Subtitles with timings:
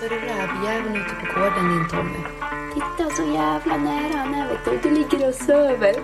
[0.00, 2.18] så är det rävjäveln ute på gården din Tommy.
[2.74, 4.88] Titta så jävla nära han är vet du.
[4.88, 5.94] Du ligger och söver.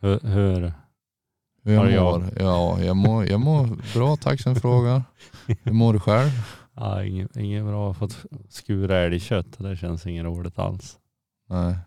[0.00, 0.72] Hur, hur,
[1.64, 2.30] Hur Har jag mår?
[2.38, 5.02] Ja, jag mår, jag mår bra, tack som frågar.
[5.62, 6.30] Hur mår du själv?
[6.74, 7.72] ja, inget, inget bra.
[7.72, 9.58] Jag har fått skura älgkött.
[9.58, 10.98] Det känns inget roligt alls.
[11.48, 11.78] Nej.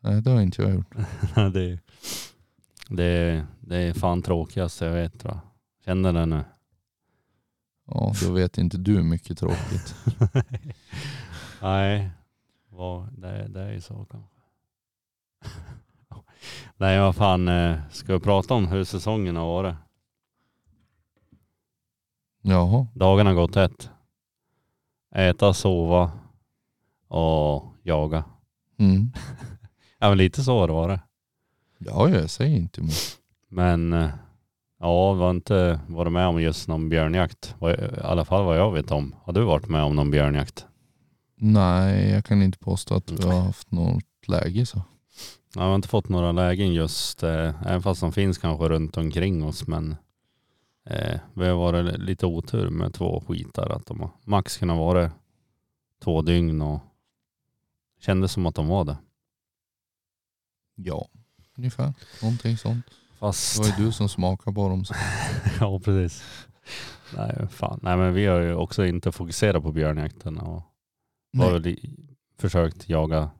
[0.00, 0.94] Nej, det har inte jag gjort.
[1.34, 1.78] det,
[2.96, 5.38] det, det är fan tråkigast jag vet jag.
[5.84, 6.44] Känner det nu.
[7.86, 9.94] Ja, då vet inte du mycket tråkigt.
[11.62, 12.10] Nej,
[13.22, 14.40] det, det är ju så kanske.
[16.76, 19.74] Nej vad fan, eh, ska vi prata om hur säsongen har varit?
[22.42, 22.86] Jaha.
[22.94, 23.90] Dagarna har gått ett.
[25.14, 26.10] Äta, sova
[27.08, 28.24] och jaga.
[28.78, 29.12] Mm.
[29.98, 31.00] Ja men lite så har det varit.
[31.86, 33.18] Ja, jag säger inte emot.
[33.48, 34.10] Men eh,
[34.80, 37.54] ja, vi har inte varit med om just någon björnjakt.
[37.60, 39.14] I alla fall vad jag vet om.
[39.24, 40.66] Har du varit med om någon björnjakt?
[41.36, 44.82] Nej, jag kan inte påstå att vi har haft något läge så.
[45.54, 49.44] Jag har inte fått några lägen just, eh, även fast de finns kanske runt omkring
[49.44, 49.66] oss.
[49.66, 49.96] Men
[50.86, 53.70] eh, vi har varit lite otur med två skitar.
[53.70, 55.10] Att de har max kunnat vara
[56.04, 56.80] två dygn och
[58.00, 58.96] kändes som att de var det.
[60.74, 61.08] Ja,
[61.58, 61.94] ungefär.
[62.22, 62.86] Någonting sånt.
[63.18, 64.84] Fast Det var ju du som smakade på dem.
[64.84, 64.94] Så.
[65.60, 66.46] ja, precis.
[67.16, 67.80] Nej, fan.
[67.82, 70.62] Nej, men vi har ju också inte fokuserat på björnjakten och
[71.38, 71.76] har
[72.40, 73.30] försökt jaga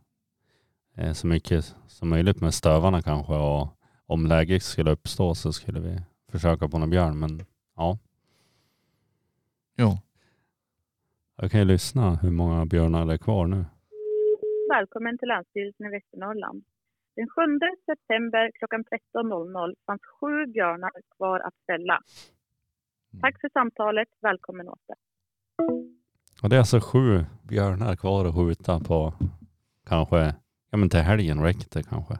[0.96, 3.68] eh, så mycket som möjligt med stövarna kanske och
[4.06, 6.00] om läget skulle uppstå så skulle vi
[6.32, 7.18] försöka på någon björn.
[7.18, 7.44] Men
[7.76, 7.98] ja,
[9.76, 9.98] Ja.
[11.36, 13.64] jag kan ju lyssna hur många björnar det är kvar nu.
[14.70, 16.64] Välkommen till Länsstyrelsen i Västernorrland.
[17.16, 17.42] Den 7
[17.86, 22.00] september klockan 13.00 fanns sju björnar kvar att fälla.
[23.20, 24.08] Tack för samtalet.
[24.20, 24.96] Välkommen åter.
[26.42, 29.14] Och det är alltså sju björnar kvar att skjuta på
[29.86, 30.34] kanske,
[30.70, 32.18] ja men till helgen räcker det kanske.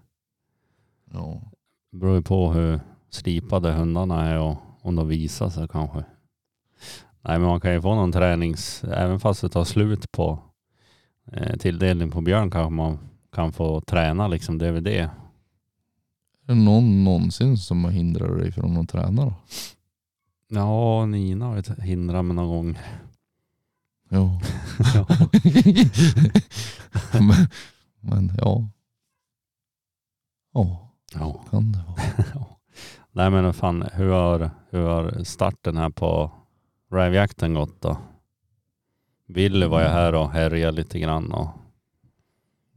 [1.12, 1.42] ja.
[1.91, 6.04] Det beror ju på hur slipade hundarna är och om de visar sig kanske.
[7.22, 10.38] Nej men man kan ju få någon tränings, även fast det tar slut på
[11.32, 12.98] eh, tilldelning på björn kanske man
[13.32, 14.87] kan få träna liksom DVD.
[14.87, 15.10] Är
[16.47, 19.34] det någon någonsin som har hindrat dig från att träna då?
[20.48, 22.78] Ja, Nina har hindrat mig någon gång.
[24.09, 24.41] Ja.
[24.94, 25.06] Ja.
[27.20, 27.48] men,
[28.00, 28.69] men ja.
[30.54, 31.44] Ja, Ja.
[31.50, 32.44] kan det vara.
[33.12, 36.31] Nej men fan, hur har, hur har starten här på
[36.91, 37.97] rävjakten gått då?
[39.26, 41.49] Willy var ju här och härjade lite grann och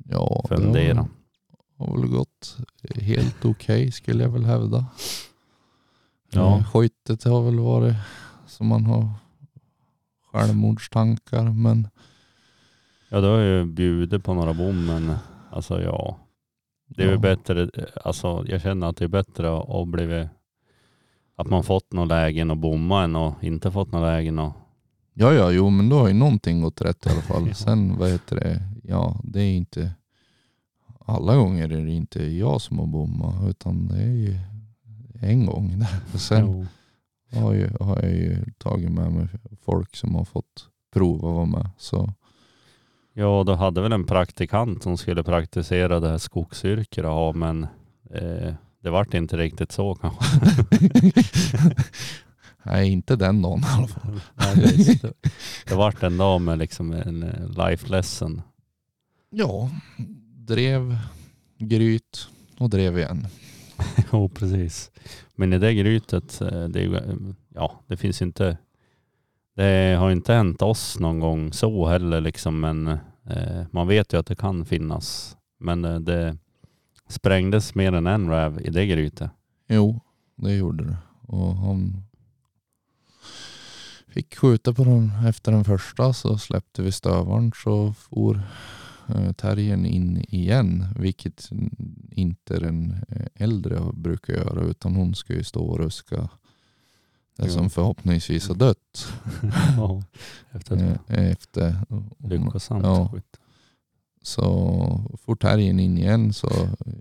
[0.10, 1.08] Ja, det funderade.
[1.78, 2.58] har, väl gått
[2.96, 4.86] helt okej skulle jag väl hävda.
[6.32, 6.58] Ja.
[6.58, 7.96] Eh, Skyttet har väl varit
[8.48, 9.10] som man har
[10.32, 11.88] självmordstankar men
[13.10, 15.16] Ja du har ju bjudit på några bom men
[15.52, 16.18] alltså ja.
[16.88, 17.18] Det är ja.
[17.18, 17.70] bättre,
[18.04, 20.28] alltså jag känner att det är bättre att blivit
[21.36, 24.54] att man fått några lägen och bomma än att inte fått några lägen och
[25.18, 27.56] Ja, ja, jo, men då har ju någonting gått rätt i alla fall.
[27.56, 29.92] Sen, vad heter det, ja, det är inte,
[31.00, 34.40] alla gånger är det inte jag som har bommat, utan det är ju
[35.22, 35.80] en gång.
[35.80, 36.18] där.
[36.18, 36.68] Sen
[37.32, 39.28] har, ju, har jag ju tagit med mig
[39.62, 41.70] folk som har fått prova att vara med.
[41.78, 42.14] Så
[43.18, 47.64] Ja, du hade väl en praktikant som skulle praktisera det här skogsyrket har, men
[48.14, 48.54] eh,
[48.84, 50.26] det vart inte riktigt så kanske.
[52.64, 54.22] nej, inte den dagen i alla fall.
[54.36, 55.00] Nej,
[55.68, 58.42] det vart en dag med liksom en eh, life lesson.
[59.30, 59.70] Ja,
[60.38, 60.98] drev,
[61.58, 62.28] gryt
[62.58, 63.28] och drev igen.
[64.12, 64.92] Jo, precis.
[65.36, 67.16] Men i det grytet, eh, det, eh,
[67.50, 68.58] ja, det finns inte,
[69.56, 72.88] det har inte hänt oss någon gång så heller liksom, men
[73.30, 75.38] eh, man vet ju att det kan finnas.
[75.60, 76.38] Men eh, det
[77.08, 79.32] sprängdes mer än en räv i det grytet.
[79.68, 80.02] Jo,
[80.36, 80.98] det gjorde det.
[81.28, 82.04] Och han
[84.08, 88.42] fick skjuta på den efter den första så släppte vi stövaren så for
[89.38, 90.86] terriern in igen.
[90.96, 91.50] Vilket
[92.12, 96.30] inte den eh, äldre brukar göra utan hon ska ju stå och ruska
[97.38, 99.14] det som förhoppningsvis har dött.
[99.78, 100.04] Ja,
[100.52, 101.76] efter ett eh, efter.
[102.18, 103.12] lyckosamt Ja.
[104.22, 106.50] Så fort terriern in igen så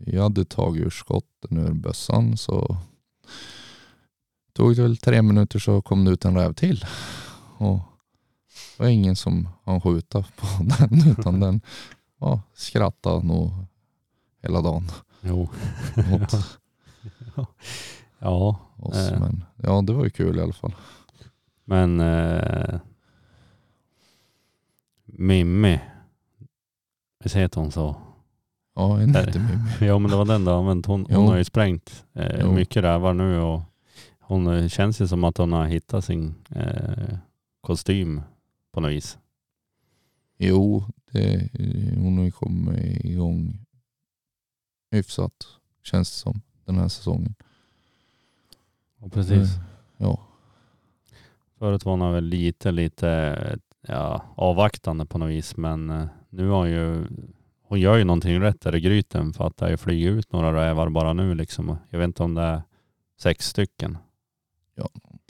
[0.06, 2.77] jag hade tagit ur skotten ur bössan så
[4.53, 6.85] tog det väl tre minuter så kom det ut en räv till.
[7.59, 7.81] Och
[8.77, 10.47] det var ingen som han skjuta på
[10.79, 11.61] den utan den
[12.21, 13.51] ja, skrattade nog
[14.43, 14.91] hela dagen.
[15.21, 15.49] Jo.
[16.12, 16.59] Åt.
[17.37, 17.47] ja.
[18.19, 18.97] Ja, oss.
[18.97, 19.21] Eh.
[19.21, 20.75] Men ja, det var ju kul i alla fall.
[21.65, 22.81] men eh,
[25.05, 25.81] Mimmi,
[27.25, 27.97] visst heter hon så?
[28.75, 29.71] Ja, en hette Mimmi.
[29.87, 30.87] Ja men det var den du använt.
[30.87, 33.62] Hon, hon har ju sprängt eh, mycket rävar nu och
[34.21, 37.19] hon eh, känns ju som att hon har hittat sin eh,
[37.61, 38.23] kostym
[38.75, 39.19] på något vis.
[40.38, 41.50] Jo, det,
[41.97, 43.59] hon har ju kommit igång
[44.91, 45.47] hyfsat
[45.82, 47.35] känns det som den här säsongen.
[48.99, 49.56] Och precis.
[49.56, 49.62] Eh,
[49.97, 50.21] Ja,
[51.59, 56.59] Förut var hon väl lite, lite ja, avvaktande på något vis men eh, nu har
[56.59, 57.06] hon ju
[57.62, 60.32] hon gör ju någonting rätt där i gryten för att det har ju flugit ut
[60.32, 61.77] några rävar bara nu liksom.
[61.91, 62.62] Jag vet inte om det är
[63.19, 63.99] sex stycken.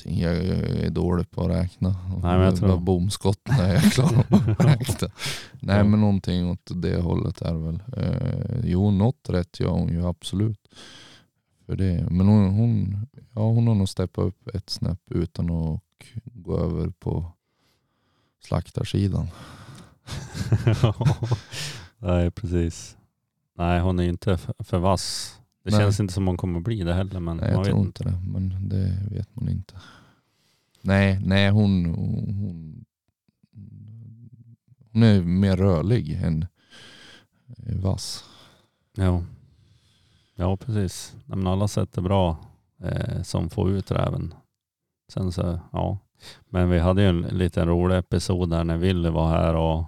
[0.04, 1.96] Jag är dålig på att räkna.
[2.22, 5.08] men jag tror- bomskott när jag är klar att räkna.
[5.60, 5.84] Nej Ja.
[5.84, 7.82] men någonting åt det hållet är väl.
[7.96, 10.68] Eh, jo, något rätt gör hon ju absolut.
[11.66, 12.06] För det.
[12.10, 15.80] Men hon, hon, ja, hon har nog steppat upp ett snäpp utan att
[16.24, 17.32] gå över på
[18.44, 19.28] slaktarsidan.
[21.98, 22.96] Nej precis.
[23.56, 25.34] Nej hon är ju inte för, för vass.
[25.64, 25.80] Det Nej.
[25.80, 27.86] känns inte som hon kommer bli det heller men Nej, jag tror inte.
[27.86, 28.32] inte det.
[28.32, 29.74] Men det vet man inte.
[30.80, 32.84] Nej, nej hon, hon,
[34.92, 36.46] hon är mer rörlig än
[37.82, 38.24] vass.
[38.96, 39.22] Ja,
[40.34, 41.16] ja precis.
[41.26, 42.36] Men alla sätt är bra
[42.82, 44.34] eh, som får ut räven.
[45.12, 45.98] Sen så, ja.
[46.48, 49.84] Men vi hade ju en liten rolig episod där när Willy var här och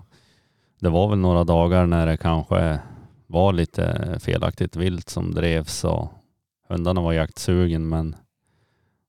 [0.80, 2.80] det var väl några dagar när det kanske
[3.26, 6.12] var lite felaktigt vilt som drevs och
[6.68, 8.16] hundarna var jaktsugen men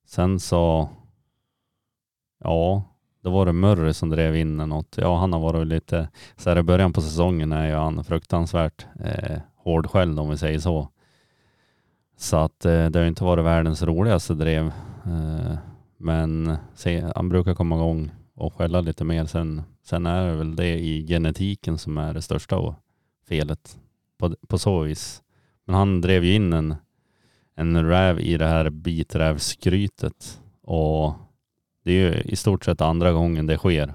[0.05, 0.89] sen så,
[2.43, 2.83] ja,
[3.23, 4.97] då var det Murray som drev in något.
[4.97, 8.85] Ja, han har varit lite, så här i början på säsongen är ju han fruktansvärt
[8.99, 10.89] eh, hårdskälld om vi säger så.
[12.17, 14.65] Så att eh, det har ju inte varit världens roligaste drev.
[15.05, 15.57] Eh,
[15.97, 19.25] men se, han brukar komma igång och skälla lite mer.
[19.25, 22.75] Sen, sen är det väl det i genetiken som är det största
[23.27, 23.77] felet
[24.17, 25.23] på, på så vis.
[25.65, 26.75] Men han drev ju in en,
[27.55, 31.13] en räv i det här biträvsgrytet och
[31.83, 33.93] det är ju i stort sett andra gången det sker.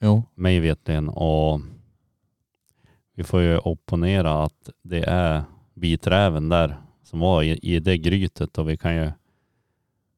[0.00, 1.60] Jo, mig vetligen och
[3.14, 5.42] vi får ju opponera att det är
[5.74, 8.58] biträven där som var i, i det grytet.
[8.58, 9.12] Och vi kan ju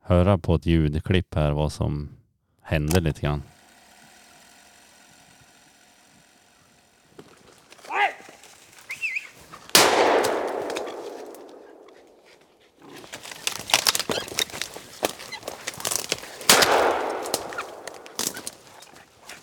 [0.02, 2.08] höra på ett ljudklipp här vad som
[2.62, 3.42] hände lite grann.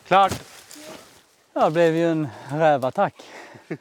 [0.08, 0.34] Klart.
[1.54, 3.14] Ja, det blev ju en rävattack.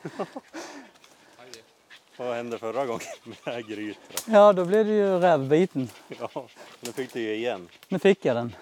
[2.16, 4.24] Vad hände förra gången med det här grytet?
[4.26, 5.90] Ja, då blev det ju rävbiten.
[6.20, 6.46] Ja,
[6.80, 8.56] nu fick du ju igen Nu fick jag den.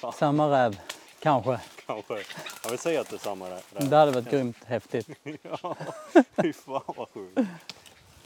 [0.00, 0.12] Ja.
[0.12, 0.80] Samma räv,
[1.20, 1.60] kanske.
[1.86, 2.14] kanske.
[2.62, 3.48] Jag vill säga att det är samma
[3.78, 5.08] Det hade varit grymt häftigt.
[5.42, 5.76] Ja,
[6.42, 7.40] fy fan vad sjukt.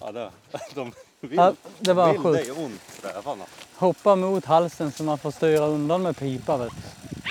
[0.00, 0.30] Ja, det,
[0.74, 2.44] de vill, Ja, det var vill sjukt.
[2.46, 3.44] dig ont rävarna.
[3.74, 6.56] Hoppa mot halsen så man får styra undan med pipa.
[6.56, 7.30] Vet du.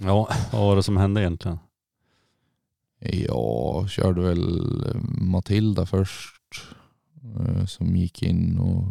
[0.00, 1.58] Ja, vad var det som hände egentligen?
[3.26, 4.60] jag körde väl
[5.20, 6.36] Matilda först.
[7.40, 8.84] eh, Som gick in och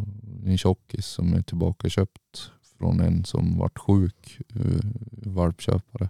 [0.46, 4.80] en tjockis som är tillbaka köpt från en som vart sjuk, eh,
[5.12, 6.08] valpköpare.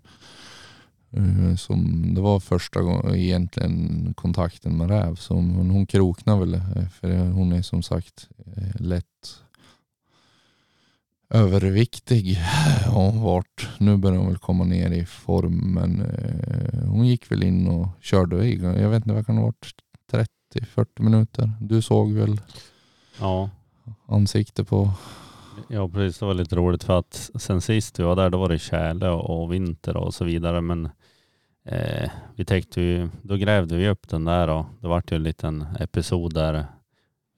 [1.10, 5.14] Eh, Som, det var första gången egentligen kontakten med räv.
[5.16, 9.42] Så hon, hon kroknar väl eh, för hon är som sagt eh, lätt
[11.30, 12.38] överviktig.
[12.86, 13.68] Hon vart.
[13.78, 17.88] Nu börjar hon väl komma ner i form men eh, hon gick väl in och
[18.00, 18.48] körde.
[18.48, 19.74] Jag vet inte vad kan ha varit
[20.54, 21.52] 30-40 minuter.
[21.60, 22.40] Du såg väl
[23.20, 23.50] Ja,
[24.06, 24.90] ansikte på
[25.68, 28.48] Ja precis, det var lite roligt för att sen sist vi var där då var
[28.48, 30.88] det tjäle och, och vinter och så vidare men
[31.64, 35.22] eh, vi täckte ju, då grävde vi upp den där och det vart ju en
[35.22, 36.66] liten episod där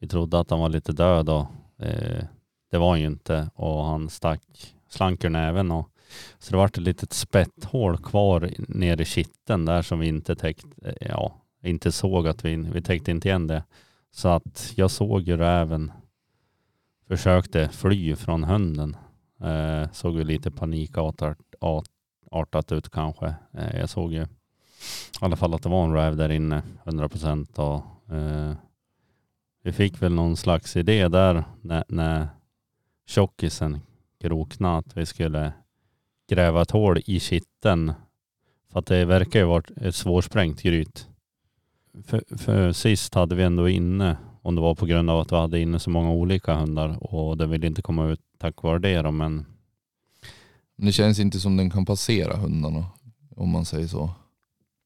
[0.00, 1.46] vi trodde att han var lite död och
[1.78, 2.24] eh,
[2.72, 4.42] det var han ju inte och han stack,
[4.88, 5.88] slank ur näven och
[6.38, 10.66] så det vart ett litet spetthål kvar nere i kitten där som vi inte täckt,
[10.84, 13.64] eh, ja, inte såg att vi, vi täckte inte igen det.
[14.10, 15.92] Så att jag såg ju räven
[17.08, 18.96] försökte fly från hunden.
[19.40, 21.84] Eh, såg ju lite panikartat art-
[22.30, 23.34] artat ut kanske.
[23.52, 24.26] Eh, jag såg ju i
[25.20, 27.58] alla fall att det var en räv där inne, 100 procent.
[27.58, 28.54] Eh,
[29.62, 32.28] vi fick väl någon slags idé där när, när
[33.12, 33.80] tjockisen
[34.20, 35.52] kroknade att vi skulle
[36.28, 37.92] gräva ett hål i kitten.
[38.72, 41.08] För att det verkar ju vara ett svårsprängt gryt.
[42.04, 45.36] för, för sist hade vi ändå inne, om det var på grund av att vi
[45.36, 49.02] hade inne så många olika hundar och det ville inte komma ut tack vare det
[49.02, 49.46] då, men
[50.76, 52.86] det känns inte som den kan passera hundarna.
[53.36, 54.10] Om man säger så.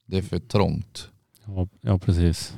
[0.07, 1.11] Det är för trångt.
[1.45, 2.57] ja, ja precis.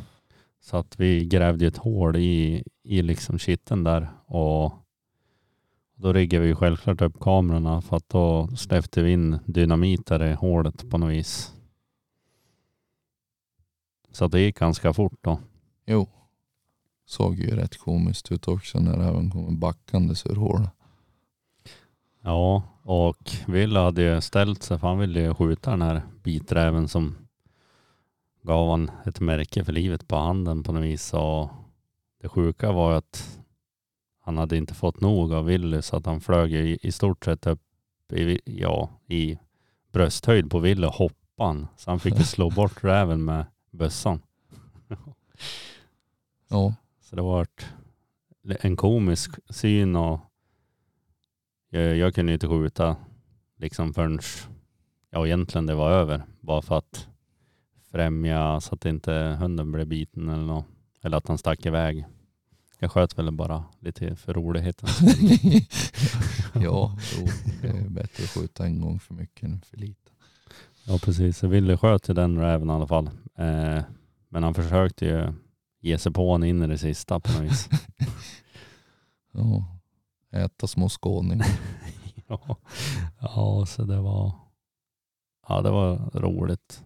[0.60, 4.72] Så att vi grävde ett hål i, i liksom kitteln där och
[5.98, 10.32] då riggade vi självklart upp kamerorna för att då släppte vi in dynamit där i
[10.32, 11.52] hålet på något vis.
[14.12, 15.38] Så det gick ganska fort då.
[15.86, 16.08] Jo.
[17.06, 20.70] Såg ju rätt komiskt ut också när även kommer backandes ur hålet.
[22.22, 26.88] Ja, och Wille hade ju ställt sig för han ville ju skjuta den här biträven
[26.88, 27.16] som
[28.42, 31.14] gav han ett märke för livet på handen på något vis.
[31.14, 31.50] Och
[32.20, 33.37] det sjuka var att
[34.28, 37.46] han hade inte fått nog av Willy så att han flög i, i stort sett
[37.46, 37.60] upp
[38.12, 39.38] i, ja, i
[39.92, 41.66] brösthöjd på Wille och hoppade.
[41.76, 44.22] Så han fick ju slå bort räven med bössan.
[46.48, 46.74] Ja.
[47.00, 47.46] Så det var
[48.46, 50.20] en komisk syn och
[51.70, 52.96] jag, jag kunde inte skjuta
[53.56, 54.18] liksom förrän
[55.10, 56.22] ja, egentligen det var över.
[56.40, 57.08] Bara för att
[57.90, 60.66] främja så att inte hunden blev biten eller något.
[61.02, 62.06] Eller att han stack iväg.
[62.78, 64.88] Jag sköt väl bara lite för roligheten.
[66.62, 67.26] ja, jo,
[67.62, 70.10] det är bättre att skjuta en gång för mycket än för lite.
[70.84, 73.06] Ja precis, jag ville sköt ju den räven i alla fall.
[73.34, 73.82] Eh,
[74.28, 75.32] men han försökte ju
[75.80, 77.68] ge sig på honom in i det sista på något vis.
[79.32, 79.64] Ja.
[80.30, 81.46] Äta små skåningar.
[82.26, 82.56] ja.
[83.20, 84.32] ja, så det var,
[85.48, 86.84] ja, det var roligt.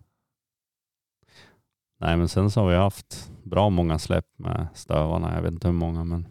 [2.02, 5.35] Nej, men sen så har vi haft bra många släpp med stövarna.
[5.35, 6.26] Jag vet inte hur många, men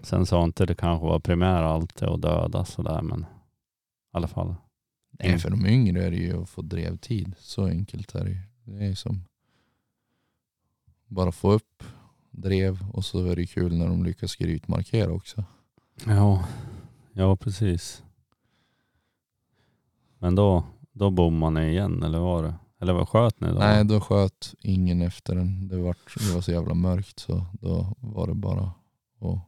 [0.00, 3.26] sen så har inte det kanske var primära alltid att döda sådär, men i
[4.12, 4.54] alla fall.
[5.10, 7.34] Nej, för de yngre är det ju att få drevtid.
[7.38, 8.40] Så enkelt är det ju.
[8.64, 9.24] Det är som
[11.06, 11.84] bara få upp
[12.30, 15.44] drev och så är det kul när de lyckas grytmarkera också.
[16.06, 16.44] Ja,
[17.12, 18.02] ja precis.
[20.18, 22.54] Men då, då bommade ni igen eller var det?
[22.80, 23.54] Eller vad sköt ni då?
[23.58, 25.68] Nej, då sköt ingen efter den.
[25.68, 25.96] Det var,
[26.28, 28.72] det var så jävla mörkt så då var det bara
[29.20, 29.40] att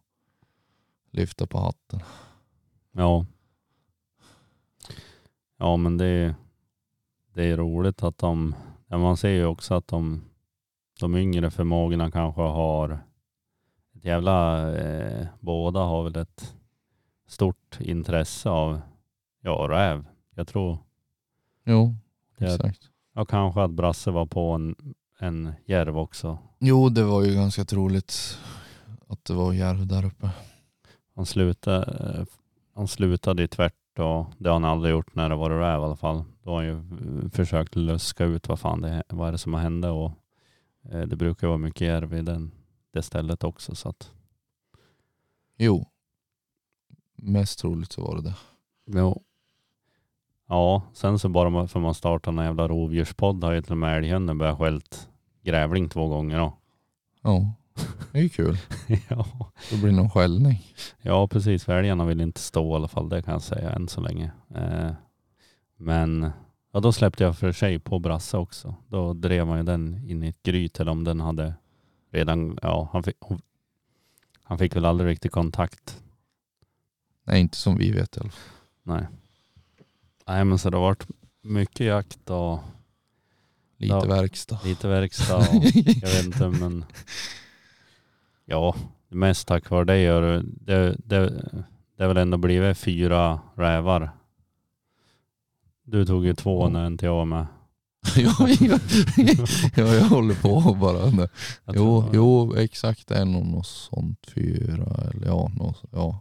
[1.10, 2.00] lyfta på hatten.
[2.92, 3.26] Ja.
[5.56, 6.34] Ja men det är,
[7.34, 8.54] det är roligt att de,
[8.86, 10.24] man ser ju också att de,
[11.00, 12.98] de yngre förmågorna kanske har
[13.94, 16.54] ett jävla, eh, båda har väl ett
[17.26, 18.80] stort intresse av,
[19.40, 20.04] ja räv.
[20.34, 20.78] Jag tror,
[21.64, 21.96] Jo,
[22.38, 22.90] exakt.
[23.20, 26.38] Ja kanske att Brasse var på en, en järv också.
[26.58, 28.38] Jo, det var ju ganska troligt
[29.08, 30.30] att det var järv där uppe.
[31.14, 32.26] Han slutade,
[32.74, 35.84] han slutade i tvärt och det har han aldrig gjort när det var räv i
[35.84, 36.24] alla fall.
[36.42, 39.54] Då har han ju eh, försökt luska ut vad fan det vad är det som
[39.54, 40.12] har hänt och
[40.92, 42.50] eh, det brukar vara mycket järv i den,
[42.92, 44.10] det stället också så att
[45.56, 45.86] Jo,
[47.16, 48.34] mest troligt så var det det.
[48.86, 49.22] jo.
[50.50, 53.96] Ja, sen så bara för man startar en jävla rovdjurspodd har ju till och med
[53.96, 55.08] älghunden börjat skällt
[55.42, 56.56] grävling två gånger då.
[57.22, 57.52] Ja,
[58.12, 58.58] det är ju kul.
[59.08, 59.26] ja.
[59.70, 60.62] Det blir någon skällning.
[61.02, 61.64] Ja, precis.
[61.64, 63.08] För älgarna vill inte stå i alla fall.
[63.08, 64.30] Det kan jag säga än så länge.
[64.54, 64.90] Eh,
[65.76, 66.30] men
[66.72, 68.74] ja, då släppte jag för sig på Brasse också.
[68.88, 71.54] Då drev man ju den in i ett gryt eller om den hade
[72.10, 73.16] redan, ja, han fick,
[74.42, 76.02] han fick väl aldrig riktigt kontakt.
[77.24, 78.40] Nej, inte som vi vet i alla fall.
[78.82, 79.06] Nej.
[80.30, 81.06] Nej, men så det har varit
[81.42, 82.58] mycket jakt och
[83.78, 84.04] Lite Ja.
[84.04, 84.58] verkstad.
[84.64, 85.44] lite verkstad och
[85.74, 86.84] jag vet inte men
[88.44, 88.74] ja,
[89.08, 91.28] det mest tack vare dig gör det, det, det,
[91.96, 94.10] det har väl ändå blivit fyra rävar.
[95.84, 97.46] Du tog ju två när inte jag var med.
[98.16, 98.78] ja, ja,
[99.76, 100.98] ja, jag håller på bara.
[101.64, 104.26] Jag Jo, jo, exakt en och något sånt.
[104.34, 106.20] Fyra eller ja, något, ja.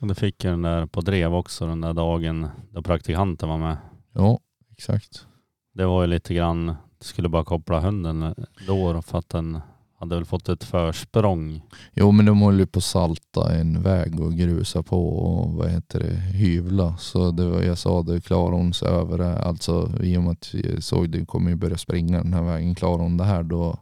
[0.00, 3.58] Och du fick ju den där på drev också den där dagen då praktikanten var
[3.58, 3.76] med.
[4.14, 4.38] Ja,
[4.72, 5.26] exakt.
[5.74, 8.34] Det var ju lite grann, du skulle bara koppla hunden
[8.66, 9.60] då för att den
[9.98, 11.62] hade väl fått ett försprång.
[11.92, 15.70] Jo men de håller ju på att salta en väg och grusa på och vad
[15.70, 16.96] heter det, hyvla.
[16.96, 20.32] Så det var, jag sa det, klarar hon sig över det, alltså i och med
[20.32, 23.42] att jag såg det kommer ju börja springa den här vägen, klarar hon det här
[23.42, 23.78] då,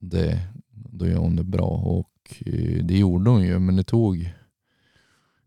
[0.00, 1.68] det, då gör hon det bra.
[1.68, 2.10] Och
[2.46, 4.34] eh, det gjorde hon ju men det tog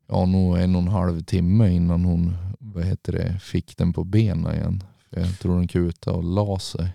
[0.07, 4.03] ja, nog en och en halv timme innan hon vad heter det, fick den på
[4.03, 4.83] benen igen.
[5.09, 6.89] För jag tror den kutade och la sig.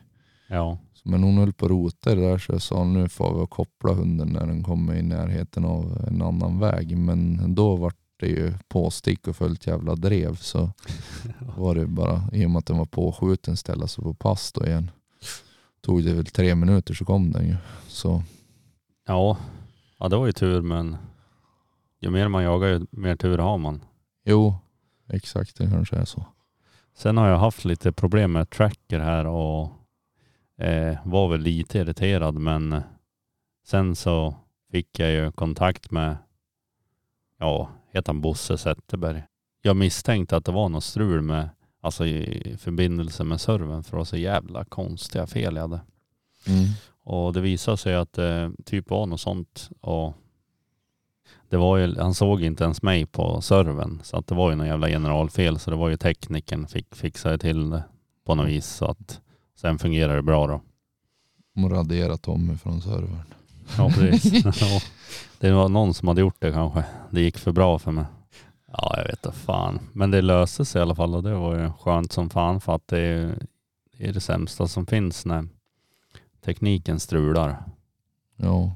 [0.49, 3.43] Ja, Men hon höll på att rota det där så jag sa nu får vi
[3.43, 6.99] att koppla hunden när den kommer i närheten av en annan väg.
[6.99, 10.71] Men då var det ju påstick och fullt jävla drev så
[11.57, 14.67] var det bara i och med att den var påskjuten ställa sig på pass då
[14.67, 14.91] igen.
[15.81, 17.57] tog det väl tre minuter så kom den ju.
[17.89, 18.23] Så
[19.07, 19.37] Ja,
[19.99, 20.97] ja det var ju tur men
[22.03, 23.85] ju mer man jagar ju mer tur har man.
[24.25, 24.55] jo,
[25.09, 26.27] exakt det kanske är så.
[26.95, 29.71] Sen har jag haft lite problem med tracker här och
[30.57, 32.83] eh, var väl lite irriterad men
[33.65, 34.35] sen så
[34.71, 36.17] fick jag ju kontakt med,
[37.39, 39.23] ja, heter han Bosse Zetterberg.
[39.63, 41.49] Jag misstänkte att det var något strul med,
[41.81, 45.81] alltså i förbindelse med servern för det var så jävla konstiga fel jag hade.
[46.47, 46.65] Mm.
[47.05, 50.17] Och det visade sig att det typ var något sånt och
[51.53, 54.57] det var ju, han såg inte ens mig på servern så att det var ju
[54.57, 57.85] någon jävla generalfel så det var ju tekniken fick fixa till det
[58.25, 59.21] på något vis så att
[59.61, 60.61] sen fungerar det bra då.
[61.55, 63.35] De raderar Tommy från servern.
[63.79, 64.45] Ja precis.
[65.39, 66.85] det var någon som hade gjort det kanske.
[67.11, 68.05] Det gick för bra för mig.
[68.67, 69.79] Ja jag vet inte fan.
[69.93, 72.75] Men det löste sig i alla fall och det var ju skönt som fan för
[72.75, 73.47] att det är,
[73.99, 75.49] det, är det sämsta som finns när
[76.45, 77.65] tekniken strular.
[78.37, 78.75] Ja,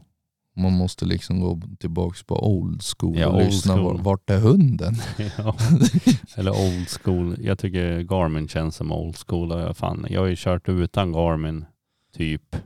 [0.56, 3.74] man måste liksom gå tillbaks på old school Ja, och old lyssna.
[3.74, 3.84] school.
[3.96, 4.94] var- Vart är hunden?
[5.38, 5.56] Ja.
[6.36, 7.36] Eller old school.
[7.40, 9.74] Jag tycker Garmin känns som old school.
[9.74, 11.64] Fan, jag har ju kört utan Garmin
[12.16, 12.56] typ.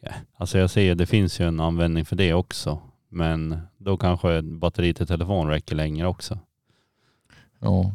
[0.00, 0.10] Ja.
[0.36, 2.80] Alltså jag ser, det finns ju en användning för det också.
[3.08, 6.38] Men då kanske batteri till telefon räcker längre också.
[7.58, 7.92] Ja,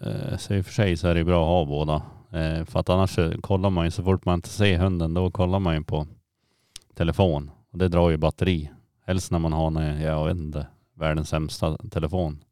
[0.00, 1.94] Eh, Så i och för sig så är det bra att ha båda.
[2.40, 5.58] Eh, För att annars kollar man ju, så fort man inte ser hunden, då kollar
[5.58, 6.06] man ju på
[6.94, 7.50] telefon.
[7.74, 8.70] Och det drar ju batteri.
[9.06, 12.44] Helst när man har, en, jag vet inte, världens sämsta telefon.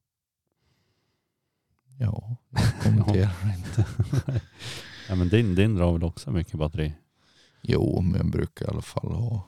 [1.98, 3.86] ja, jag kommenterar inte.
[5.08, 6.94] Ja men din, din drar väl också mycket batteri?
[7.60, 9.42] Jo, men jag brukar i alla fall ha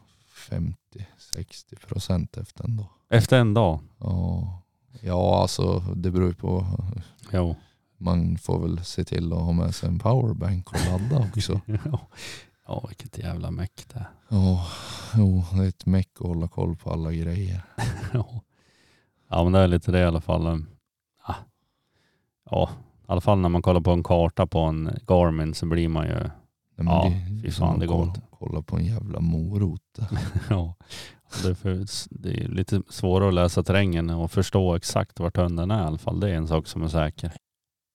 [0.49, 2.89] 50-60 procent efter en dag.
[3.09, 3.81] Efter en dag?
[3.99, 4.63] Ja.
[5.01, 6.67] ja, alltså det beror ju på.
[7.33, 7.57] Jo.
[7.99, 11.61] Man får väl se till att ha med sig en powerbank och ladda också.
[11.85, 12.09] ja.
[12.67, 14.07] Ja vilket jävla meck det är.
[14.29, 14.67] Ja,
[15.17, 17.63] jo, det är ett meck att hålla koll på alla grejer.
[18.13, 18.41] ja.
[19.29, 20.47] ja men det är lite det i alla fall.
[20.47, 20.67] Um,
[21.29, 21.35] Ja.
[22.51, 25.89] ja, i alla fall när man kollar på en karta på en Garmin så blir
[25.89, 26.31] man ju, Nej,
[26.77, 28.21] Ja, det fy fan, det går kolla, inte.
[28.31, 29.99] kolla på en jävla morot.
[30.51, 30.75] ja.
[31.43, 35.71] Det är, för, det är lite svårare att läsa terrängen och förstå exakt vart hunden
[35.71, 36.21] är i alla fall.
[36.21, 37.27] Det är en sak som är säker.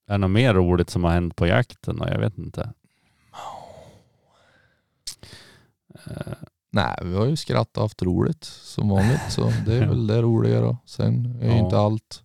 [0.08, 2.00] Är det något mer roligt som har hänt på jakten?
[2.08, 2.62] Jag vet inte.
[2.62, 2.70] Eh,
[6.72, 9.22] Nej, vi har ju skrattat och haft roligt som vanligt.
[9.30, 10.78] Så det är väl det roliga då.
[10.86, 11.66] Sen är ju Ja.
[11.66, 12.24] inte allt.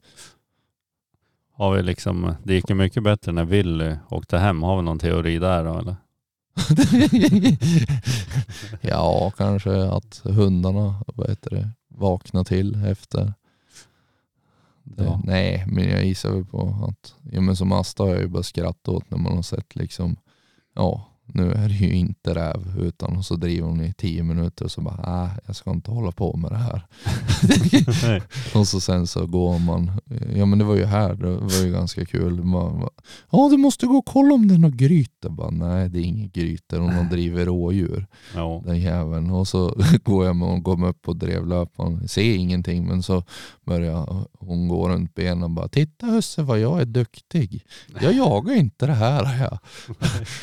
[1.57, 4.63] Har vi liksom, det gick ju mycket bättre när Willy åkte hem.
[4.63, 5.97] Har vi någon teori där då eller?
[8.81, 13.33] ja, kanske att hundarna vad heter det, vaknar till efter.
[14.83, 15.21] Det, Ja.
[15.25, 18.43] Nej, men jag gissar väl på att, ja men som Asta har jag ju bara
[18.43, 20.17] skrattat åt när man har sett liksom,
[20.75, 24.65] ja nu är det ju inte räv utan och så driver hon i tio minuter
[24.65, 26.87] och så bara, äh, jag ska inte hålla på med det här.
[28.09, 28.23] Nej.
[28.55, 29.91] Och så sen så går man,
[30.37, 32.45] ja men det var ju här, det var ju ganska kul.
[32.45, 32.91] Man, bara,
[33.31, 35.29] ja du måste gå och kolla om det är något gryte.
[35.29, 38.07] Bara, Nej det är inget gryte, hon har drivit rådjur.
[38.35, 38.63] Ja.
[38.67, 39.31] Den jäveln.
[39.31, 43.23] Och så går jag med och går upp på drevlöparen, ser ingenting men så
[43.67, 47.65] börjar hon gå runt benen och bara Titta husse vad jag är duktig.
[48.01, 49.43] Jag jagar inte det här.
[49.43, 49.59] Ja.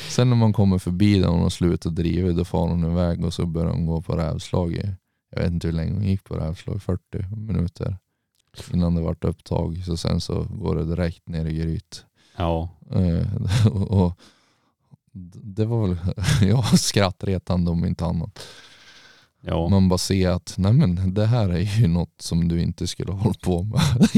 [0.09, 3.33] Sen när man kommer förbi där hon har slutat driva då far hon iväg och
[3.33, 4.73] så börjar hon gå på rävslag.
[4.73, 4.95] i-
[5.35, 7.97] Jag vet inte hur länge hon gick på rävslag, 40 minuter
[8.73, 9.83] innan det vart upptag.
[9.85, 12.05] Så sen så går det direkt ner i gryt.
[12.37, 12.69] ja.
[12.91, 14.17] Eh, och, och
[15.43, 15.97] det var väl
[16.49, 18.39] ja, skrattretande om inte annat.
[19.41, 19.69] Ja.
[19.69, 23.11] Man bara ser att nej men, det här är ju något som du inte skulle
[23.11, 23.81] ha hållit på med.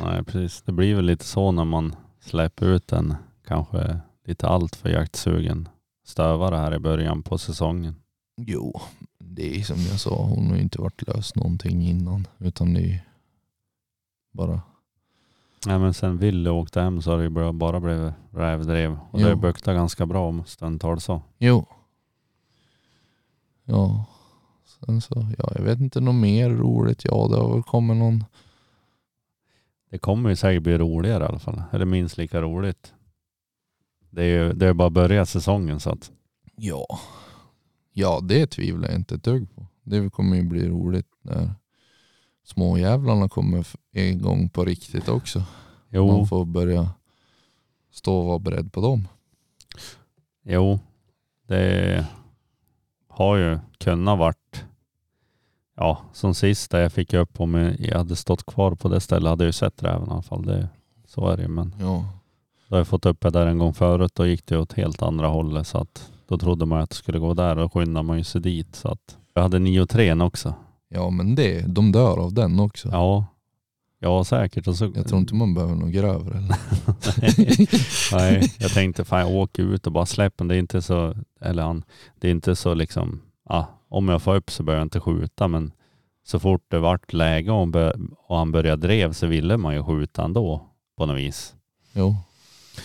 [0.00, 0.62] Nej precis.
[0.62, 3.14] Det blir väl lite så när man släpper ut en
[3.46, 4.00] kanske
[4.30, 5.68] lite allt för jaktsugen
[6.04, 7.94] stövare här i början på säsongen.
[8.36, 8.80] jo,
[9.18, 12.26] det är som jag sa, hon har ju inte varit lös någonting innan.
[12.38, 13.04] Utan det är
[14.32, 14.60] bara,
[15.66, 18.98] Nej men sen Ville åkte hem så har det ju bara- blivit rävdrev.
[19.10, 19.36] Och det har Jo.
[19.36, 21.22] buktat ganska bra om stundtals så.
[21.38, 21.66] jo.
[23.64, 24.04] Ja,
[24.86, 27.04] sen så, ja jag vet inte något mer roligt.
[27.04, 28.24] Ja det har väl kommit någon,
[29.90, 31.62] Det kommer ju säkert bli roligare i alla fall.
[31.72, 32.94] Eller minst lika roligt.
[34.10, 36.10] Det är ju det är bara börjat säsongen så att
[36.56, 36.86] ja.
[37.92, 39.66] Ja det tvivlar jag inte ett dugg på.
[39.82, 41.54] Det kommer ju bli roligt när
[42.44, 45.42] småjävlarna kommer igång på riktigt också.
[45.88, 46.90] jo, Man får börja
[47.90, 49.08] stå och vara beredd på dem.
[50.44, 50.78] jo,
[51.46, 52.06] det
[53.08, 54.64] har ju kunnat varit
[55.76, 59.00] ja, som sist där jag fick upp om jag jag hade stått kvar på det
[59.00, 60.46] stället hade jag ju sett räven i alla fall.
[60.46, 60.68] Det,
[61.06, 61.48] så är det ju.
[61.48, 62.08] Men Ja,
[62.70, 64.12] då har jag fått upp det där en gång förut.
[64.14, 67.18] Då gick det åt helt andra hållet så att då trodde man att det skulle
[67.18, 68.76] gå där och skyndade man ju sig dit.
[68.76, 70.54] Så att jag hade niotren också.
[70.88, 72.88] Ja men det, de dör av den också.
[72.92, 73.26] Ja,
[73.98, 74.66] ja säkert.
[74.66, 76.38] Och så, Jag tror inte man behöver något grövre.
[76.38, 76.56] Eller?
[78.16, 80.44] Nej, jag tänkte fan jag åker ut och bara släpper.
[80.44, 81.84] Det är inte så, eller han,
[82.20, 85.48] det är inte så liksom, ah, om jag får upp så börjar jag inte skjuta
[85.48, 85.72] men
[86.26, 90.62] så fort det vart läge och han började drev så ville man ju skjuta ändå
[90.96, 91.54] på något vis.
[91.92, 92.16] Jo.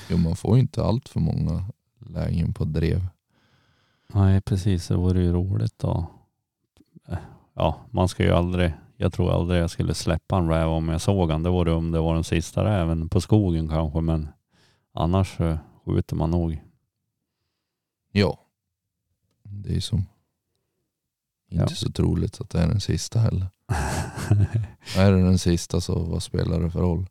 [0.09, 1.65] Jo, man får ju inte allt för många
[1.99, 3.07] lägen på drev.
[4.13, 4.87] Nej, precis.
[4.87, 7.17] Det vore ju roligt eh,
[7.53, 11.01] ja, man ska ju aldrig, jag tror aldrig jag skulle släppa en räv om jag
[11.01, 11.43] såg han.
[11.43, 14.27] Det vore om det var den sista räven på skogen kanske, men
[14.93, 15.37] annars
[15.85, 16.61] skjuter man nog.
[18.11, 18.39] Ja.
[19.43, 20.05] Det är som
[21.51, 21.75] inte Ja.
[21.75, 23.47] så troligt att det är den sista heller.
[24.97, 27.05] Är det den sista så vad spelar det för roll?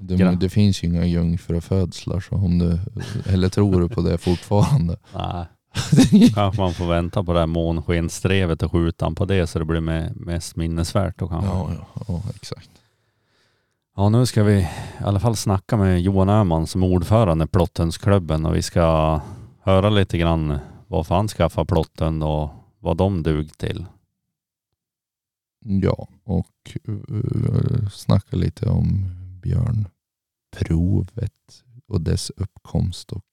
[0.00, 2.78] Det, det finns ju inga jungfrufödslar så om du,
[3.26, 4.96] eller tror du på det fortfarande?
[5.14, 5.46] Nej,
[6.34, 9.64] kanske man får vänta på det här månskensdrevet och skjuta han på det så det
[9.64, 11.50] blir me- mest minnesvärt då kanske.
[11.50, 12.70] Ja, ja, ja exakt.
[13.96, 14.68] Ja, nu ska vi i
[15.00, 19.20] alla fall snacka med Johan Öhman som är ordförande i Plotthundsklubben och vi ska
[19.62, 23.86] höra lite grann varför han skaffade plotthund och vad de dug till.
[25.64, 29.10] Ja, och uh, snacka lite om
[29.42, 31.32] björnprovet
[31.86, 33.24] och dess uppkomst och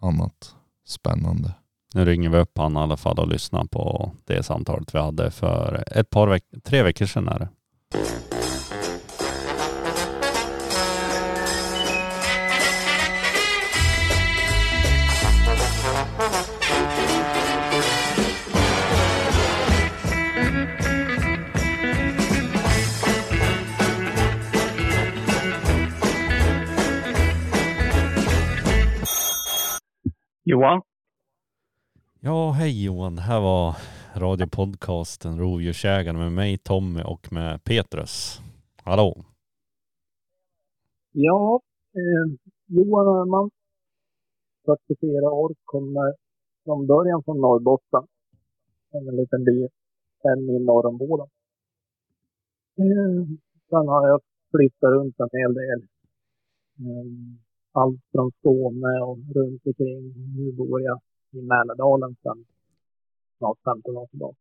[0.00, 0.54] annat
[0.86, 1.54] spännande.
[1.94, 5.30] Nu ringer vi upp han i alla fall och lyssnar på det samtalet vi hade
[5.30, 7.28] för ett par veck tre veckor sedan.
[7.28, 7.48] Är det.
[30.56, 30.82] Johan?
[32.20, 33.16] Ja, hej Johan.
[33.16, 33.76] Det här var
[34.14, 38.40] radiopodcasten Rovdjursjägaren med mig Tommy och med Petrus.
[38.84, 39.24] Hallå.
[41.12, 41.60] Ja,
[41.94, 42.26] eh,
[42.66, 43.50] Johan Öhman,
[44.64, 46.14] 44 år, kommer
[46.64, 48.06] från början från Norrbotten.
[48.90, 49.68] En liten by
[50.22, 51.28] en mil norr om Boden.
[52.78, 53.26] Eh,
[53.70, 55.80] sen har jag flyttat runt en hel del.
[56.78, 57.45] Eh,
[57.80, 60.14] allt från Skåne och runt omkring.
[60.36, 62.44] Nu bor jag i Mälardalen sedan
[63.38, 64.36] snart 15 år tillbaka.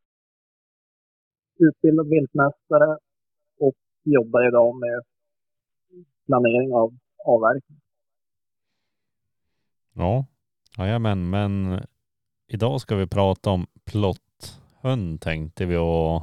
[1.59, 2.97] Utbildad viltmästare
[3.59, 5.03] och jobbar idag med
[6.25, 7.79] planering av avverkning.
[9.93, 10.25] Ja,
[10.77, 11.79] jajamän, men
[12.47, 16.21] idag ska vi prata om plotthund tänkte vi och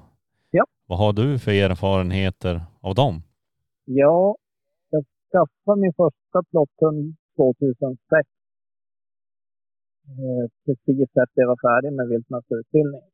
[0.51, 0.65] Ja.
[0.87, 3.23] vad har du för erfarenheter av dem?
[3.85, 4.37] Ja,
[5.33, 8.29] skaffade min första plotthund 2006.
[10.09, 13.11] Eh, precis efter jag var färdig med viltmästarutbildningen.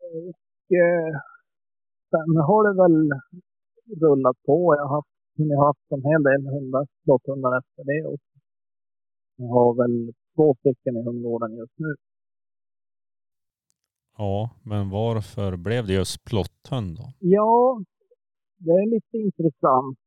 [0.00, 1.12] Och eh,
[2.10, 2.98] sen har det väl
[4.02, 4.74] rullat på.
[4.76, 8.00] Jag har haft, jag har haft en hel del hundar, plotthundar efter det.
[8.10, 8.20] Och
[9.36, 11.94] jag har väl två stycken i hundgården just nu.
[14.18, 17.12] Ja, men varför blev det just plotthund då?
[17.18, 17.80] Ja,
[18.56, 19.98] det är lite intressant.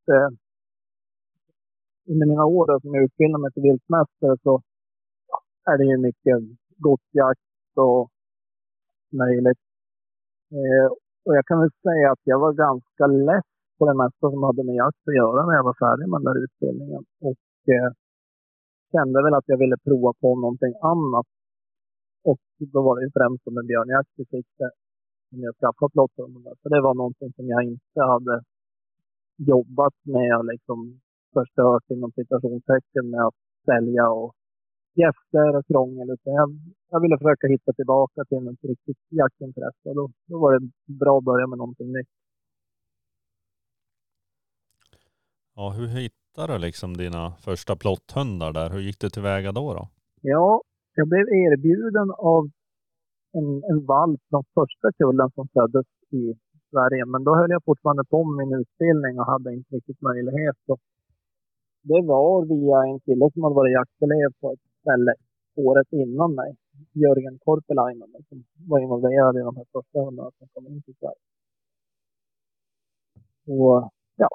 [2.12, 4.54] Under mina år där som jag utbildade mig till viltmästare så
[5.72, 6.38] är det ju mycket
[6.86, 8.12] godsjakt och
[9.22, 9.64] möjligt.
[10.58, 10.88] Eh,
[11.26, 14.64] och jag kan väl säga att jag var ganska less på det mesta som hade
[14.64, 17.04] med jakt att göra när jag var färdig med den där utbildningen.
[17.28, 17.44] Och
[17.76, 17.92] eh,
[18.92, 21.28] kände väl att jag ville prova på någonting annat.
[22.30, 22.44] Och
[22.74, 24.66] då var det ju främst med björnjakt i sikte
[25.30, 26.52] som jag skaffade plotthundarna.
[26.62, 28.36] För det var någonting som jag inte hade
[29.52, 30.80] jobbat med liksom
[31.34, 34.34] förstört inom citationstecken med att sälja och
[35.02, 36.10] gäster och krångel.
[36.10, 36.50] Utan jag,
[36.90, 39.90] jag ville försöka hitta tillbaka till ett riktigt jaktintresse.
[39.90, 40.64] Och då, då var det
[41.02, 42.14] bra att börja med någonting nytt.
[45.56, 48.70] Ja, hur hittade du liksom dina första plotthundar där?
[48.70, 49.74] Hur gick du tillväga då?
[49.74, 49.88] då?
[50.22, 50.62] Ja,
[50.96, 52.44] jag blev erbjuden av
[53.38, 55.88] en, en valp från första kullen som föddes
[56.22, 56.24] i
[56.72, 57.06] Sverige.
[57.06, 60.60] Men då höll jag fortfarande på med min utbildning och hade inte riktigt möjlighet.
[60.68, 60.80] Och
[61.82, 65.14] det var via en kille som hade varit jaktelev på ett ställe
[65.56, 66.56] året innan mig.
[66.94, 71.24] Jörgen Korpelainen som var involverad i de här första hundarna som kom in till Sverige.
[73.48, 74.30] Och ja,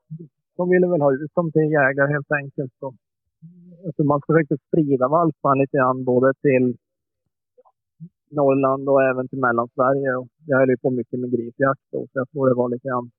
[0.56, 2.72] de ville väl ha ut dem till jägare helt enkelt.
[2.80, 2.94] Och
[3.86, 6.76] alltså man försökte sprida valparna lite grann både till
[8.30, 10.16] Norrland och även till Mellansverige.
[10.16, 12.88] Och jag höll ju på mycket med grisjakt då, så jag tror det var lite
[12.88, 13.10] grann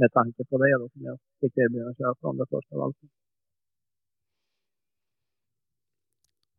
[0.00, 3.10] med tanke på det då som jag fick erbjudande att köpa de där första valparna.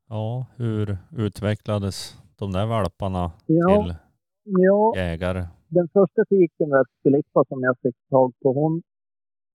[0.09, 1.95] Ja, hur utvecklades
[2.39, 3.95] de där valparna Ja, till
[4.43, 5.47] ja, jägare?
[5.67, 8.81] den första tiken där, Filippa, som jag fick tag på, hon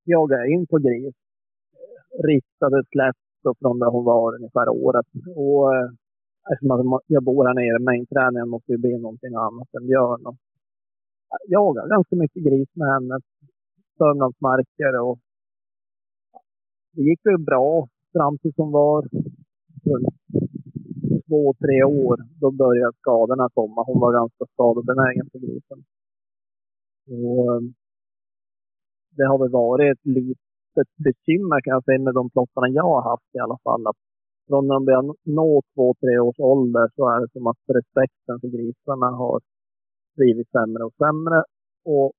[0.05, 1.14] jagade in på gris.
[2.29, 5.07] Riktade slätt då från där hon var ungefär året.
[5.37, 5.90] Och eh,
[6.53, 10.27] eftersom jag bor här nere, mängdträningen måste ju bli någonting annat än björn.
[10.27, 10.37] Och
[11.29, 13.21] jag jagade ganska mycket gris med henne.
[13.99, 15.19] Sörmlandsmarker och
[16.93, 19.03] det gick ju bra fram tills hon var
[19.85, 20.14] runt
[21.28, 22.16] två, tre år.
[22.40, 23.84] Då började skadorna komma.
[23.87, 25.78] Hon var ganska skadebenägen på grisen.
[27.10, 27.74] Och, ehm,
[29.16, 33.02] det har väl varit ett litet bekymmer kan jag säga med de plottarna jag har
[33.10, 33.87] haft i alla fall.
[33.87, 34.00] Att
[34.48, 38.40] från när de börjar nå två, tre års ålder så är det som att respekten
[38.40, 39.40] för grisarna har
[40.16, 41.38] blivit sämre och sämre.
[41.84, 42.12] Och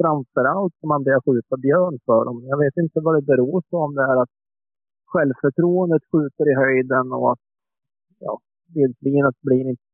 [0.00, 2.44] framförallt när man börjar skjuta björn för dem.
[2.52, 4.34] Jag vet inte vad det beror på, om det är att
[5.12, 7.44] självförtroendet skjuter i höjden och att
[8.74, 9.88] vildsvinet blir inte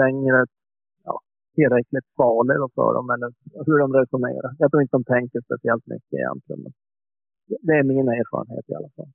[0.00, 0.38] längre
[1.04, 1.14] ja,
[1.54, 3.30] tillräckligt farligt för dem eller
[3.66, 4.50] hur de resonerar.
[4.58, 6.60] Jag tror inte de tänker speciellt mycket egentligen.
[6.64, 6.72] Men
[7.66, 9.12] det är min erfarenhet i alla fall.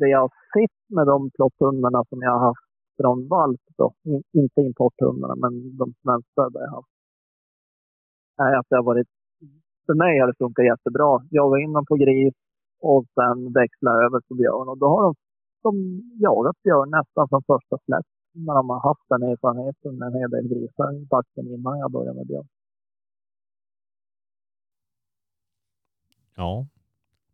[0.00, 2.68] Det jag har sett med de plotthundarna som jag har haft
[3.00, 6.94] från valp, då, in, inte importhundarna, men de svenska jag har haft,
[8.38, 9.08] är att det har varit,
[9.86, 11.10] för mig har det funkat jättebra.
[11.30, 12.34] Jaga in dem på gris
[12.80, 14.68] och sen växla över på björn.
[14.68, 15.14] Och då har de,
[15.66, 15.74] de
[16.24, 18.06] jagat björn nästan från första släpp
[18.46, 21.90] när de har haft den erfarenheten med en hel del grisar i backen innan jag
[21.92, 22.48] började med björn.
[26.36, 26.66] Ja,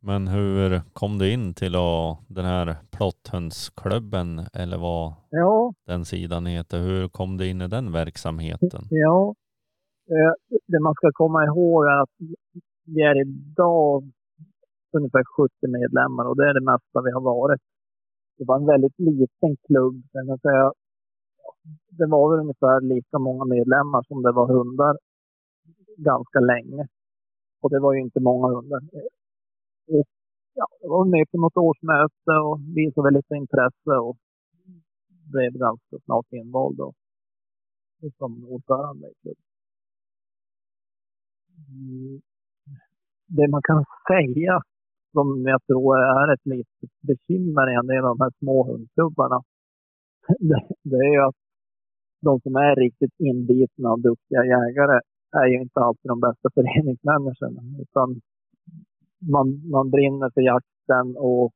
[0.00, 1.72] men hur kom du in till
[2.28, 6.78] den här plotthundsklubben eller vad Ja, den sidan heter?
[6.78, 8.82] Hur kom du in i den verksamheten?
[8.90, 9.34] Ja.
[10.10, 10.32] Eh,
[10.66, 12.14] Det man ska komma ihåg är att
[12.84, 14.10] vi är idag
[14.92, 17.60] ungefär 70 medlemmar och det är det mesta vi har varit.
[18.40, 20.03] Det var en väldigt liten klubb.
[20.12, 20.72] Jag kan säga,
[21.98, 24.98] det var väl ungefär lika många medlemmar som det var hundar
[25.96, 26.88] ganska länge.
[27.61, 28.81] Och det var ju inte många hundar.
[29.88, 30.07] Och,
[30.55, 34.16] ja, jag var med på något årsmöte och visade väl lite intresse och
[35.33, 36.92] blev ganska snart invald då,
[38.18, 39.44] som ordförande i klubben.
[41.68, 42.20] Mm.
[43.26, 44.62] Det man kan säga
[45.12, 49.42] som jag tror är ett litet bekymmer i en del av de här små hundklubbarna,
[50.49, 51.40] det, det är ju att
[52.23, 55.01] de som är riktigt inbitna och duktiga jägare
[55.33, 57.62] är ju inte alltid de bästa föreningsmänniskorna.
[57.83, 58.20] Utan
[59.35, 61.53] man, man brinner för jakten och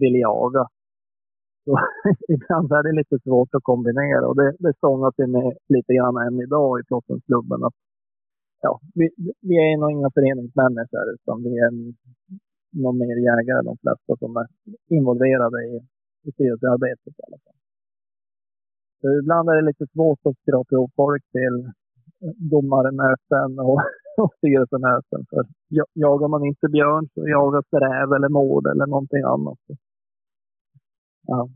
[0.00, 0.64] vill jaga.
[1.64, 1.78] Så
[2.34, 6.16] ibland är det lite svårt att kombinera och det, det stångas ju med lite grann
[6.16, 7.64] än idag i Plottenklubben.
[7.64, 7.74] Att,
[8.60, 11.72] ja, vi, vi är nog inga föreningsmänniskor utan vi är
[12.82, 14.46] någon mer jägare de flesta som är
[14.96, 15.74] involverade i,
[16.26, 17.58] i styrelsearbetet i alla fall.
[19.00, 21.56] Så ibland är det lite svårt att skrapa ihop folk till
[22.52, 23.80] domarmöten och,
[24.22, 25.26] och styrelsemöten.
[25.30, 25.42] För
[25.92, 29.58] jagar man inte björn så jagas räv eller mård eller någonting annat.
[31.26, 31.48] Ja,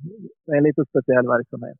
[0.46, 1.78] det är en lite speciell verksamhet.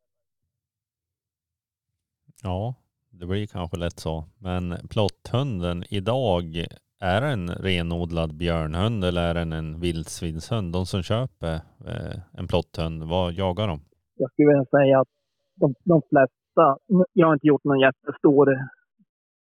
[2.43, 2.75] Ja,
[3.11, 4.25] det blir kanske lätt så.
[4.39, 6.67] Men plotthunden idag,
[7.01, 10.73] är den renodlad björnhund eller är den en vildsvinshund?
[10.73, 11.55] De som köper
[11.91, 13.81] eh, en plotthund, vad jagar de?
[14.17, 15.09] Jag skulle vilja säga att
[15.55, 16.65] de, de flesta,
[17.13, 18.47] jag har inte gjort någon jättestor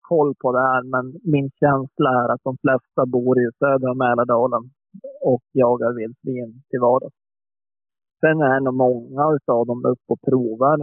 [0.02, 4.64] koll på det här, men min känsla är att de flesta bor i södra Mälardalen
[5.22, 7.16] och jagar vildsvin till vardags.
[8.22, 10.78] Sen är nog många av dem uppe och provar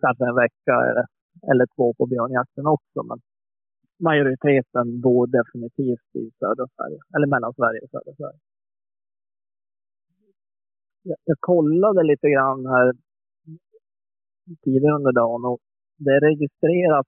[0.00, 1.06] kanske en vecka eller,
[1.50, 2.98] eller två på björnjakten också.
[3.08, 3.18] Men
[3.98, 8.40] majoriteten bor definitivt i södra Sverige, eller mellan Sverige och södra Sverige.
[11.02, 12.92] Jag, jag kollade lite grann här
[14.64, 15.60] tidigare under dagen och
[15.96, 17.06] det är registrerat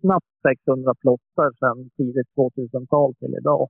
[0.00, 3.68] knappt 600 plottar sedan tidigt 2000-tal till idag.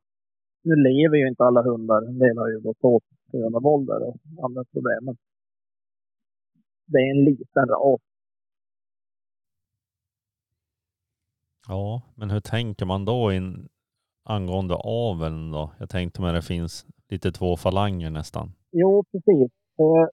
[0.63, 3.67] Nu lever ju inte alla hundar, en del har ju gått åt på grund av
[3.67, 5.05] ålder och andra problem.
[5.05, 5.17] Men
[6.87, 8.01] det är en liten ras.
[11.69, 13.69] Ja, men hur tänker man då in
[14.25, 15.73] angående aveln då?
[15.79, 18.53] Jag tänkte mig det finns lite två falanger nästan.
[18.73, 19.51] Jo, precis.
[19.79, 20.07] Eh,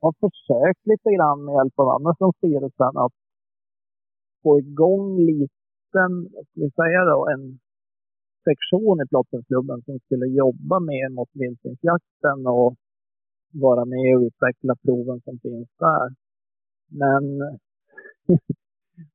[0.00, 3.12] Jag har försökt lite grann med hjälp av andra från styrelsen att
[4.42, 7.58] få igång liten, vad ska vi säga då, en
[8.48, 12.76] sektion i Plottenklubben som skulle jobba mer mot vildsvinsjakten och
[13.52, 16.14] vara med och utveckla proven som finns där.
[17.02, 17.24] Men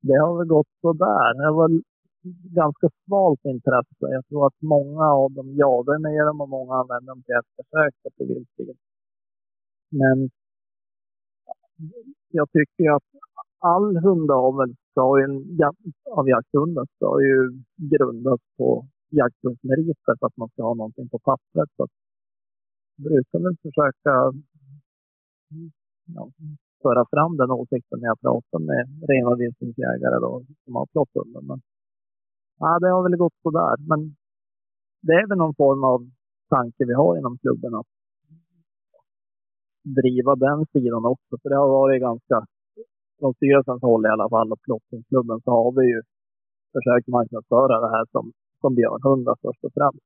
[0.02, 1.34] det har väl gått sådär.
[1.34, 1.70] Det var
[2.62, 4.06] ganska svalt intresse.
[4.18, 7.94] Jag tror att många av dem jagar med dem och många använder dem till eftersök
[8.18, 8.78] på vildsvin.
[9.90, 10.30] Men
[12.32, 13.10] jag tycker att
[13.60, 15.26] all hundavel ska ju,
[16.12, 17.38] av jakthundar ska ju
[17.92, 21.70] grundas på jakthundsmeriter för att man ska ha någonting på pappret.
[21.76, 21.92] Så att
[22.96, 24.14] brukar väl försöka
[26.16, 26.32] ja,
[26.86, 30.18] föra fram den åsikten när jag pratar med rena vildsvinsjägare
[30.64, 31.42] som har plotthundar.
[31.50, 31.60] Men
[32.60, 33.76] ja, det har väl gått sådär.
[33.90, 34.00] Men
[35.08, 36.00] det är väl någon form av
[36.56, 37.92] tanke vi har inom klubben att
[40.02, 41.34] driva den sidan också.
[41.42, 42.46] För det har varit ganska,
[43.20, 46.02] från styrelsens håll i alla fall och plockningsklubben så har vi ju
[46.76, 50.06] försökt marknadsföra det här som, som björnhundar först och främst.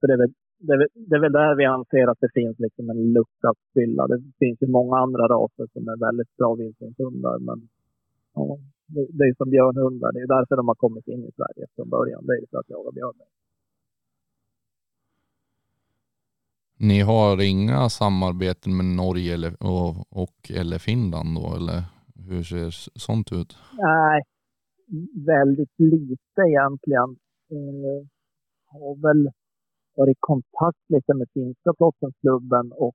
[0.00, 2.58] För det är, väl, det, är, det är väl där vi anser att det finns
[2.58, 4.06] liksom en lucka att fylla.
[4.06, 7.68] Det finns ju många andra raser som är väldigt bra vildsvinshundar men
[8.34, 10.12] ja, det, det är som björnhundar.
[10.12, 12.26] Det är därför de har kommit in i Sverige från början.
[12.26, 13.14] Det är för att jaga björn.
[16.78, 21.82] Ni har inga samarbeten med Norge eller, och, och, eller Finland då, eller
[22.28, 23.56] hur ser sånt ut?
[23.78, 24.22] Nej,
[25.26, 27.10] väldigt lite egentligen.
[27.50, 28.06] Eh,
[28.66, 29.30] har väl
[29.96, 32.94] varit i kontakt lite med finska Plottenklubben och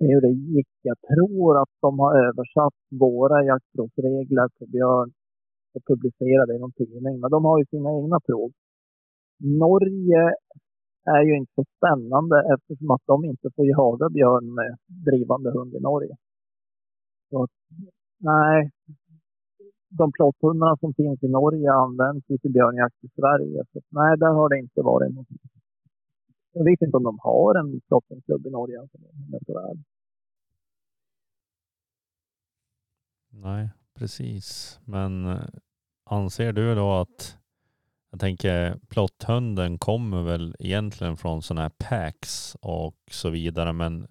[0.00, 0.68] hur det gick.
[0.82, 5.12] Jag tror att de har översatt våra jaktprovsregler på björn
[5.74, 7.20] och publicerat det i någon tidning.
[7.20, 8.50] Men de har ju sina egna prov.
[9.64, 10.24] Norge
[11.04, 15.74] är ju inte så spännande eftersom att de inte får jaga björn med drivande hund
[15.74, 16.16] i Norge.
[17.30, 17.46] Så,
[18.18, 18.70] nej,
[19.88, 23.64] de plotthundarna som finns i Norge används ju till björnjakt i Sverige.
[23.72, 25.26] Så, nej, där har det inte varit något.
[26.52, 28.80] Jag vet inte om de har en plottenklubb i Norge.
[28.80, 28.98] Alltså,
[33.30, 34.80] Nej, precis.
[34.84, 35.40] Men eh,
[36.04, 37.38] anser du då att
[38.10, 44.06] jag tänker plotthunden kommer väl egentligen från sådana här packs och så vidare men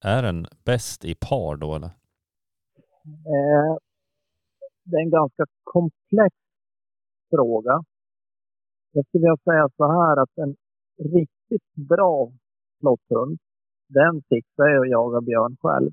[0.00, 1.90] är den bäst i par då eller?
[3.06, 3.76] Eh,
[4.84, 6.34] det är en ganska komplex
[7.30, 7.74] fråga.
[8.92, 10.56] Jag skulle vilja säga så här att en
[11.16, 12.32] riktigt bra
[12.80, 13.38] flotthund,
[13.88, 15.90] den fixar jag att jaga björn själv.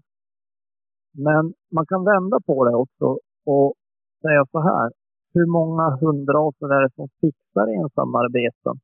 [1.14, 3.08] Men man kan vända på det också
[3.46, 3.74] och
[4.22, 4.92] säga så här
[5.34, 8.76] hur många hundraser är det som fixar ensamarbeten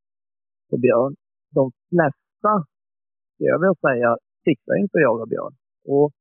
[0.70, 1.15] på björn?
[1.50, 2.54] De flesta,
[3.38, 5.54] jag vill säga, fixar inte att jaga björn.
[5.86, 6.12] Och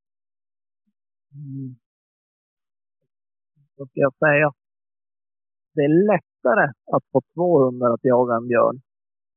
[1.32, 1.76] mm
[3.76, 4.48] så ska jag säga,
[5.74, 8.76] det är lättare att få två hundar att jaga en björn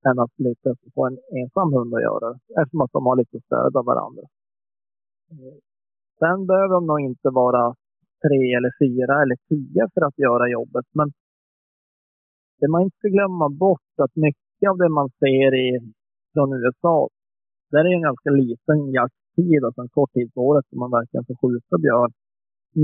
[0.08, 3.39] än att lyckas få en ensam hund att göra det, eftersom att de har lite
[3.45, 4.23] stöd av varandra.
[6.19, 7.76] Sen behöver de nog inte vara
[8.26, 10.86] tre eller fyra eller tio för att göra jobbet.
[10.93, 11.08] Men
[12.60, 15.93] det man inte ska glömma bort att mycket av det man ser i,
[16.34, 17.10] från USA,
[17.71, 21.26] där är en ganska liten jakttid, alltså en kort tid på året som man verkligen
[21.26, 22.12] får skjuta björn.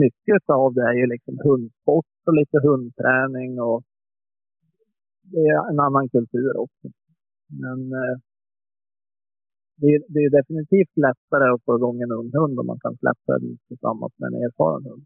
[0.02, 3.84] Mycket av det är ju liksom hundsport och lite hundträning och
[5.22, 6.88] det är en annan kultur också.
[7.48, 8.16] Men eh,
[9.76, 12.98] det, är, det är definitivt lättare att få igång en ung hund om man kan
[12.98, 15.06] släppa den tillsammans med en erfaren hund.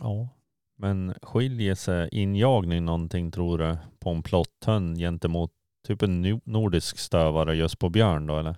[0.00, 0.28] Ja,
[0.76, 5.50] men skiljer sig injagning någonting tror du på en plotthund gentemot
[5.86, 8.56] typ en nordisk stövare just på björn då eller?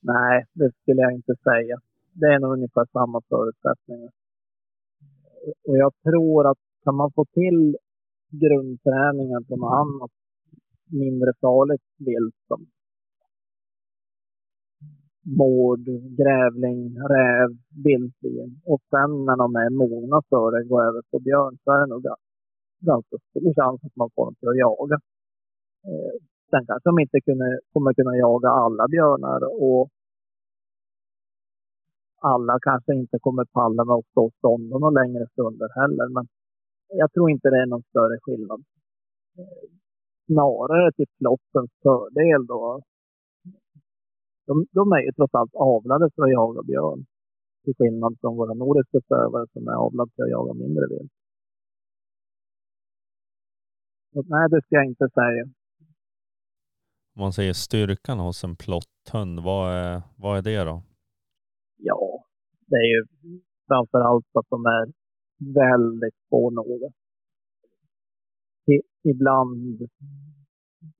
[0.00, 1.76] Nej, det skulle jag inte säga.
[2.12, 4.10] Det är nog ungefär samma förutsättningar.
[5.68, 7.76] Och jag tror att kan man få till
[8.30, 10.10] grundträningen på något annat
[10.90, 12.66] mindre farligt vilt som
[15.22, 15.84] mård,
[16.20, 16.80] grävling,
[17.14, 17.50] räv,
[17.84, 18.60] vildsvin.
[18.64, 21.86] Och sen när de är mogna för det, går över på björn, så är det
[21.86, 22.02] nog
[22.80, 24.98] ganska stor chans att man får dem till att jaga.
[25.88, 29.90] Eh, Sen kanske de inte kunde, kommer kunna jaga alla björnar och
[32.20, 36.08] alla kanske inte kommer palla med att stå stånd några längre stunder heller.
[36.08, 36.26] Men
[36.88, 38.60] jag tror inte det är någon större skillnad.
[40.26, 42.80] Snarare till plottens typ fördel då
[44.46, 47.06] de, de är ju trots allt avlade för att jaga björn.
[47.64, 51.12] Till skillnad från våra nordiska stövare som är avlade för att jaga mindre vilt.
[54.12, 55.44] nej, det ska jag inte säga.
[57.20, 60.82] Om man säger styrkan hos en plotthund, vad är, vad är det då?
[61.76, 62.24] Ja,
[62.66, 63.06] det är ju
[63.68, 64.84] framför allt att de är
[65.60, 66.90] väldigt spårnoga.
[69.02, 69.78] Ibland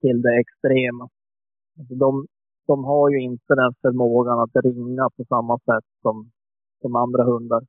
[0.00, 1.08] till det extrema.
[1.78, 2.26] Alltså de,
[2.66, 6.30] de har ju inte den förmågan att ringa på samma sätt som,
[6.80, 7.62] som andra hundar.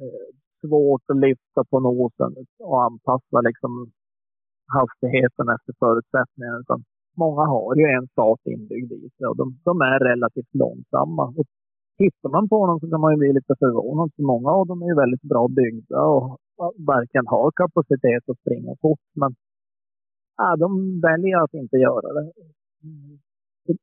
[0.00, 0.28] Eh,
[0.60, 3.92] svårt att lyfta på nosen och anpassa liksom
[4.66, 6.58] hastigheten efter förutsättningarna.
[6.60, 6.84] Utan
[7.16, 11.24] många har ju en start inbyggd i sig och de, de är relativt långsamma.
[11.38, 11.46] Och
[11.98, 14.10] tittar man på dem så kan man ju bli lite förvånad.
[14.16, 16.40] För många av dem är ju väldigt bra byggda och
[16.92, 19.06] verkligen har kapacitet att springa fort.
[19.14, 19.34] Men
[20.36, 22.32] ja, de väljer att inte göra det.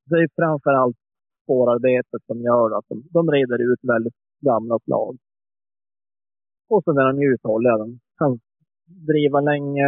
[0.09, 0.97] Det är framför allt
[1.43, 5.17] spårarbetet som gör att de, de rider ut väldigt gamla slag.
[6.69, 7.77] Och så är de uthålliga.
[7.77, 8.39] De kan
[8.85, 9.87] driva länge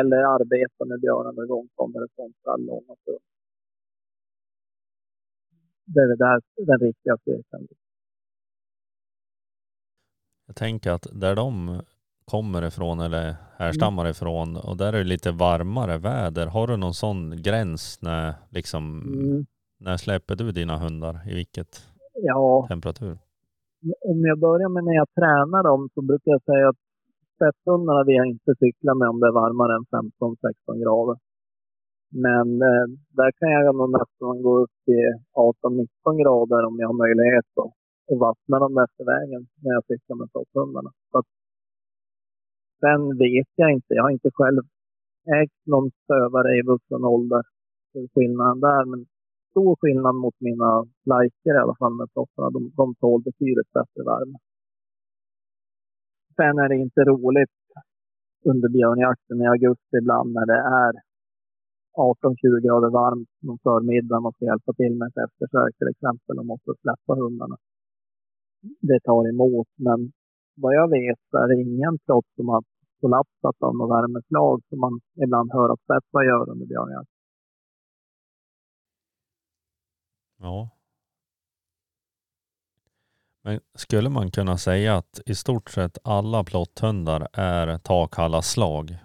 [0.00, 3.24] eller arbeta med björnarna gångkommer från stall långa stund.
[5.86, 7.66] Det är där den riktiga styrkan.
[10.46, 11.80] Jag tänker att där de
[12.24, 16.46] kommer ifrån eller härstammar ifrån och där är det lite varmare väder.
[16.46, 19.46] Har du någon sån gräns när liksom Mm.
[19.80, 21.28] när släpper du dina hundar?
[21.30, 23.18] I vilket Ja, temperatur?
[24.00, 26.76] om jag börjar med när jag tränar dem så brukar jag säga att
[27.34, 31.16] spetshundarna vill jag inte cykla med om det är varmare än 15-16 grader.
[32.26, 32.86] Men eh,
[33.18, 37.66] där kan jag nog nästan gå upp till 18-19 grader om jag har möjlighet då,
[38.10, 40.90] och vattna dem efter vägen när jag cyklar med topphundarna.
[41.10, 41.28] Så att,
[42.80, 43.90] sen vet jag inte.
[43.94, 44.62] Jag har inte själv
[45.40, 47.42] ägt någon stövare i vuxen ålder.
[47.92, 48.84] Det är Skillnaden där.
[48.90, 49.00] Men
[49.50, 50.70] stor skillnad mot mina
[51.12, 52.50] liker i alla fall med topparna.
[52.50, 54.36] De, de tål betydligt bättre värme.
[56.36, 57.56] Sen är det inte roligt
[58.50, 60.92] under björnjakten i augusti ibland när det är
[61.96, 64.20] 18-20 grader varmt någon förmiddag.
[64.20, 67.56] Man ska hjälpa till med ett eftersök till exempel och måste släppa hundarna.
[68.80, 70.12] Det tar emot, men
[70.62, 72.62] vad jag vet så är det ingen trots som har
[73.00, 77.10] kollapsat av något värmeslag som man ibland hör att spetsar gör under björnjakt.
[80.38, 80.73] Ja.
[83.44, 88.96] Men skulle man kunna säga att i stort sett alla plotthundar är takhalla slag?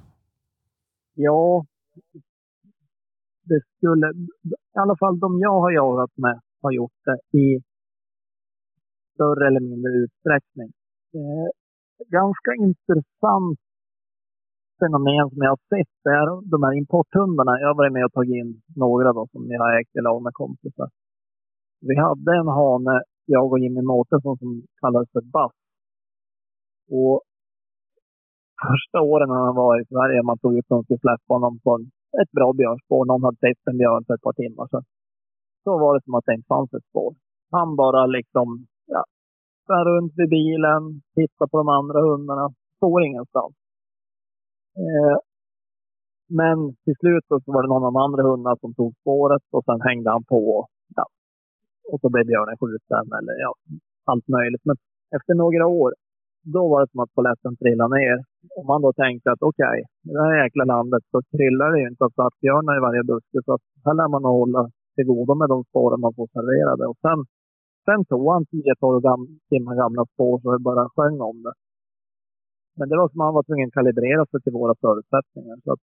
[1.13, 1.65] Ja,
[3.43, 4.07] det skulle,
[4.75, 7.61] i alla fall de jag har jagat med har gjort det i
[9.13, 10.71] större eller mindre utsträckning.
[11.13, 11.49] Eh,
[12.19, 13.59] ganska intressant
[14.79, 17.59] fenomen som jag har sett det är de här importhundarna.
[17.59, 20.21] Jag har varit med och tagit in några då som jag har ägt i lag
[20.23, 20.89] med kompisar.
[21.81, 23.03] Vi hade en hane,
[23.35, 24.51] jag och Jimmy Mårtensson, som
[24.81, 25.55] kallades för Bass.
[26.99, 27.17] Och
[28.67, 31.53] första åren när han var i Sverige, man tog ut honom och skulle släppa honom
[31.65, 31.71] på
[32.21, 33.05] ett bra björnspår.
[33.05, 34.85] Någon hade sett en björn för ett par timmar sedan.
[35.63, 37.11] Så var det som att det inte fanns ett spår.
[37.57, 38.47] Han bara liksom,
[38.95, 39.03] ja,
[39.63, 40.81] sprang runt vid bilen,
[41.15, 42.45] tittade på de andra hundarna,
[42.79, 43.55] får ingenstans.
[44.83, 45.17] Eh,
[46.39, 49.63] men till slut så var det någon av de andra hundarna som tog spåret och
[49.65, 50.67] sen hängde han på.
[51.91, 53.51] Och så blev björnen skjuten eller ja,
[54.11, 54.65] allt möjligt.
[54.69, 54.77] Men
[55.17, 55.91] efter några år,
[56.55, 58.17] då var det som att polletten trillade ner.
[58.57, 59.77] Och man då tänkte att okej,
[60.09, 63.39] i det här jäkla landet så kryllar det ju inte av svartbjörnar i varje buske.
[63.45, 64.61] Så att här lär man hålla
[64.95, 66.83] till godo med de spåren man får serverade.
[66.91, 67.19] Och sen,
[67.85, 71.53] sen tog han 10-12 gam, timmar gamla spår så det bara sjöng om det.
[72.77, 75.57] Men det var som att han var tvungen att kalibrera sig till våra förutsättningar.
[75.63, 75.83] Så att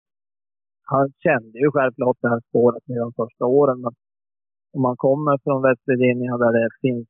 [0.93, 3.81] han kände ju självklart det här spåret med de första åren.
[3.81, 3.93] Men
[4.73, 7.07] om man kommer från West Virginia där det finns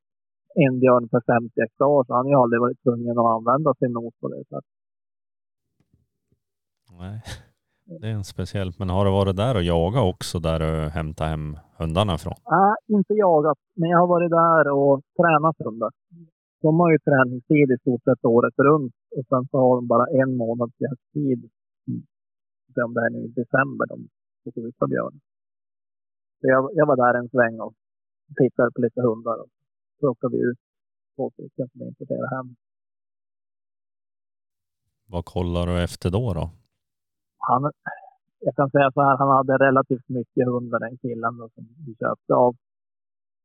[0.55, 3.91] en björn per 50 hektar så har han ju aldrig varit tvungen att använda sin
[3.91, 4.73] nos på det sättet.
[6.99, 7.21] Nej,
[7.99, 8.71] det är en speciell.
[8.79, 12.33] Men har du varit där och jagat också där du hämtar hem hundarna från?
[12.51, 15.91] Nej, inte jagat, men jag har varit där och tränat hundar.
[16.61, 20.05] De har ju träningstid i stort sett året runt och sen så har de bara
[20.21, 21.49] en månads jakttid.
[21.87, 22.03] Mm.
[22.85, 23.97] Om det är nu i december de
[24.53, 25.19] får ut på björn.
[26.41, 27.73] Så jag, jag var där en sväng och
[28.37, 29.49] tittade på lite hundar och
[29.99, 30.59] plockade vi ut
[31.15, 32.55] två stycken som vi importerade hem.
[35.07, 36.33] Vad kollar du efter då?
[36.33, 36.49] då?
[37.37, 37.71] Han,
[38.39, 41.95] jag kan säga så här, han hade relativt mycket hundar den killen då, som vi
[41.95, 42.53] köpte av.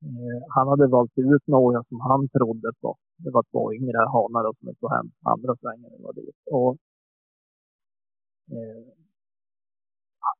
[0.03, 2.97] Eh, han hade valt ut några som han trodde på.
[3.17, 6.39] Det var två yngre hanar då, som vi tog hem andra svängen vi var dit.
[6.47, 6.77] Och,
[8.53, 8.85] eh,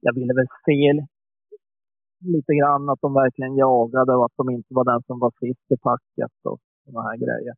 [0.01, 1.07] jag ville väl se
[2.21, 5.67] lite grann att de verkligen jagade och att de inte var den som var sist
[5.75, 7.55] i packet och sådana här grejer.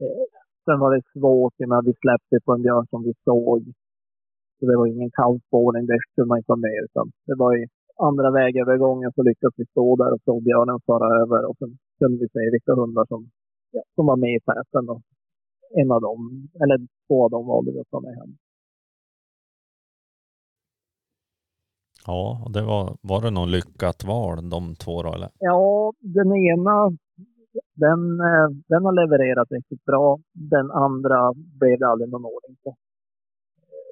[0.00, 0.26] Eh,
[0.64, 3.14] sen var det svårt, i och med att vi släppte på en björn som vi
[3.24, 3.62] såg.
[4.58, 6.80] Så det var ingen kallspårning, det skulle man inte ha med.
[6.88, 7.66] Utan det var i
[8.08, 11.40] andra vägövergången så lyckades vi stå där och såg björnen fara över.
[11.48, 13.30] Och sen kunde vi se vilka hundar som,
[13.70, 14.84] ja, som var med i täten.
[14.92, 15.02] Och
[15.80, 18.32] en av dem, eller två av dem valde vi att ta med hem.
[22.10, 25.30] Ja, och det var, var det någon lyckat val de två då eller?
[25.38, 26.74] Ja, den ena
[27.84, 30.18] den, eh, den har levererat riktigt bra.
[30.32, 31.18] Den andra
[31.60, 32.70] blev det aldrig någon ordning på.
[33.72, 33.90] Eh,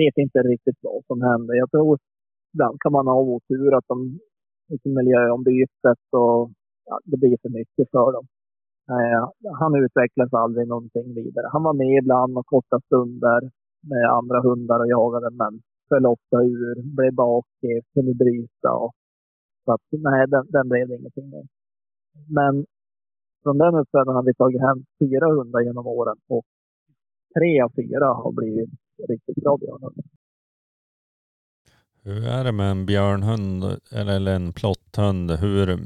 [0.00, 1.56] vet inte riktigt vad som hände.
[1.56, 1.98] Jag tror
[2.54, 4.18] ibland kan man ha otur att de
[4.68, 6.50] liksom miljöombytet och
[6.88, 8.26] ja, det blir för mycket för dem.
[8.94, 9.22] Eh,
[9.60, 11.46] han utvecklades aldrig någonting vidare.
[11.52, 13.40] Han var med ibland och korta stunder
[13.90, 18.70] med andra hundar och jagade men föll ofta ur, blev bakis, eh, kunde bryta.
[18.84, 18.92] Och,
[19.64, 21.46] så att, nej, den, den blev det ingenting med.
[22.38, 22.66] Men
[23.42, 26.44] från den uppfödaren har vi tagit hem fyra hundar genom åren och
[27.34, 28.70] tre av fyra har blivit
[29.08, 30.04] riktigt bra björnhundar.
[32.02, 35.30] Hur är det med en björnhund eller en plotthund?
[35.30, 35.78] Hur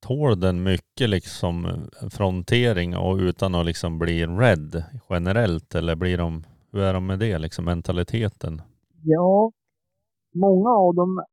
[0.00, 1.68] tål den mycket liksom
[2.10, 5.74] frontering och utan att liksom bli rädd generellt?
[5.74, 8.62] Eller blir de, hur är de med det, liksom mentaliteten?
[9.02, 9.50] Ja,
[10.34, 11.24] många av dem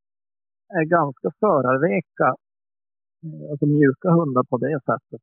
[0.79, 2.27] är ganska förarveka.
[3.23, 5.21] Eh, alltså mjuka hundar på det sättet.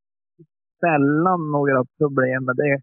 [0.80, 2.80] Sällan några problem med det.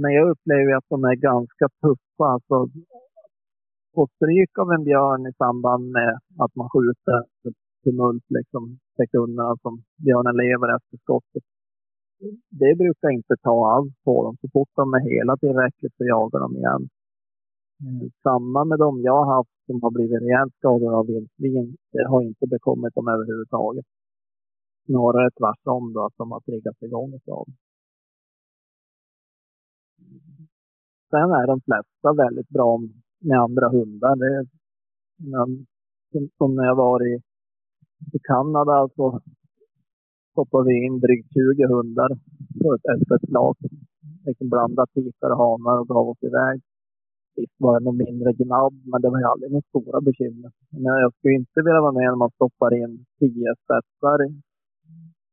[0.00, 2.26] Men jag upplever att de är ganska tuffa.
[2.34, 2.56] Alltså,
[3.94, 7.18] få stryk av en björn i samband med att man skjuter
[7.84, 11.44] tumult liksom sekunderna som björnen lever efter skottet.
[12.60, 14.36] Det brukar inte ta alls på dem.
[14.40, 16.88] Så fort de är hela tillräckligt så jagar de igen.
[17.80, 18.10] Mm.
[18.22, 21.76] Samma med de jag har haft som har blivit rejält skadade av vildsvin.
[21.92, 23.86] Det har inte bekommit dem överhuvudtaget.
[24.86, 27.46] Snarare tvärtom då, att de har triggats igång av
[31.10, 32.80] Sen är de flesta väldigt bra
[33.20, 34.16] med andra hundar.
[34.16, 34.46] Det,
[36.38, 37.14] som när jag var i,
[38.12, 39.20] i Kanada så
[40.32, 42.08] stoppade vi in drygt 20 hundar
[42.62, 43.58] på ett öppet flak.
[44.26, 46.60] Liksom blandat tikar och hanar och gav oss iväg.
[47.36, 50.50] Visst var det något mindre gnabb, men det var ju aldrig några stora bekymmer.
[50.70, 54.18] Men jag skulle inte vilja vara med när man stoppar in tio spetsar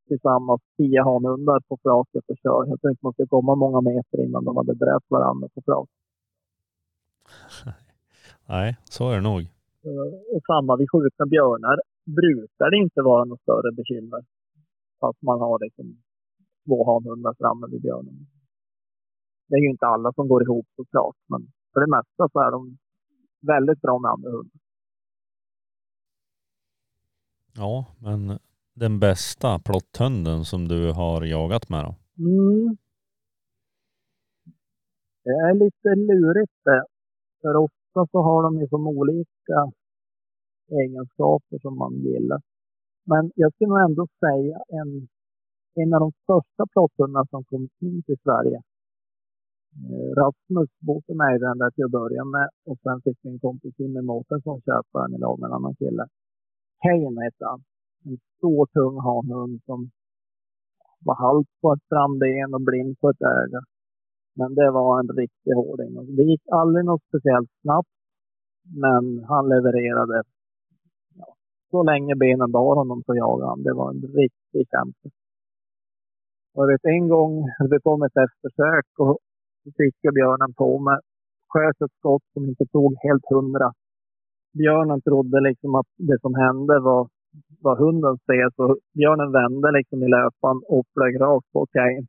[0.07, 2.61] tillsammans, tio hanhundar på flaket och kör.
[2.69, 5.89] Jag tror inte man ska komma många meter innan de hade dräpt varandra på flak.
[8.53, 9.41] Nej, så är det nog.
[10.33, 14.21] Och samma vid skjutna björnar brukar det inte vara något större bekymmer.
[14.99, 15.97] Fast man har liksom
[16.65, 18.27] två hanhundar framme vid björnen.
[19.47, 21.41] Det är ju inte alla som går ihop såklart, men
[21.73, 22.77] för det mesta så är de
[23.41, 24.59] väldigt bra med andra hundar.
[27.55, 28.39] Ja, men
[28.73, 31.95] den bästa plotthunden som du har jagat med då?
[32.25, 32.77] Mm.
[35.23, 36.85] Det är lite lurigt det.
[37.41, 39.71] För ofta så har de ju som olika
[40.71, 42.41] egenskaper som man gillar.
[43.03, 45.07] Men jag skulle nog ändå säga en,
[45.75, 48.61] en av de största plotthundarna som kom in till Sverige.
[49.81, 53.73] Eh, Rasmus bodde mig den där till att börja med och sen fick min kompis
[53.79, 56.05] Jimmy Mårtensson köpa den i lag med en annan kille.
[56.83, 57.61] Kane hette han.
[58.05, 59.79] En stor tung hanhund som
[61.05, 63.61] var halt på ett framben och blind på ett öga.
[64.35, 66.15] Men det var en riktig hårding.
[66.15, 67.95] Det gick aldrig något speciellt snabbt.
[68.83, 70.23] Men han levererade.
[71.19, 71.35] Ja,
[71.71, 73.63] så länge benen bar honom så jagade han.
[73.63, 75.07] Det var en riktig kämpe.
[76.53, 77.33] Och jag vet en gång,
[77.69, 79.17] det kom ett eftersök och
[79.63, 80.97] så fick jag björnen på mig.
[81.51, 83.67] Sköt ett skott som inte tog helt hundra.
[84.59, 87.07] Björnen trodde liksom att det som hände var,
[87.65, 88.49] var hundens fel.
[88.55, 92.05] Så björnen vände liksom i löpan och flög rakt på kajen.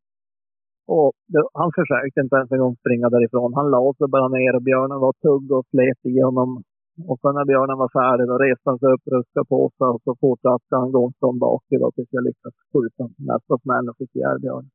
[0.87, 3.55] Och det, han försökte inte ens en gång springa därifrån.
[3.55, 6.63] Han la sig bara ner och björnen var tugg och slet i honom.
[7.09, 10.03] Och sen när björnen var färdig då reste han sig upp, ruskade på sig och
[10.05, 14.41] så fortsatte han gå från bak tills jag lyckades skjuta nästa smäll och fick ihjäl
[14.41, 14.71] björnen.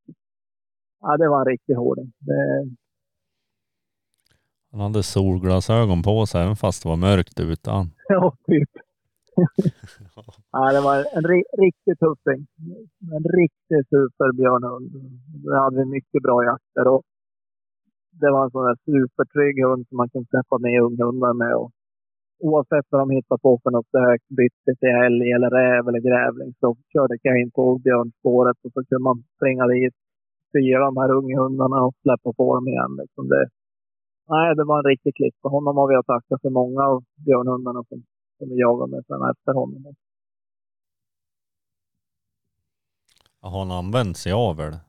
[1.02, 2.12] Ja, det var en riktig hårding.
[2.20, 2.70] Det...
[4.72, 7.70] Han hade solglasögon på sig även fast det var mörkt ute.
[8.12, 8.70] Ja, typ.
[10.52, 11.26] ja, det var en
[11.66, 12.42] riktigt tuffing.
[13.18, 14.92] En riktig superbjörnhund.
[15.44, 17.02] Det hade vi mycket bra jakter och
[18.22, 21.56] det var en sån där supertrygg hund som man kunde släppa med unghundar med.
[21.56, 21.72] Och
[22.40, 26.54] oavsett vad de hittade på för något stök, bytte till älg eller räv eller grävling,
[26.60, 29.96] så körde jag in på björnspåret och så kunde man springa dit,
[30.50, 32.92] styra de här unghundarna och släppa på dem igen.
[33.02, 33.50] Liksom det,
[34.34, 35.36] nej, det var en riktig klipp.
[35.42, 38.00] För honom har vi att tacka för många av björnhundarna som
[38.40, 39.96] som vi jagade med sen efter honom.
[43.42, 44.80] Har han använt sig av eller?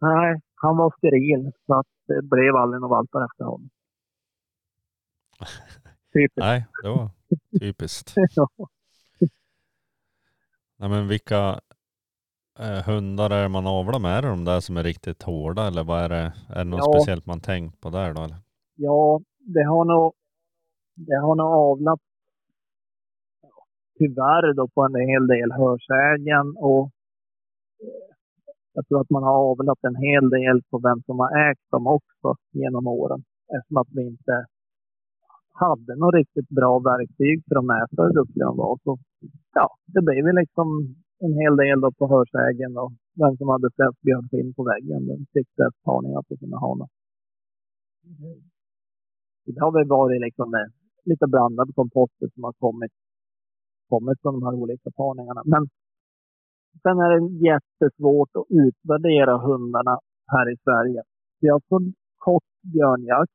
[0.00, 3.70] Nej, han var steril så att det blev aldrig några valpar efter honom.
[6.12, 6.36] Typiskt.
[6.36, 7.10] Nej, det var
[7.60, 8.14] typiskt.
[8.34, 8.48] ja.
[10.76, 11.60] Nej, men vilka
[12.86, 14.18] hundar är man avlar med?
[14.18, 16.32] Är det de där som är riktigt hårda eller vad är det?
[16.48, 16.92] Är det något ja.
[16.92, 18.22] speciellt man tänkt på där då?
[18.22, 18.36] Eller?
[18.76, 20.12] Ja, det har nog,
[20.94, 22.00] det har nog avlat
[23.98, 26.84] tyvärr då på en hel del hörsägen och
[27.82, 28.08] eh,
[28.74, 31.86] jag tror att man har avlat en hel del på vem som har ägt dem
[31.86, 33.24] också genom åren.
[33.56, 34.46] Eftersom att vi inte
[35.52, 38.78] hade något riktigt bra verktyg för att mäta hur duktiga de var.
[38.84, 38.98] Så
[39.54, 40.66] ja, det blev ju liksom
[41.24, 45.06] en hel del då på hörsägen och vem som hade flest björnskinn på väggen.
[45.06, 45.48] Den fick
[45.84, 46.88] parningar på sina hanar.
[49.44, 50.66] Det har väl varit liksom med
[51.04, 52.92] lite blandade komposter som har kommit,
[53.88, 55.42] kommit från de här olika parningarna.
[55.52, 55.62] Men
[56.82, 59.94] sen är det jättesvårt att utvärdera hundarna
[60.32, 61.02] här i Sverige.
[61.40, 61.78] Vi har så
[62.16, 63.32] kort björnjakt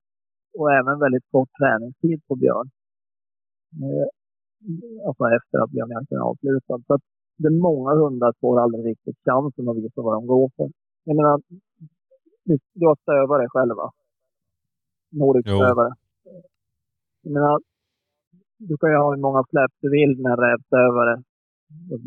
[0.60, 2.70] och även väldigt kort träningstid på björn.
[3.84, 4.08] Eh,
[5.08, 6.80] alltså efter att björnjakten är avslutad.
[6.88, 7.06] Så att
[7.38, 10.70] det är många hundar får aldrig riktigt chansen att visa vad de går för.
[11.04, 11.42] Jag menar,
[12.74, 13.92] du har stövare själva.
[15.12, 15.94] Nordic-stövare.
[17.22, 17.60] Jag menar,
[18.58, 21.24] du kan ju ha hur många släpp du vill med en rävstövare.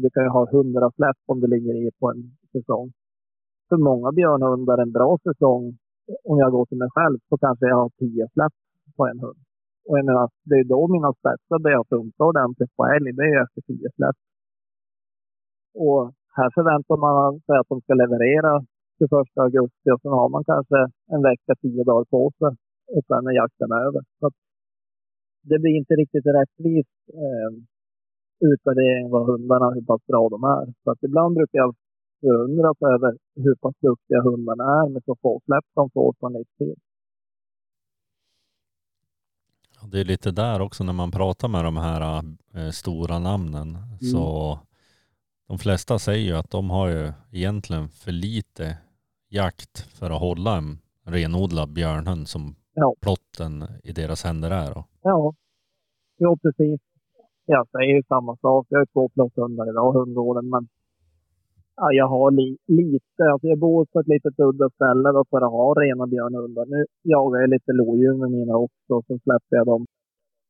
[0.03, 2.23] Du kan ju ha hundra släpp om du ligger i på en
[2.53, 2.93] säsong.
[3.69, 5.79] För många björnhundar en bra säsong,
[6.25, 8.53] om jag går till mig själv, så kanske jag har tio släpp
[8.97, 9.41] på en hund.
[9.89, 13.13] Och jag menar, det är då mina spetsar börjar funka ordentligt på älg.
[13.13, 14.17] Det är efter tio släpp.
[15.85, 16.03] Och
[16.39, 18.53] här förväntar man sig att de ska leverera
[18.99, 19.11] 21
[19.45, 20.79] augusti och sen har man kanske
[21.15, 22.53] en vecka, tio dagar på sig
[22.95, 24.03] och sen är jakten över.
[24.21, 24.27] Så
[25.49, 26.89] det blir inte riktigt rättvis
[27.23, 27.51] eh,
[28.51, 30.65] utvärdering vad hundarna, hur pass bra de är.
[30.85, 31.75] Så att ibland brukar jag
[32.21, 33.11] förundras över
[33.45, 36.79] hur pass duktiga hundarna är med så få släpp de får på en livstid.
[39.93, 42.03] Det är lite där också när man pratar med de här
[42.55, 43.69] eh, stora namnen.
[43.69, 43.99] Mm.
[44.13, 44.59] Så
[45.49, 48.77] de flesta säger ju att de har ju egentligen för lite
[49.29, 52.95] jakt för att hålla en renodlad björnhund som ja.
[53.01, 54.85] plotten i deras händer är.
[55.03, 55.35] Ja,
[56.17, 56.81] ja precis.
[57.47, 58.67] Jag säger ju samma sak.
[58.71, 60.69] Jag har två plotthundar idag, hundgården, men
[61.77, 63.23] ja, jag har li, lite.
[63.33, 66.67] Alltså jag bor på ett litet udda ställe då för att ha rena björnhundar.
[66.67, 69.87] Nu jagar jag lite lodjur med mina också, så släpper jag dem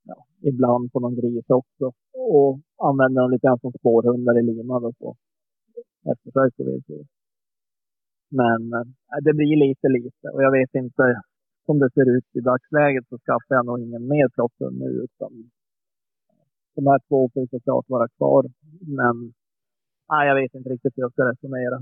[0.06, 1.86] ja, ibland på någon gris också.
[2.12, 4.84] Och använder dem lite grann som spårhundar i linan.
[4.84, 5.16] och så.
[6.12, 7.06] Eftersök och vildsvin.
[8.28, 11.04] Men äh, det blir lite lite och jag vet inte
[11.66, 15.32] som det ser ut i dagsläget så skaffar jag nog ingen mer plotthund nu utan
[16.30, 18.44] eh, de här två får såklart vara kvar.
[18.98, 19.16] Men
[20.10, 21.78] nej, jag vet inte riktigt hur jag ska resonera.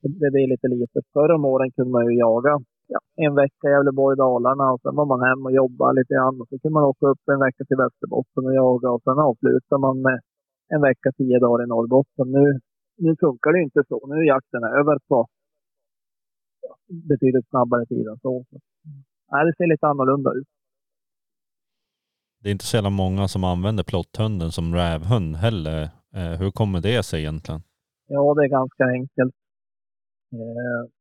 [0.00, 1.00] Det blir lite lite.
[1.12, 2.54] Förr om åren kunde man ju jaga
[2.92, 6.40] ja, en vecka i Gävleborg, Dalarna och sen var man hem och jobbade lite grann.
[6.40, 9.78] Och så kunde man åka upp en vecka till Västerbotten och jaga och sen avslutar
[9.78, 10.18] man med
[10.74, 12.26] en vecka, tio dagar i Norrbotten.
[12.36, 12.44] Nu,
[13.04, 14.06] nu funkar det inte så.
[14.06, 15.26] Nu är jakten över på
[16.62, 16.72] ja,
[17.10, 18.44] betydligt snabbare tid än så.
[19.30, 20.48] Nej, det ser lite annorlunda ut.
[22.40, 25.82] Det är inte så jävla många som använder plotthunden som rävhund heller.
[26.14, 27.62] Eh, hur kommer det sig egentligen?
[28.06, 29.34] Ja, det är ganska enkelt.
[30.32, 30.95] Eh,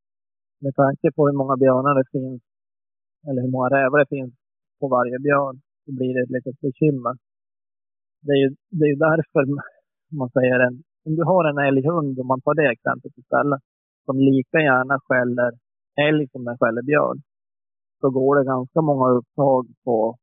[0.64, 2.41] med tanke på hur många björnar det finns,
[3.28, 4.34] eller hur många rävar det finns
[4.80, 7.16] på varje björn, så blir det ett litet bekymmer.
[8.26, 8.49] Det är ju
[8.80, 9.43] det är därför
[10.22, 10.76] man säger en,
[11.06, 13.62] om du har en älghund, om man tar det exemplet istället,
[14.06, 15.51] som lika gärna skäller
[16.08, 17.18] älg som den skäller björn,
[18.01, 20.18] så går det ganska många upptag på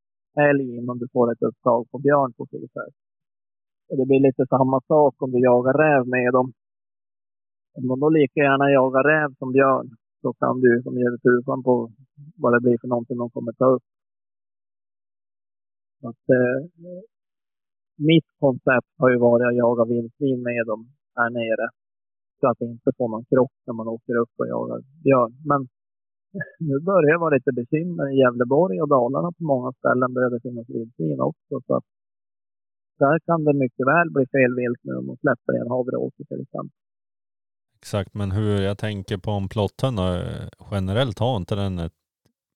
[0.49, 2.95] älg innan du får ett upptag på björn på frisätt.
[3.89, 6.53] Och det blir lite samma sak om du jagar räv med dem.
[7.76, 9.89] Om de då lika gärna jagar räv som björn
[10.23, 11.75] så kan du som ger tusan på
[12.43, 13.87] vad det blir för någonting de kommer ta upp.
[16.09, 16.59] Att, eh,
[18.11, 20.81] mitt koncept har ju varit att jaga vildsvin med dem
[21.16, 21.66] här nere.
[22.41, 25.33] Så att det inte får någon krock när man åker upp och jagar björn.
[25.51, 25.61] Men
[26.68, 30.47] nu börjar det vara lite bekymmer i Gävleborg och Dalarna på många ställen börjar det
[30.47, 31.55] finnas vildsvin också.
[31.66, 31.87] Så att
[32.99, 36.41] där kan det mycket väl bli fel vilt nu om man släpper en havreåker till
[36.45, 36.79] exempel.
[37.83, 39.95] Exakt, men hur jag tänker på om plotten
[40.70, 41.99] generellt har inte den ett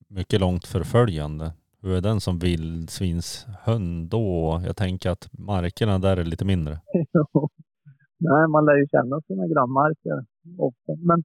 [0.09, 1.47] mycket långt förföljande.
[1.83, 4.61] Hur är den som vildsvinshund då?
[4.69, 6.75] Jag tänker att markerna där är lite mindre.
[8.29, 10.19] Nej, man lär ju känna sina grannmarker
[10.69, 10.93] ofta.
[11.09, 11.19] Men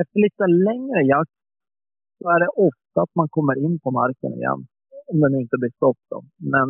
[0.00, 1.38] efter lite längre jakt
[2.18, 4.60] så är det ofta att man kommer in på marken igen.
[5.10, 6.18] Om den inte blir stopp då.
[6.36, 6.68] Men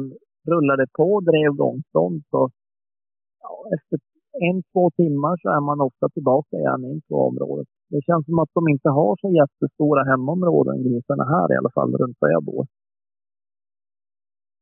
[0.50, 2.50] rullar det på drevgångstånd så
[3.42, 3.98] ja, efter
[4.48, 7.68] en, två timmar så är man ofta tillbaka igen in på området.
[7.90, 11.96] Det känns som att de inte har så jättestora hemområden, grisarna här i alla fall,
[11.96, 12.66] runt där jag bor.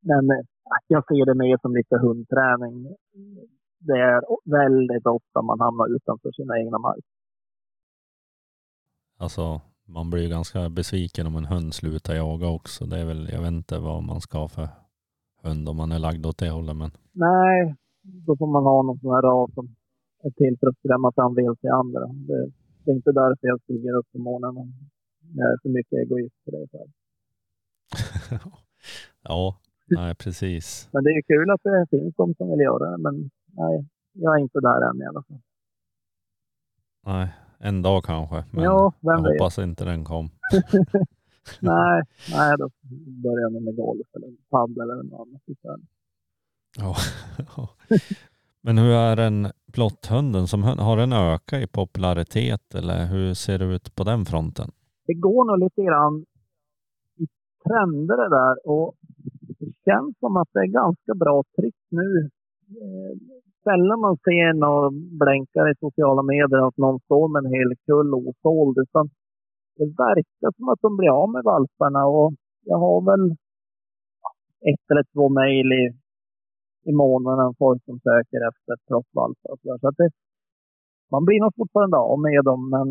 [0.00, 0.44] Men äh,
[0.86, 2.76] jag ser det mer som lite hundträning.
[3.78, 4.20] Det är
[4.60, 7.04] väldigt ofta man hamnar utanför sina egna mark.
[9.18, 12.84] Alltså, man blir ganska besviken om en hund slutar jaga också.
[12.86, 14.68] Det är väl, jag vet inte vad man ska ha för
[15.42, 16.76] hund om man är lagd åt det hållet.
[16.76, 16.90] Men...
[17.12, 17.76] Nej,
[18.26, 19.66] då får man ha någon sån här ras som
[20.22, 22.06] är till för att skrämma fram vilt till andra.
[22.06, 22.50] Det,
[22.84, 24.72] det, är inte därför jag stiger upp på morgonen.
[25.34, 26.68] Jag är för mycket egoist för det.
[29.22, 30.88] ja, nej precis.
[30.92, 34.36] Men det är kul att det finns de som vill göra det, men nej, jag
[34.36, 35.40] är inte där än i alla fall.
[37.06, 37.28] Nej,
[37.58, 38.44] en dag kanske.
[38.52, 39.40] Men Ja, vem jag vet.
[39.40, 40.28] hoppas inte den kom.
[41.60, 42.70] Nej, nej, då
[43.22, 45.90] börjar jag med golf eller padel eller något annat istället.
[46.78, 46.94] Ja.
[48.62, 50.46] Men hur är den plotthunden?
[50.46, 50.62] Som?
[50.62, 54.68] Har den ökat i popularitet eller hur ser det ut på den fronten?
[55.06, 56.24] Det går nog lite grann
[57.22, 57.24] i
[57.64, 58.94] trender det där och
[59.58, 62.30] det känns som att det är ganska bra tryck nu.
[62.82, 63.12] Eh,
[63.64, 64.90] sällan man ser några
[65.22, 69.04] blänkare i sociala medier att någon står med en hel kull osåld utan
[69.76, 72.32] det verkar som att de blir av med valparna och
[72.64, 73.24] jag har väl
[74.70, 75.84] ett eller två mejl i,
[76.90, 79.50] i månaden folk som söker efter proffsvalpar.
[79.52, 79.78] och så.
[79.80, 80.10] Så att det,
[81.14, 82.88] man blir nog fortfarande av med dem men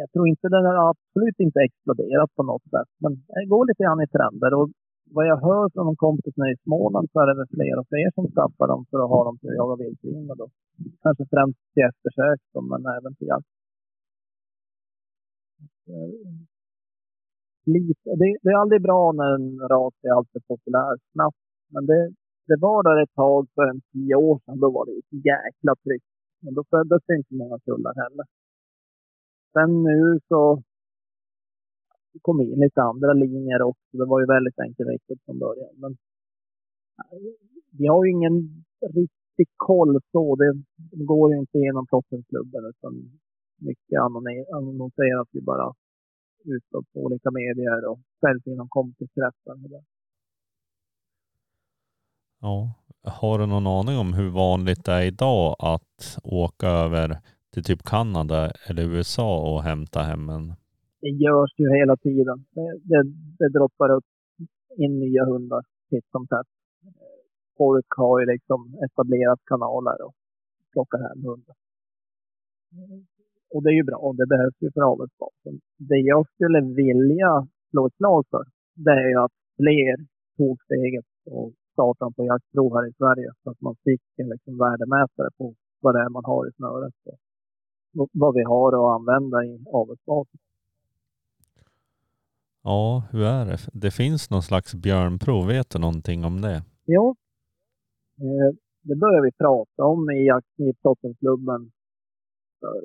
[0.00, 2.90] jag tror inte den har absolut inte exploderat på något sätt.
[3.02, 4.68] Men det går lite grann i trender och
[5.14, 8.10] vad jag hör från de kompisarna i Småland så är det väl fler och fler
[8.14, 10.48] som skaffar dem för att ha dem till att jaga vildsvin då.
[11.02, 13.52] Kanske främst till eftersök då, men även till jakt.
[15.92, 16.12] Eh,
[17.74, 21.47] lite, det, det är aldrig bra när en ras är alltför populär snabbt.
[21.74, 22.12] Men det,
[22.46, 24.60] det var där ett tag för en tio år sedan.
[24.60, 26.04] Då var det ett jäkla tryck.
[26.42, 28.26] Men då föddes det inte många kullar heller.
[29.52, 30.62] Sen nu så
[32.12, 33.92] det kom in lite andra linjer också.
[34.00, 35.74] Det var ju väldigt enkelriktat från början.
[35.76, 35.92] Men
[36.98, 37.18] eh,
[37.78, 40.36] vi har ju ingen riktig koll så.
[40.36, 40.62] Det,
[41.04, 42.92] går ju inte genom Proffsklubben utan
[43.60, 44.00] mycket
[44.56, 45.74] annonseras ju bara
[46.44, 49.56] utåt på olika medier och säljs inom kompiskretsen.
[52.40, 52.74] Ja.
[53.02, 57.18] Har du någon aning om hur vanligt det är idag att åka över
[57.52, 60.46] till typ Kanada eller USA och hämta hem en?
[61.00, 62.44] Det görs ju hela tiden.
[62.50, 63.02] Det, det,
[63.38, 64.04] det droppar upp
[64.76, 66.50] in nya hundar titt som tätt.
[67.56, 70.14] Folk har ju liksom etablerat kanaler och
[70.72, 71.56] plockar hem hundar.
[73.50, 75.60] Och det är ju bra och det behövs ju för avelsbasen.
[75.76, 79.96] Det jag skulle vilja slå ett slag för, det är ju att fler
[80.36, 84.58] tog steget och startade på jaktprov här i Sverige så att man fick en liksom
[84.58, 86.94] värdemätare på vad det är man har i snöret
[87.98, 90.38] och vad vi har att använda i avelsbasen.
[92.62, 93.58] Ja, hur är det?
[93.72, 95.46] Det finns någon slags björnprov.
[95.46, 96.62] Vet du någonting om det?
[96.86, 97.16] Jo,
[98.18, 98.50] eh,
[98.82, 100.22] det började vi prata om i
[100.56, 100.74] i
[102.60, 102.78] för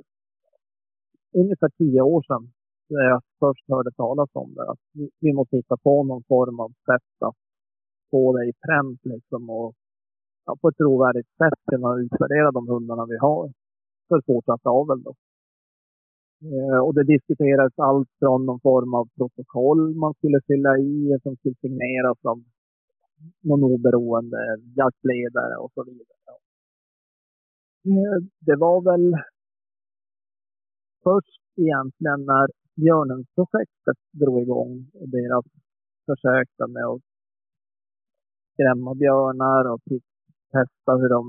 [1.41, 2.51] ungefär tio år sedan.
[2.87, 4.71] Jag först hörde talas om det.
[4.71, 7.35] Att vi, vi måste hitta på någon form av sätt att
[8.13, 9.69] få det i pränt liksom och
[10.45, 13.51] ja, på ett trovärdigt sätt kunna utvärdera de hundarna vi har
[14.07, 15.03] för fortsatt avel.
[15.03, 15.13] Då.
[16.53, 21.35] Eh, och det diskuterades allt från någon form av protokoll man skulle fylla i som
[21.35, 22.37] skulle signeras av
[23.41, 24.37] någon oberoende
[24.75, 26.17] jaktledare och så vidare.
[27.85, 29.05] Eh, Det var väl
[31.03, 35.45] först egentligen när Björnen-projektet drog igång och deras
[36.05, 37.01] försök med att
[38.53, 40.03] skrämma björnar och typ
[40.51, 41.23] testa hur de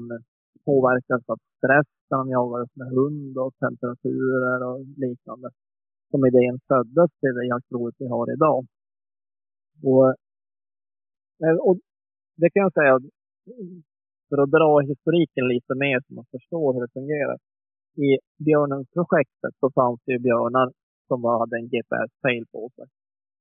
[0.65, 5.49] påverkas av stress när de jagades med hund och temperaturer och liknande.
[6.11, 8.67] Som idén föddes till det jaktprovet vi har idag.
[9.83, 10.09] Och,
[11.45, 11.77] eh, och
[12.41, 12.95] det kan jag säga,
[14.29, 17.39] för att dra historiken lite mer så man förstår hur det fungerar.
[18.07, 18.09] I
[18.45, 20.73] björnenprojektet så fanns det ju björnar
[21.09, 22.87] som hade en GPS-fail på sig.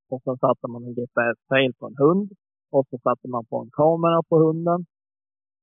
[0.09, 2.29] Och sen satte man en GPS-fail på en hund
[2.75, 4.79] och så satte man på en kamera på hunden.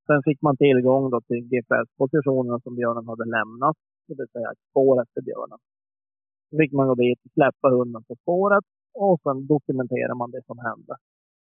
[0.07, 4.59] Sen fick man tillgång då till GPS-positionerna som björnen hade lämnat, det vill säga spåret
[4.71, 5.59] spår efter björnen.
[6.49, 8.67] Så fick man gå dit och släppa hunden på spåret
[9.05, 10.95] och sen dokumenterar man det som hände.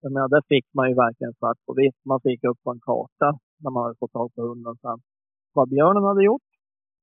[0.02, 2.00] Jag menar, där fick man ju verkligen svart på vitt.
[2.12, 3.30] Man fick upp på en karta
[3.62, 5.00] när man hade fått tag på hunden sen
[5.54, 6.50] vad björnen hade gjort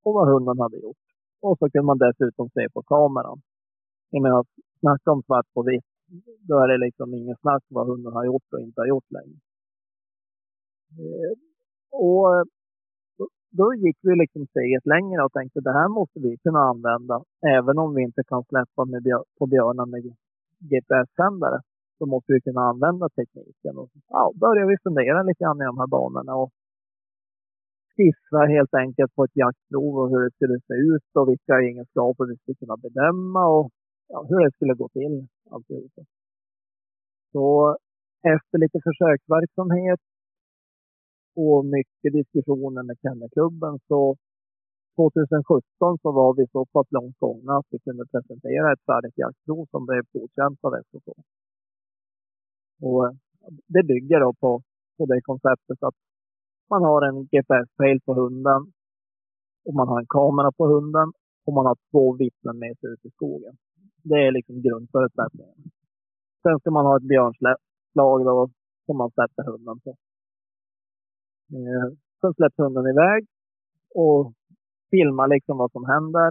[0.05, 1.03] och vad hunden hade gjort.
[1.41, 3.39] Och så kunde man dessutom se på kameran.
[4.09, 4.45] Jag menar,
[4.79, 5.89] snacka om svart på vitt.
[6.47, 9.39] Då är det liksom ingen snack vad hunden har gjort och inte har gjort längre.
[10.99, 11.33] Eh,
[11.91, 12.45] och
[13.51, 17.23] då- gick vi liksom steget längre och tänkte det här måste vi kunna använda
[17.57, 20.01] även om vi inte kan släppa med björ- på björnar med
[20.71, 21.59] GPS-sändare.
[21.97, 23.77] Så måste vi kunna använda tekniken.
[23.77, 26.51] Och ja, började vi fundera lite grann i de här banorna och
[27.95, 32.25] skissa helt enkelt på ett jaktprov och hur det skulle se ut och vilka egenskaper
[32.25, 33.69] vi skulle kunna bedöma och
[34.07, 35.27] ja, hur det skulle gå till.
[35.51, 36.01] Alltihopa.
[37.31, 37.77] Så
[38.35, 39.99] efter lite försöksverksamhet
[41.35, 44.17] och mycket diskussioner med Kennelklubben så
[44.95, 49.65] 2017 så var vi så pass långt gångna att vi kunde presentera ett färdigt jaktprov
[49.71, 51.07] som blev godkänt av SOK.
[52.81, 53.11] Och eh,
[53.67, 54.61] det bygger då på,
[54.97, 55.95] på det konceptet att
[56.69, 58.61] man har en GPS-pejl på hunden
[59.65, 61.07] och man har en kamera på hunden
[61.45, 63.57] och man har två vittnen med sig ut i skogen.
[64.09, 65.59] Det är liksom grundförutsättningen.
[66.43, 68.49] Sen ska man ha ett björnslag då
[68.85, 69.91] som man sätter hunden på.
[71.57, 71.87] Eh,
[72.21, 73.21] sen släpps hunden iväg
[74.03, 74.33] och
[74.91, 76.29] filmar liksom vad som händer.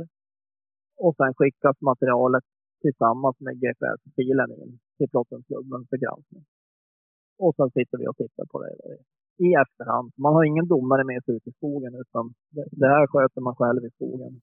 [1.04, 2.44] Och sen skickas materialet
[2.82, 6.44] tillsammans med GPS-filen in till Plottenklubben för granskning.
[7.38, 8.72] Och sen sitter vi och tittar på det
[9.46, 10.12] i efterhand.
[10.24, 12.24] Man har ingen domare med sig ut i skogen utan
[12.80, 14.40] det här sköter man själv i skogen.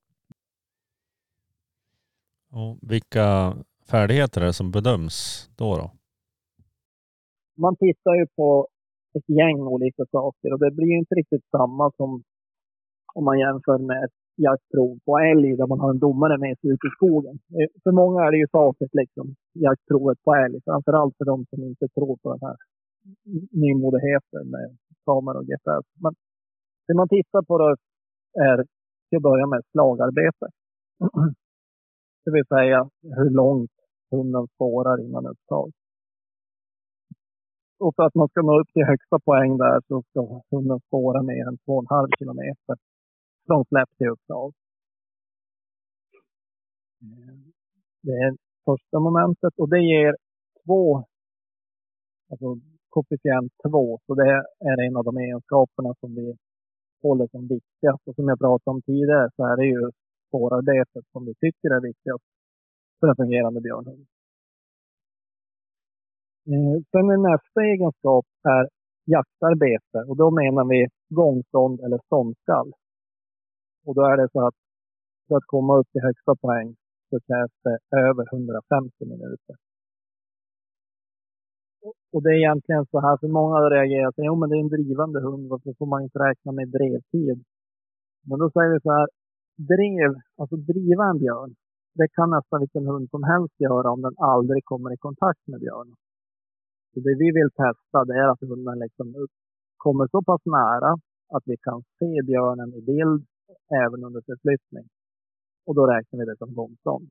[2.60, 3.28] Och vilka
[3.91, 5.78] färdigheter är det som bedöms då?
[5.82, 5.91] då?
[7.58, 8.68] Man tittar ju på
[9.18, 12.24] ett gäng olika saker och det blir inte riktigt samma som
[13.16, 16.70] om man jämför med ett jaktprov på älg där man har en domare med sig
[16.70, 17.36] ut i skogen.
[17.58, 20.60] Eh, för många är det ju facit liksom, jaktprovet på älg.
[20.66, 22.58] Framförallt för de som inte tror på den här
[23.62, 25.86] nymodigheten med kameror och GPS.
[26.04, 26.14] Men
[26.88, 27.68] det man tittar på då
[28.47, 28.58] är
[29.10, 30.47] till att börja med slagarbete.
[32.24, 33.71] Det vill säga hur långt
[34.11, 35.71] hunden spårar innan upptag.
[37.80, 41.21] Och för att man ska nå upp till högsta poäng där så ska hunden spåra
[41.21, 42.76] mer än 2,5 kilometer
[43.47, 44.53] från släpp till upptag.
[48.01, 50.15] Det är första momentet och det ger
[50.65, 51.03] två,
[52.32, 52.59] alltså
[52.89, 53.99] koefficient 2.
[54.05, 54.30] Så det
[54.69, 56.38] är en av de egenskaperna som vi
[57.01, 58.07] håller som viktigast.
[58.07, 59.91] Och som jag pratade om tidigare så är det ju
[60.34, 62.23] spårarbetet som vi tycker är viktigast
[62.99, 64.05] för en fungerande björnhund.
[66.51, 68.63] Eh, sen är nästa egenskap är
[69.15, 72.69] jaktarbete och då menar vi gångstånd eller ståndskall.
[73.86, 74.55] Och då är det så att
[75.27, 76.75] för att komma upp till högsta poäng
[77.09, 77.77] så krävs det
[78.07, 79.55] över 150 minuter.
[82.13, 84.75] Och det är egentligen så här, för många har reagerat, jo men det är en
[84.75, 87.43] drivande hund, varför får man inte räkna med drevtid?
[88.27, 89.07] Men då säger vi så här,
[89.56, 91.56] drev, alltså driva en björn,
[91.95, 95.60] det kan nästan vilken hund som helst göra om den aldrig kommer i kontakt med
[95.60, 95.95] björnen.
[96.93, 99.28] Så det vi vill testa det är att hunden liksom
[99.78, 100.91] kommer så pass nära
[101.36, 103.26] att vi kan se björnen i bild
[103.84, 104.88] även under förflyttning.
[105.66, 107.10] Och då räknar vi det som gångstånd.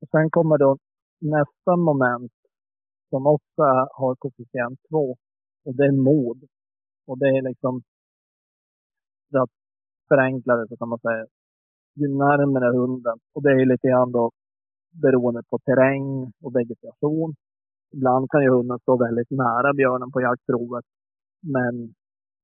[0.00, 0.78] Och sen kommer då
[1.20, 2.32] nästa moment
[3.10, 3.62] som också
[4.00, 5.16] har koefficient 2
[5.64, 6.40] och det är mod.
[7.10, 7.82] Och det är liksom,
[9.30, 9.54] för att
[10.08, 11.26] förenkla det så kan man säga,
[12.00, 14.30] ju närmare hunden, och det är lite grann då
[15.02, 17.34] beroende på terräng och vegetation.
[17.94, 20.86] Ibland kan ju hunden stå väldigt nära björnen på jaktprovet.
[21.54, 21.74] Men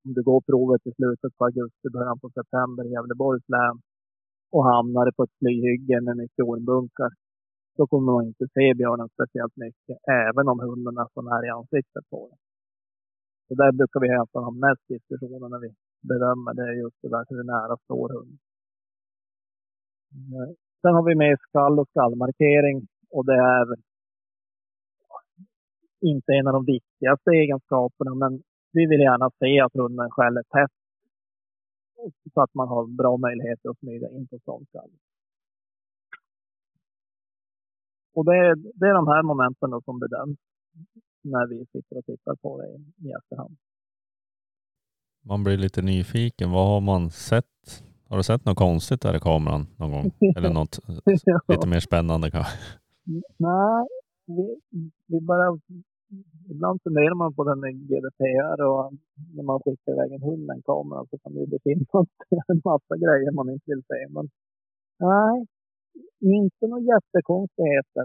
[0.05, 3.77] om du går provet i slutet på augusti, början på september i Gävleborgs län
[4.55, 7.11] och hamnar på ett slyhygge med mycket ormbunkar,
[7.77, 11.51] då kommer man inte se björnen speciellt mycket, även om hunden är så nära i
[11.59, 12.39] ansiktet på den.
[13.49, 15.71] Så där brukar vi alltså ha mest diskussioner när vi
[16.11, 18.39] bedömer det, just det där hur nära står hunden.
[20.35, 23.67] Eh, sen har vi med skall och skallmarkering och det är
[26.01, 28.43] inte en av de viktigaste egenskaperna, men
[28.73, 30.77] vi vill gärna se att hunden skäller tätt
[32.35, 34.91] så att man har bra möjligheter att smyga in på ståndskall.
[38.15, 40.39] Och det är, det är de här momenten då som bedöms
[41.35, 42.69] när vi sitter och tittar på det
[43.09, 43.57] i efterhand.
[45.31, 46.51] Man blir lite nyfiken.
[46.51, 47.55] Vad har man sett?
[48.09, 50.07] Har du sett något konstigt där i kameran någon gång?
[50.37, 50.79] Eller något
[51.53, 52.57] lite mer spännande kanske?
[53.49, 53.87] Nej,
[54.27, 54.47] vi,
[55.07, 55.47] vi bara...
[56.51, 58.85] Ibland funderar man på den med GDPR och
[59.37, 62.09] när man skickar iväg en hund med en kamera så kan det finnas
[62.53, 64.01] en massa grejer man inte vill se.
[64.17, 64.25] Men
[65.11, 65.47] nej,
[66.21, 68.05] inte några jättekonstigheter.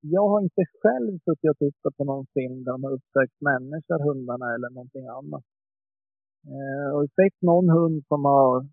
[0.00, 3.98] Jag har inte själv suttit och tittat på någon film där de har uppsökt människor,
[4.08, 5.44] hundarna eller någonting annat.
[6.54, 8.66] Eh, och sett någon hund som har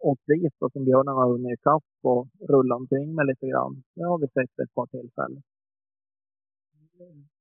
[0.00, 3.82] åkt dit och som björnen har hunnit ikapp och rullat omkring med lite grann.
[3.94, 5.42] Det har vi sett ett par tillfällen.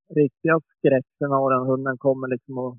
[0.10, 2.78] Riktiga skräckscenarion, hunden kommer liksom och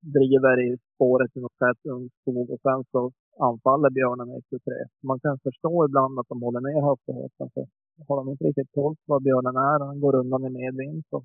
[0.00, 4.74] driver i spåret i något sätt, ung skog och sen så anfaller björnen i 23.
[5.02, 7.50] Man kan förstå ibland att de håller ner hastigheten.
[7.54, 7.66] För
[8.08, 11.04] har de inte riktigt koll på vad björnen är och han går undan i medvind
[11.10, 11.24] så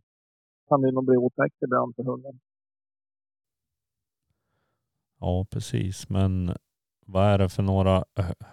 [0.69, 2.39] kan det nog bli otäckt ibland för hunden.
[5.19, 6.09] Ja, precis.
[6.09, 6.51] Men
[7.05, 8.03] vad är det för några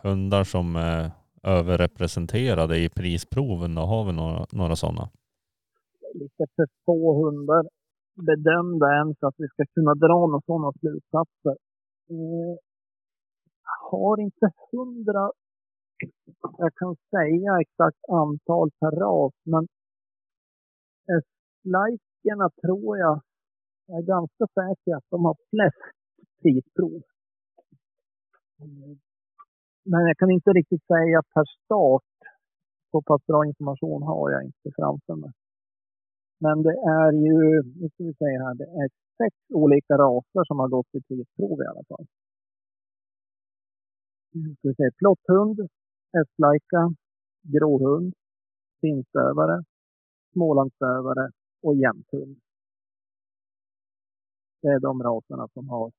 [0.03, 1.11] hundar som är
[1.43, 3.75] överrepresenterade i prisproven?
[3.75, 5.11] Då har vi några, några sådana?
[6.15, 7.69] Lite för få hundar
[8.15, 11.57] bedömda än så att vi ska kunna dra några sådana slutsatser.
[12.11, 12.57] Eh,
[13.91, 15.31] har inte hundra
[16.59, 19.63] jag kan säga exakt antal per ras, men
[21.09, 21.23] eh,
[21.63, 23.21] Estlajkerna tror jag,
[23.87, 25.95] jag är ganska säker att de har flest
[26.43, 27.03] prisprov.
[29.85, 32.03] Men jag kan inte riktigt säga per start.
[32.91, 35.33] Så pass bra information har jag inte framför mig.
[36.39, 38.89] Men det är ju, nu ska vi säga här, det är
[39.19, 42.07] sex olika raser som har gått i prisprov i alla fall.
[44.33, 45.69] Nu ska vi se, plotthund,
[46.13, 46.95] hästlajka,
[47.43, 48.15] gråhund,
[48.81, 49.65] finstövare,
[50.33, 51.31] smålandsstövare
[51.63, 52.37] och jämthund.
[54.63, 55.93] Det är de raserna som har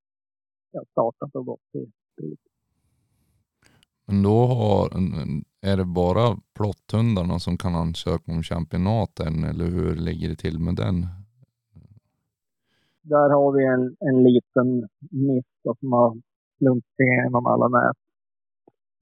[0.92, 2.40] startat och gått till pris.
[4.06, 4.90] Men då har,
[5.62, 10.76] är det bara plotthundarna som kan ansöka om championaten eller hur ligger det till med
[10.76, 11.08] den?
[13.02, 16.22] Där har vi en, en liten miss som har
[16.58, 18.03] slumpit igenom alla nät.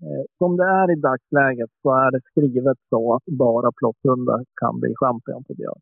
[0.06, 4.80] Eh, som det är i dagsläget så är det skrivet så att bara plotthundar kan
[4.80, 5.82] bli champion på björn.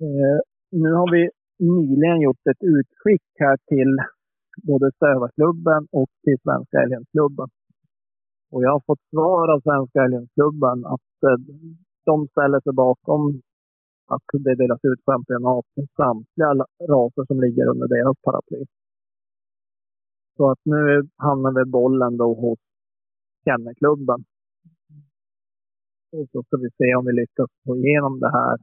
[0.00, 0.38] Eh,
[0.82, 3.92] nu har vi nyligen gjort ett utskick här till
[4.68, 7.48] både Stövarklubben och till Svenska Älgensklubben.
[8.52, 11.38] Och jag har fått svar av Svenska Älgensklubben att eh,
[12.04, 13.22] de ställer sig bakom
[14.14, 16.50] att det delas ut championat till samtliga
[16.92, 18.64] raser som ligger under deras paraply.
[20.36, 22.58] Så att nu hamnar vi bollen då hos
[23.44, 24.20] Kennelklubben.
[26.12, 28.56] Och så ska vi se om vi lyckas få igenom det här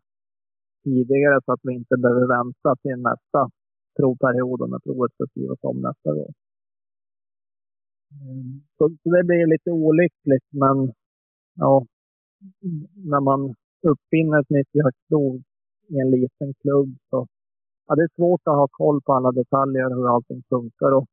[0.84, 3.42] tidigare så att vi inte behöver vänta till nästa
[3.98, 6.34] provperiod när provet ska skrivas om nästa gång.
[8.22, 8.62] Mm.
[8.78, 10.78] Så, så det blir lite olyckligt, men
[11.56, 11.86] ja,
[13.12, 13.56] när man
[13.92, 15.42] uppfinner ett nytt jaktprov
[15.88, 17.28] i en liten klubb så
[17.88, 20.92] ja, det är svårt att ha koll på alla detaljer hur allting funkar.
[20.98, 21.08] Och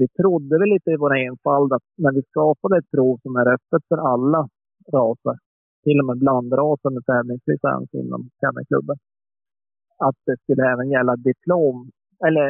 [0.00, 3.46] vi trodde väl lite i vår enfald att när vi skapade ett prov som är
[3.56, 4.48] öppet för alla
[4.92, 5.36] raser,
[5.84, 8.96] till och med blandraser med tävlingslicens inom kennelklubben,
[9.98, 11.90] att det skulle även gälla diplom
[12.26, 12.48] eller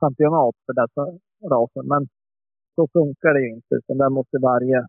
[0.00, 1.04] championat för dessa
[1.52, 1.82] raser.
[1.82, 2.08] Men
[2.74, 3.74] så funkar det ju inte.
[3.74, 4.86] Utan där måste varje,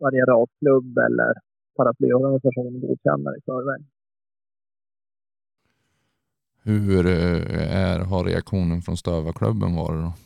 [0.00, 1.32] varje rasklubb eller
[1.76, 3.82] paraplyorganisation godkänna det i förväg.
[6.62, 10.25] Hur eh, är, har reaktionen från Stövarklubben varit då?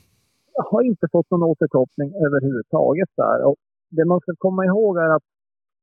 [0.60, 3.38] Jag har inte fått någon återkoppling överhuvudtaget där.
[3.48, 3.58] Och
[3.96, 5.26] det man ska komma ihåg är att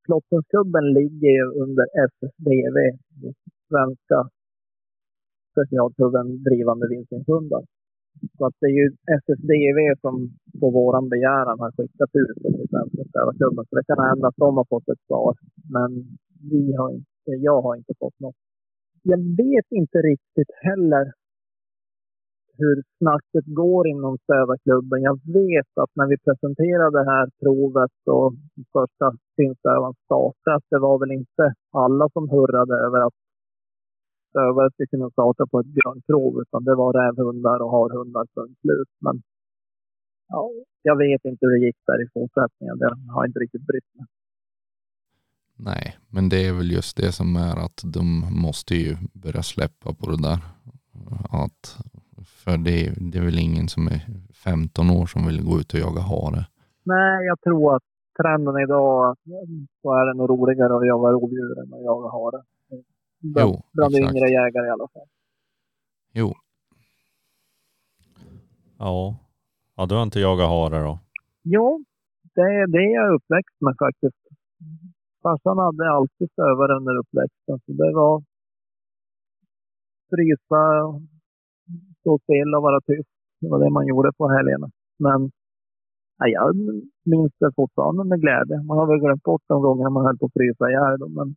[0.05, 2.77] Klottenskubben ligger under SSDV,
[3.69, 4.19] Svenska
[5.51, 7.63] specialklubben Drivande vildsvinshundar.
[8.37, 8.87] Så att det är ju
[9.21, 10.15] SSDV som
[10.59, 13.65] på våran begäran har skickat ut dem till Svenska Städarklubben.
[13.65, 15.33] Så det kan hända att de har fått ett svar.
[15.75, 15.91] Men
[16.51, 18.39] vi har inte, jag har inte fått något.
[19.11, 21.05] Jag vet inte riktigt heller
[22.57, 25.01] hur snacket går inom Stövarklubben.
[25.09, 28.33] Jag vet att när vi presenterade det här provet och
[28.77, 29.05] första
[29.37, 33.17] finstövaren startade, att det var väl inte alla som hurrade över att
[34.29, 38.91] stövare skulle kunna starta på ett björnprov, utan det var rävhundar och harhundar punkt slut.
[39.05, 39.15] Men
[40.27, 40.43] ja,
[40.81, 42.77] jag vet inte hur det gick där i fortsättningen.
[42.77, 44.05] Det har inte riktigt brytt mig.
[45.59, 48.05] Nej, men det är väl just det som är att de
[48.45, 50.39] måste ju börja släppa på det där.
[51.43, 51.77] Att,
[52.25, 54.01] för det, det är väl ingen som är
[54.33, 56.45] 15 år som vill gå ut och jaga hare.
[56.83, 57.83] Nej, jag tror att
[58.21, 59.15] trenden idag
[59.81, 62.43] så är det nog roligare att jaga rovdjur än att jaga hare.
[63.19, 65.07] Bland, jo, bland yngre jägare i alla fall.
[66.13, 66.33] Jo.
[68.79, 69.15] Ja.
[69.75, 70.99] Ja, du har inte jagat hare då?
[71.43, 71.83] Jo,
[72.35, 74.23] det är det jag är uppväxt med faktiskt.
[75.23, 78.23] Farsan hade alltid stövare under uppväxten, så det var
[80.09, 80.63] frysa,
[82.07, 83.09] stå still och vara tyst.
[83.41, 84.67] Det var det man gjorde på helgerna.
[85.05, 85.19] Men
[86.19, 86.55] ja, jag
[87.11, 88.57] minns det fortfarande med glädje.
[88.69, 91.27] Man har väl glömt bort de gånger man höll på att frysa ihjäl men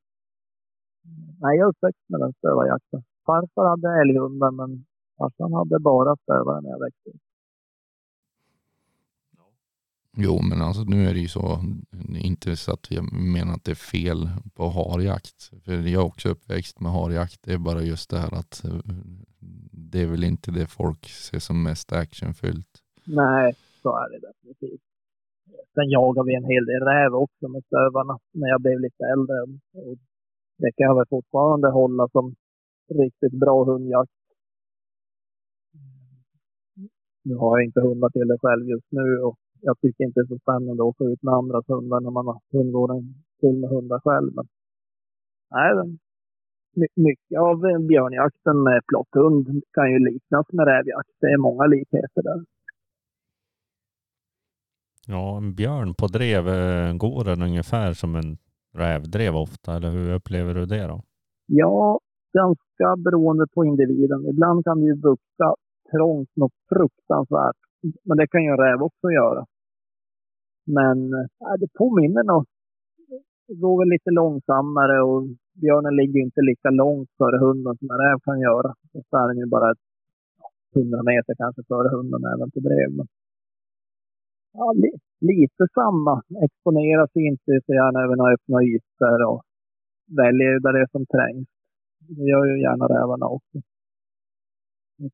[1.42, 3.00] nej, jag är uppväxt med den stövarjakten.
[3.26, 4.70] Farfar hade älghundar, men
[5.18, 7.24] farsan hade bara stövare när jag växte upp.
[10.22, 11.58] Jo, men alltså nu är det ju så,
[12.30, 15.50] inte så att jag menar att det är fel på harjakt.
[15.64, 17.42] För jag är också uppväxt med harjakt.
[17.42, 18.80] Det är bara just det här att eh,
[19.90, 22.72] det är väl inte det folk ser som mest actionfyllt.
[23.04, 24.80] Nej, så är det definitivt.
[25.74, 29.36] Sen jagade vi en hel del räv också med stövarna när jag blev lite äldre.
[29.72, 29.96] Och
[30.58, 32.34] det kan jag väl fortfarande hålla som
[32.88, 34.10] riktigt bra hundjakt.
[37.22, 40.24] Nu har jag inte hundar till det själv just nu och jag tycker inte det
[40.24, 43.70] är så spännande att få ut med andras hundar när man har hundgården full med
[43.70, 44.30] hundar själv.
[44.34, 44.46] Men,
[45.54, 45.98] nej,
[46.96, 47.58] mycket av
[47.88, 51.14] björnjakten med plotthund kan ju liknas med rävjakt.
[51.20, 52.44] Det är många likheter där.
[55.06, 56.44] Ja, en björn på drev,
[56.98, 58.38] går den ungefär som en
[58.74, 61.02] rävdrev ofta, eller hur upplever du det då?
[61.46, 62.00] Ja,
[62.32, 64.26] ganska beroende på individen.
[64.26, 65.54] Ibland kan det ju bukta
[65.92, 67.56] trångt något fruktansvärt.
[68.04, 69.46] Men det kan ju en räv också göra.
[70.64, 72.44] Men äh, det påminner nog.
[73.48, 75.22] Det går väl lite långsammare och
[75.60, 78.74] björnen ligger inte lika långt före hunden som en räv kan göra.
[79.10, 79.74] så är den ju bara
[80.76, 82.90] 100 meter kanske före hunden även på drev.
[82.96, 83.06] Men,
[84.52, 84.90] ja, li,
[85.20, 86.22] lite samma.
[86.44, 89.42] Exponera sig inte så gärna över några öppna ytor och
[90.20, 91.48] väljer där det är som trängs.
[92.16, 93.56] Det gör ju gärna rävarna också.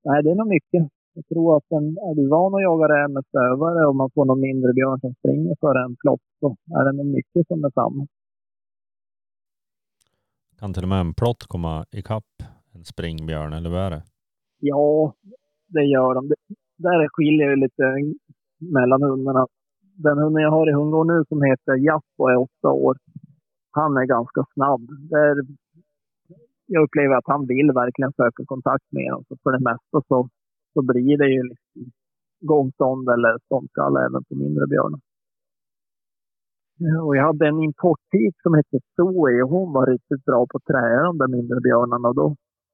[0.04, 0.82] Nej, det är nog mycket.
[1.16, 4.24] Jag tror att den, är du van att jaga räv med stövare och man får
[4.24, 7.70] någon mindre björn som springer före en plott så är det nog mycket som är
[7.70, 8.06] samma.
[10.58, 12.32] Kan till och med en plott komma ikapp
[12.74, 14.02] en springbjörn, eller vad är det?
[14.60, 15.14] Ja,
[15.66, 16.28] det gör de.
[16.28, 16.36] Det,
[16.76, 17.84] där skiljer det lite
[18.58, 19.46] mellan hundarna.
[20.06, 22.96] Den hunden jag har i hundgård nu som heter Japp och är åtta år,
[23.70, 24.84] han är ganska snabb.
[25.10, 25.34] Där
[26.66, 29.24] jag upplever att han vill verkligen söka kontakt med.
[29.28, 30.28] Så för det mesta så,
[30.76, 31.82] så blir det ju liksom
[32.52, 35.00] gångstånd eller ståndskalle även på mindre björnar.
[37.06, 40.70] Och jag hade en importhit som hette Zoe och hon var riktigt bra på att
[40.72, 42.08] träna de där mindre björnarna.
[42.08, 42.26] Och då,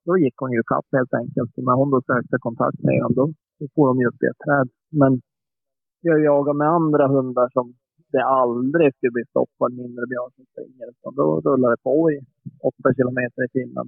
[0.06, 1.50] då gick hon ju kapp helt enkelt.
[1.54, 3.24] Så när hon då sökte kontakt med dem då,
[3.58, 4.68] då får de ju upp det träd.
[5.00, 5.12] Men
[6.00, 7.74] jag jagar med andra hundar som
[8.12, 10.86] det aldrig skulle bli stopp på en mindre björn som springer.
[10.92, 12.16] Utan då rullar det på i
[12.68, 13.86] åtta kilometer i timmen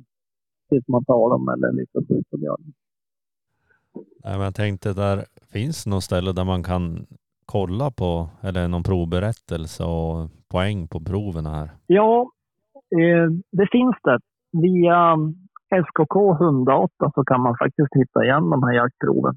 [0.69, 2.73] tills man tar dem eller lyckas ut på björnen.
[4.25, 7.07] Nej, men jag tänkte där finns något ställe där man kan
[7.47, 11.71] kolla på eller någon provberättelse och poäng på proven här?
[11.87, 12.31] Ja,
[13.01, 14.19] eh, det finns det.
[14.53, 15.17] Via
[15.87, 19.37] SKK Hunddata så kan man faktiskt hitta igen de här jaktproven.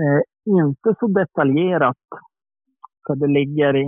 [0.00, 0.20] Eh,
[0.58, 2.04] inte så detaljerat
[3.06, 3.84] för det ligger i,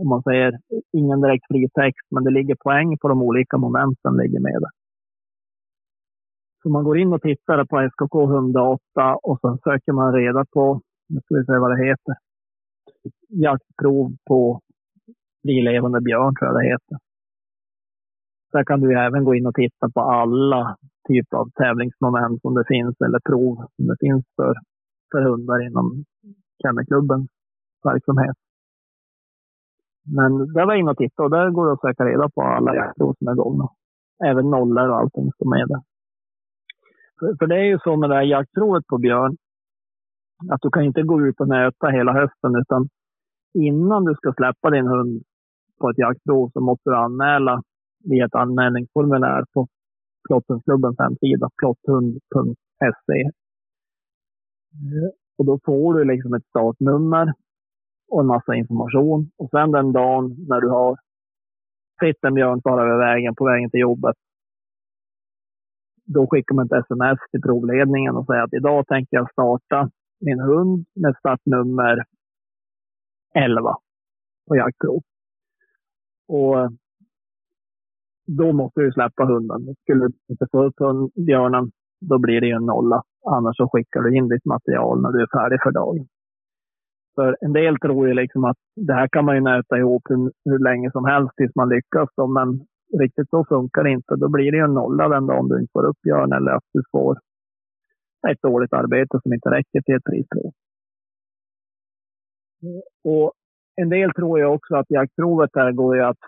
[0.00, 0.58] om man säger,
[0.92, 2.06] ingen direkt fritext.
[2.10, 4.79] men det ligger poäng på de olika momenten ligger med där.
[6.62, 10.80] Så man går in och tittar på SKK 108 och sen söker man reda på,
[11.08, 12.14] nu ska vi se vad det heter,
[13.28, 14.60] jaktprov på
[15.42, 16.96] frilevande björn tror jag det heter.
[18.52, 20.76] Där kan du även gå in och titta på alla
[21.08, 24.54] typer av tävlingsmoment som det finns eller prov som det finns för,
[25.12, 26.04] för hundar inom
[26.62, 27.28] Kennelklubben
[27.84, 28.36] verksamhet.
[30.16, 32.42] Men där var jag inne och tittade och där går det att söka reda på
[32.42, 33.68] alla jaktprov som är gångna.
[34.24, 35.82] Även nollor och allting som är där.
[37.20, 39.36] För, för det är ju så med det här jaktprovet på björn,
[40.50, 42.88] att du kan inte gå ut och nöta hela hösten utan
[43.54, 45.22] innan du ska släppa din hund
[45.80, 47.62] på ett jaktprov så måste du anmäla
[48.04, 49.68] via ett anmälningsformulär på
[50.28, 53.30] Plotthunklubbens hemsida, plotthund.se.
[55.38, 57.32] Och då får du liksom ett startnummer
[58.10, 59.30] och en massa information.
[59.38, 60.96] Och sen den dagen när du har
[62.00, 64.16] sett en björn fara över vägen på vägen till jobbet.
[66.14, 69.90] Då skickar man ett sms till provledningen och säger att idag tänker jag starta
[70.20, 72.04] min hund med startnummer
[73.34, 73.76] 11
[74.48, 75.02] på jaktprov.
[76.28, 76.68] Och eh,
[78.26, 79.74] då måste du släppa hunden.
[79.82, 80.74] Skulle du inte få upp
[81.26, 81.70] björnen,
[82.00, 83.02] då blir det ju en nolla.
[83.26, 86.06] Annars så skickar du in ditt material när du är färdig för dagen.
[87.14, 90.32] För en del tror ju liksom att det här kan man ju nöta ihop hur,
[90.44, 92.08] hur länge som helst tills man lyckas.
[92.16, 92.60] Då, men
[92.98, 94.16] riktigt så funkar det inte.
[94.16, 96.64] Då blir det ju en nolla den dagen du inte får upp björn eller att
[96.72, 97.18] du får
[98.30, 100.52] ett dåligt arbete som inte räcker till ett prisprov.
[103.04, 103.32] Och
[103.76, 106.18] en del tror ju också att jaktprovet där går ju att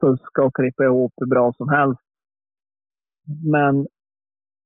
[0.00, 2.00] fuska och klippa ihop hur bra som helst.
[3.52, 3.86] Men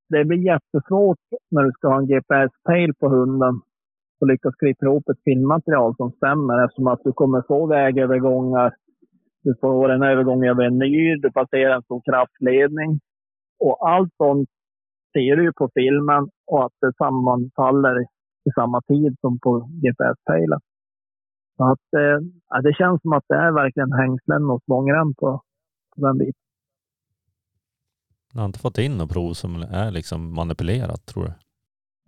[0.09, 1.19] det blir jättesvårt
[1.51, 3.61] när du ska ha en GPS-pejl på hunden
[4.21, 8.75] och lyckas klippa ihop ett filmmaterial som stämmer eftersom att du kommer få vägövergångar.
[9.47, 13.01] Du får en övergång över en myr, du passerar en stor kraftledning.
[13.65, 14.49] Och allt sånt
[15.13, 18.01] ser du på filmen och att det sammanfaller
[18.49, 20.61] i samma tid som på GPS-pejlen.
[21.57, 25.43] Så att, eh, det känns som att det är verkligen hängslen och svångrem på,
[25.95, 26.43] på den biten.
[28.33, 31.33] Jag har inte fått in något prov som är liksom manipulerat tror du?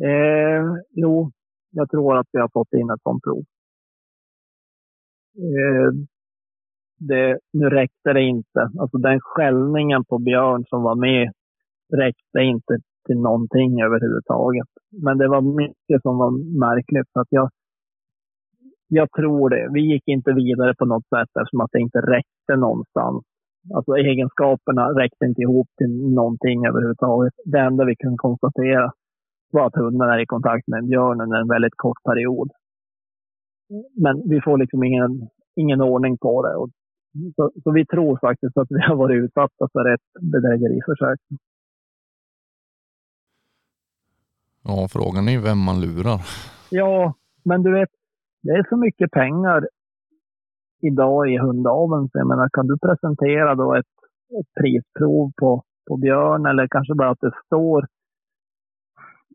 [0.08, 1.32] Eh, jo,
[1.70, 3.44] jag tror att vi har fått in ett sånt prov.
[5.36, 6.17] Eh,
[6.98, 8.60] det, nu räckte det inte.
[8.80, 11.32] Alltså den skällningen på Björn som var med
[11.96, 14.68] räckte inte till någonting överhuvudtaget.
[15.04, 16.30] Men det var mycket som var
[16.66, 17.08] märkligt.
[17.12, 17.50] Så att jag,
[18.88, 19.68] jag tror det.
[19.72, 23.24] Vi gick inte vidare på något sätt eftersom att det inte räckte någonstans.
[23.74, 27.34] Alltså egenskaperna räckte inte ihop till någonting överhuvudtaget.
[27.44, 28.92] Det enda vi kunde konstatera
[29.52, 32.48] var att hunden är i kontakt med en björn under en väldigt kort period.
[34.04, 36.54] Men vi får liksom ingen, ingen ordning på det.
[36.56, 36.70] Och
[37.36, 41.20] så, så vi tror faktiskt att vi har varit utsatta för ett bedrägeriförsök.
[44.64, 46.20] Ja, frågan är ju vem man lurar.
[46.70, 47.14] Ja,
[47.44, 47.88] men du vet,
[48.42, 49.68] det är så mycket pengar
[50.80, 52.08] idag i hundaveln.
[52.08, 53.94] Så jag menar, kan du presentera då ett,
[54.40, 57.86] ett prisprov på, på björn eller kanske bara att det står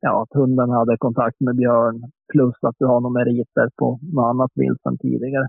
[0.02, 4.30] ja, att hunden hade kontakt med björn plus att du har några meriter på något
[4.30, 5.48] annat vilt sedan tidigare.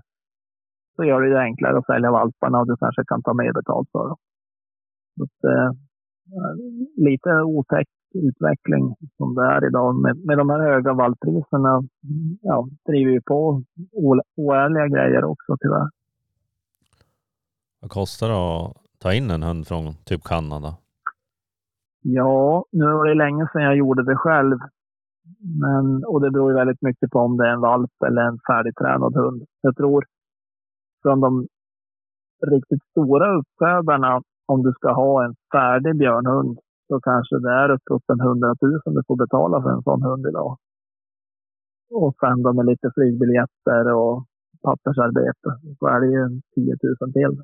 [0.95, 3.89] Så gör det det enklare att sälja valparna och du kanske kan ta mer betalt
[3.91, 4.17] för dem.
[5.41, 5.71] Så eh,
[6.97, 11.83] lite otäck utveckling som det är idag med, med de här höga valppriserna.
[12.41, 13.63] Ja, driver ju på
[14.35, 15.89] oärliga grejer också tyvärr.
[17.81, 20.75] Vad kostar det att ta in en hund från typ Kanada?
[22.01, 24.57] Ja, nu var det länge sedan jag gjorde det själv.
[25.61, 28.39] Men, och det beror ju väldigt mycket på om det är en valp eller en
[28.47, 29.43] färdigtränad hund.
[29.61, 30.05] Jag tror
[31.05, 31.47] från de
[32.53, 38.09] riktigt stora uppfödarna, om du ska ha en färdig björnhund, så kanske det är uppåt
[38.13, 40.57] en hundratusen du får betala för en sån hund idag.
[41.91, 44.25] Och sen då med lite flygbiljetter och
[44.63, 45.49] pappersarbete
[45.79, 47.43] så är det ju en 10 000 till.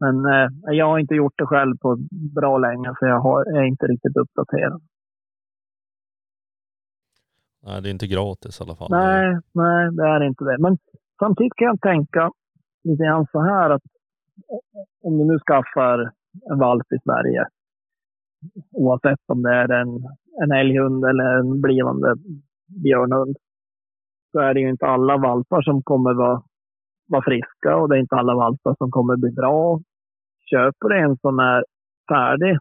[0.00, 0.48] Men eh,
[0.78, 1.96] jag har inte gjort det själv på
[2.34, 4.82] bra länge så jag har, är inte riktigt uppdaterad.
[7.66, 8.90] Nej, det är inte gratis i alla fall.
[8.90, 10.58] Nej, nej, det är inte det.
[10.58, 10.78] Men
[11.18, 12.30] samtidigt kan jag tänka
[12.84, 13.82] lite grann så här att
[15.02, 16.12] om du nu skaffar
[16.50, 17.46] en valp i Sverige,
[18.72, 19.88] oavsett om det är en,
[20.42, 22.14] en älghund eller en blivande
[22.84, 23.36] björnhund,
[24.32, 26.42] så är det ju inte alla valpar som kommer vara,
[27.08, 29.80] vara friska och det är inte alla valpar som kommer bli bra.
[30.50, 31.64] Köper du en som är
[32.08, 32.58] färdig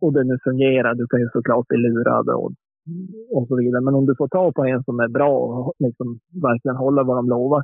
[0.00, 2.52] och det nu fungerar, du kan ju såklart bli lurad och,
[3.30, 3.82] och så vidare.
[3.84, 7.16] Men om du får tag på en som är bra och liksom verkligen håller vad
[7.16, 7.62] de lovar,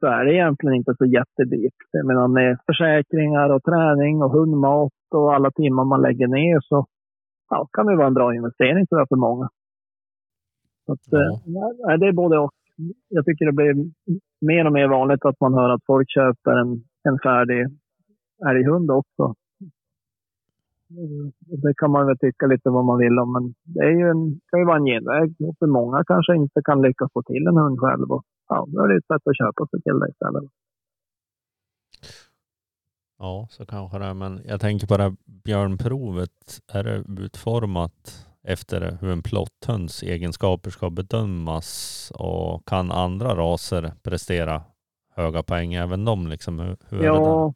[0.00, 1.78] så är det egentligen inte så jättedyrt.
[1.92, 6.86] Jag menar med försäkringar och träning och hundmat och alla timmar man lägger ner så
[7.50, 9.48] ja, kan det vara en bra investering tror jag för många.
[10.86, 11.92] Så att, ja.
[11.92, 12.50] eh, det är både och.
[13.08, 13.74] Jag tycker det blir
[14.40, 16.70] mer och mer vanligt att man hör att folk köper en,
[17.08, 17.66] en färdig
[18.50, 19.34] älghund också.
[21.62, 24.40] Det kan man väl tycka lite vad man vill om, men det är ju en,
[24.50, 25.36] kan ju vara en genväg.
[25.58, 28.10] För många kanske inte kan lyckas få till en hund själv.
[28.12, 30.44] Och ja, då är det ett sätt att köpa sig till det istället.
[33.18, 34.14] Ja, så kanske det är.
[34.14, 36.60] Men jag tänker på det här björnprovet.
[36.72, 44.62] Är det utformat efter hur en plotthunds egenskaper ska bedömas och kan andra raser prestera
[45.14, 46.26] höga poäng även de?
[46.26, 47.46] Liksom, hur, hur ja,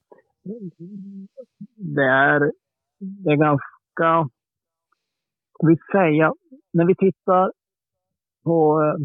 [0.45, 0.71] är det,
[1.77, 2.53] det är,
[3.05, 4.29] det är ganska,
[5.67, 6.33] vi säga,
[6.73, 7.53] när vi tittar
[8.45, 8.97] på eh,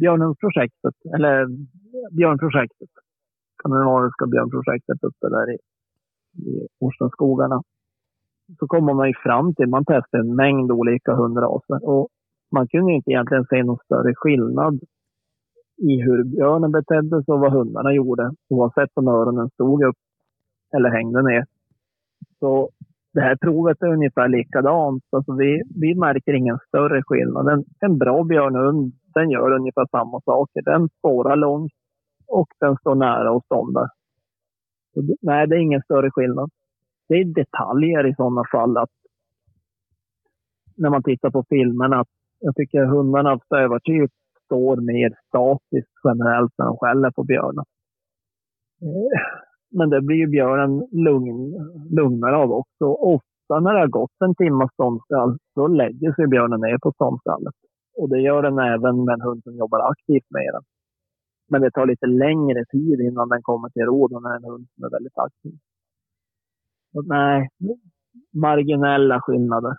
[0.00, 1.46] björnprojektet, eller
[2.16, 2.88] Björnprojektet,
[3.58, 5.58] skandinaviska björnprojektet uppe där i,
[6.50, 7.62] i Orstenskogarna.
[8.58, 12.08] Så kommer man ju fram till, man testar en mängd olika hundraser och
[12.52, 14.80] man kunde inte egentligen se någon större skillnad
[15.76, 19.96] i hur björnen betedde sig och vad hundarna gjorde, oavsett om öronen stod upp
[20.76, 21.44] eller hängde ner.
[22.40, 22.70] Så
[23.12, 25.04] det här provet är ungefär likadant.
[25.10, 27.48] Alltså vi, vi märker ingen större skillnad.
[27.48, 30.62] En, en bra björnhund den gör ungefär samma saker.
[30.62, 31.72] Den spårar långt
[32.26, 33.88] och den står nära och ståndar.
[35.20, 36.50] nej, det är ingen större skillnad.
[37.08, 38.90] Det är detaljer i sådana fall att
[40.76, 42.04] när man tittar på filmerna.
[42.40, 44.10] Jag tycker hundarna av stövartyp
[44.44, 47.64] står mer statiskt generellt när de skäller på björnen.
[48.82, 51.52] Eh, men det blir ju björnen lugn,
[51.90, 52.84] lugnare av också.
[52.84, 57.54] Ofta när det har gått en timmas ståndskall, då lägger sig björnen ner på ståndskallet.
[57.98, 60.62] Och det gör den även med en hund som jobbar aktivt med den.
[61.50, 64.66] Men det tar lite längre tid innan den kommer till ro då när en hund
[64.74, 65.52] som är väldigt aktiv.
[66.92, 67.48] Så nej,
[68.34, 69.76] marginella skillnader.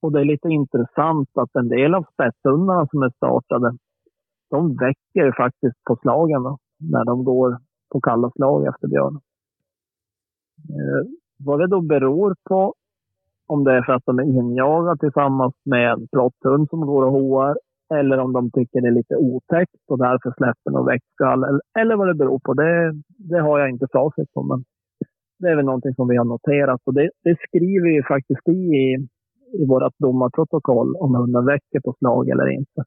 [0.00, 3.76] Och, det är lite intressant att en del av spetshundarna som är startade,
[4.50, 7.58] de väcker faktiskt på slagen då, när de går
[7.94, 9.14] på kalla slag efter björn.
[10.74, 11.02] Eh,
[11.46, 12.74] vad det då beror på
[13.46, 17.12] om det är för att de är injagade tillsammans med en plotthund som går och
[17.12, 17.56] hoar
[17.94, 21.44] eller om de tycker det är lite otäckt och därför släpper någon växtskall.
[21.44, 22.54] Eller, eller vad det beror på.
[22.54, 24.42] Det, det har jag inte facit på.
[24.42, 24.64] Men
[25.38, 26.80] det är väl någonting som vi har noterat.
[26.84, 28.76] Och det, det skriver vi faktiskt i,
[29.60, 32.84] i vårt domarprotokoll om hunden väcker på slag eller inte.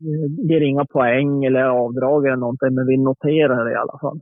[0.00, 4.20] Det ger inga poäng eller avdrag eller någonting, men vi noterar det i alla fall.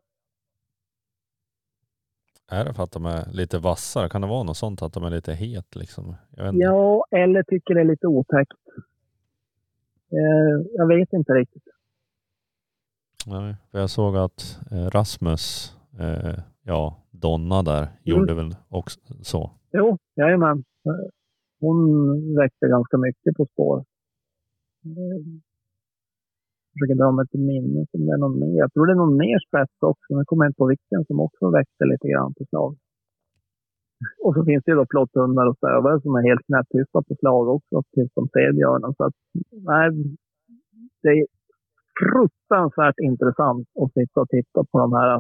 [2.51, 4.09] Är det för att de är lite vassare?
[4.09, 6.15] Kan det vara något sånt att de är lite het liksom?
[6.37, 6.65] Jag vet inte.
[6.65, 8.59] Ja, eller tycker det är lite otäckt.
[10.13, 11.63] Eh, jag vet inte riktigt.
[13.27, 19.51] Nej, för jag såg att eh, Rasmus, eh, ja, Donna där, gjorde väl också så.
[19.73, 20.59] Jo, jajamän.
[20.59, 21.11] Eh,
[21.61, 23.85] Hon väckte ganska mycket På spår.
[26.79, 28.59] Jag försöker dra mig till minnes om det är någon mer.
[28.65, 30.09] Jag tror det är någon mer spets också.
[30.11, 32.73] Men jag kommer inte på vilken som också väckte lite grann på slag.
[34.25, 37.45] Och så finns det ju då plotthundar och stövare som är helt knäpptysta på slag
[37.57, 38.95] också tills de ser björnen.
[38.97, 39.17] Så att,
[39.71, 39.87] nej,
[41.03, 41.27] det är
[42.03, 45.11] fruktansvärt intressant att sitta och titta på de här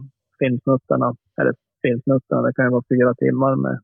[0.41, 1.09] filmsnuttarna.
[1.39, 1.55] Eller
[1.85, 3.77] filmsnuttarna, det kan ju vara fyra timmar med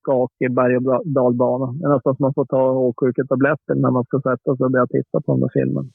[0.00, 1.66] skakig berg och dalbana.
[1.78, 4.86] Det är nästan som man får ta åksjuketabletter när man ska sätta sig och börja
[4.86, 5.86] titta på den där filmen.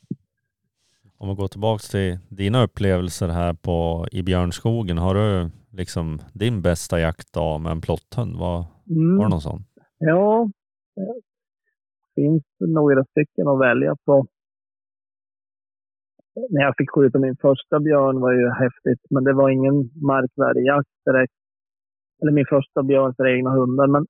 [1.21, 4.97] Om vi går tillbaka till dina upplevelser här på, i Björnskogen.
[4.97, 5.49] Har du
[5.79, 8.35] liksom din bästa jaktdag med en plotthund?
[8.39, 9.17] Var, Mm.
[9.17, 9.61] var det någon sån?
[9.97, 10.49] Ja,
[10.95, 14.25] det finns några stycken att välja på.
[16.49, 19.77] När jag fick skjuta min första björn var ju häftigt, men det var ingen
[20.11, 21.33] markvärdig jakt direkt.
[22.21, 23.87] Eller min första björn för egna hundar.
[23.87, 24.05] Men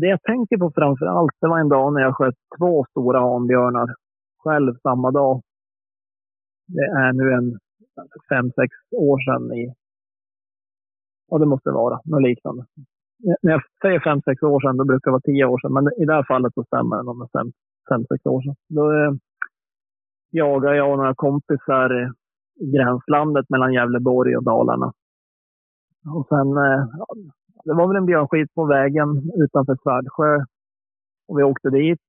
[0.00, 3.20] det jag tänker på framför allt, det var en dag när jag sköt två stora
[3.20, 3.94] hanbjörnar
[4.44, 5.42] själv samma dag.
[6.68, 7.58] Det är nu en
[8.28, 9.74] fem, sex år sedan i...
[11.30, 12.64] Ja, det måste vara något liknande
[13.18, 15.72] när jag säger fem, sex år sedan, då brukar det vara tio år sedan.
[15.72, 17.52] Men i det här fallet så stämmer det nog med fem,
[17.88, 18.54] fem, sex år sedan.
[18.68, 19.12] Då eh,
[20.30, 22.12] jagade jag och några kompisar
[22.60, 24.92] i gränslandet mellan Gävleborg och Dalarna.
[26.16, 26.82] Och sen, eh,
[27.64, 29.08] det var väl en björnskit på vägen
[29.44, 30.44] utanför Svärdsjö.
[31.28, 32.00] Och vi åkte dit,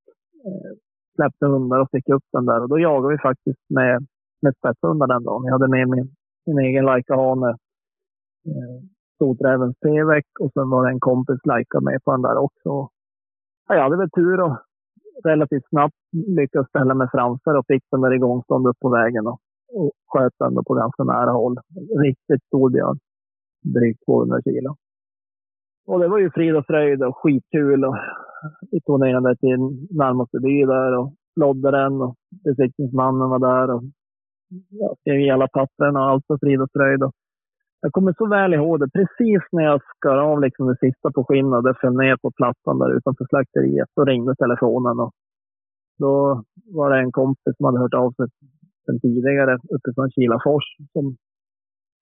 [0.46, 0.72] eh,
[1.16, 2.62] släppte hundar och fick upp den där.
[2.62, 4.06] Och då jagade vi faktiskt med,
[4.42, 5.46] med spetshundar den dagen.
[5.46, 6.08] Jag hade med min,
[6.46, 7.50] min egen Laika-hane.
[8.50, 8.80] Eh,
[9.16, 12.70] Stoträvens P-veck och sen var det en kompis Laika med på den där också.
[13.68, 14.58] Ja, jag hade väl tur och
[15.24, 19.40] relativt snabbt lyckades ställa mig framför och fick den där igångstånd upp på vägen och,
[19.74, 21.56] och sköt den då på ganska nära håll.
[22.06, 23.00] Riktigt stor björn.
[23.76, 24.76] Drygt 200 kilo.
[25.88, 27.86] Och det var ju frid och fröjd och skitkul.
[27.86, 27.96] Och
[28.72, 29.60] vi tog ner den där till
[29.98, 33.84] närmaste by där och lodde den och besiktningsmannen var där och
[34.70, 37.04] jag skrev i alla papperna och allt var frid och fröjd.
[37.04, 37.14] Och
[37.82, 38.90] jag kommer så väl ihåg det.
[38.90, 42.32] Precis när jag skar av liksom det sista på skinnet och det föll ner på
[42.32, 45.00] plattan där utanför slakteriet, så ringde telefonen.
[45.00, 45.12] Och
[46.00, 46.44] då
[46.76, 48.28] var det en kompis som hade hört av sig
[48.86, 51.16] sedan tidigare uppifrån Kilafors som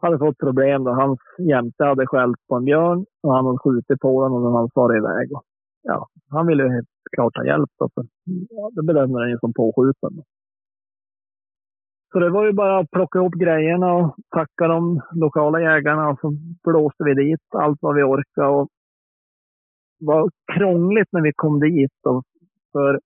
[0.02, 0.84] hade fått problem.
[0.84, 0.91] Då.
[0.91, 4.53] Hans jämte hade skällt på en björn och han hade skjutit på den och den
[4.53, 5.32] hade farit iväg.
[5.32, 5.44] Och,
[5.84, 7.69] ja, han ville ju helt klart ha hjälp.
[7.80, 8.06] Då, för,
[8.49, 10.14] ja, det bedömde den ju som påskjuten.
[12.11, 16.19] Så det var ju bara att plocka ihop grejerna och tacka de lokala jägarna och
[16.19, 16.31] så
[16.63, 18.47] blåste vi dit allt vad vi orkade.
[18.47, 18.67] Och
[19.99, 21.91] det var krångligt när vi kom dit.
[22.03, 22.23] Då,
[22.71, 22.99] för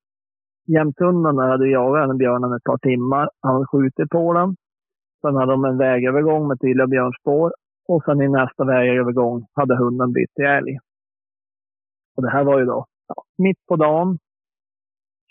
[0.68, 3.30] jämthunden där hade jagat den björnen ett par timmar.
[3.42, 4.56] Han hade skjutit på den.
[5.22, 7.54] Sen hade de en vägövergång med tydliga björnspår.
[7.88, 10.78] Och sen i nästa vägövergång hade hunden bytt till älg.
[12.16, 14.18] Och det här var ju då ja, mitt på dagen.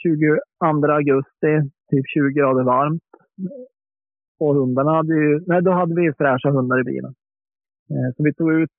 [0.02, 3.02] 22 augusti, typ 20 grader varmt.
[4.40, 7.14] Och hundarna hade ju, nej då hade vi ju fräscha hundar i bilen.
[7.90, 8.70] Eh, så vi tog ut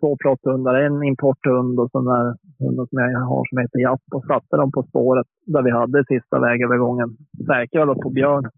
[0.00, 4.24] två plotthundar, en importhund och sån där hundar som jag har som heter Japp och
[4.24, 7.16] satte dem på spåret där vi hade sista vägövergången.
[7.46, 8.50] Säkrade på björn.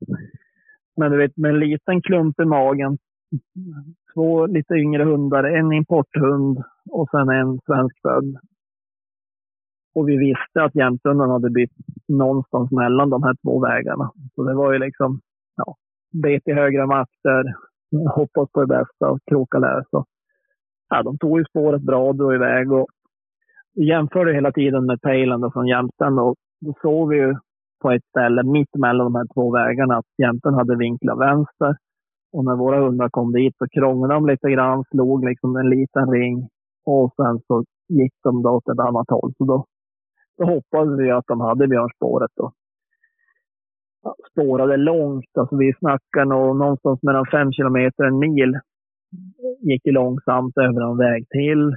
[0.96, 2.98] Men du vet med en liten klump i magen.
[4.14, 6.58] Två lite yngre hundar, en importhund
[6.90, 8.36] och sen en svenskfödd.
[9.96, 11.76] Och vi visste att jämthunden hade bytt
[12.08, 14.10] någonstans mellan de här två vägarna.
[14.34, 15.20] Så det var ju liksom,
[15.56, 15.74] ja,
[16.22, 17.44] bet i högra makter,
[18.14, 19.86] hoppas på det bästa och kroka lös.
[20.88, 22.72] Ja, de tog ju spåret bra och drog iväg.
[22.72, 22.86] Och
[23.74, 27.34] vi jämförde hela tiden med pejlen från Jämtland och då såg vi ju
[27.82, 31.76] på ett ställe mitt mellan de här två vägarna att jämten hade vinklat vänster.
[32.32, 36.10] Och när våra hundar kom dit så krånglade de lite grann, slog liksom en liten
[36.10, 36.48] ring
[36.86, 39.32] och sen så gick de då åt ett annat håll.
[39.38, 39.64] Så då
[40.38, 42.30] då hoppades vi att de hade björnspåret.
[42.36, 42.52] Då.
[44.30, 48.58] Spårade långt, alltså vi snackar nog någonstans mellan fem kilometer och en mil.
[49.60, 51.76] Gick långsamt över en väg till.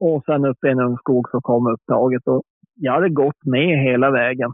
[0.00, 2.28] Och sen upp i en ungskog så kom upptaget.
[2.28, 2.42] Och
[2.74, 4.52] jag hade gått med hela vägen.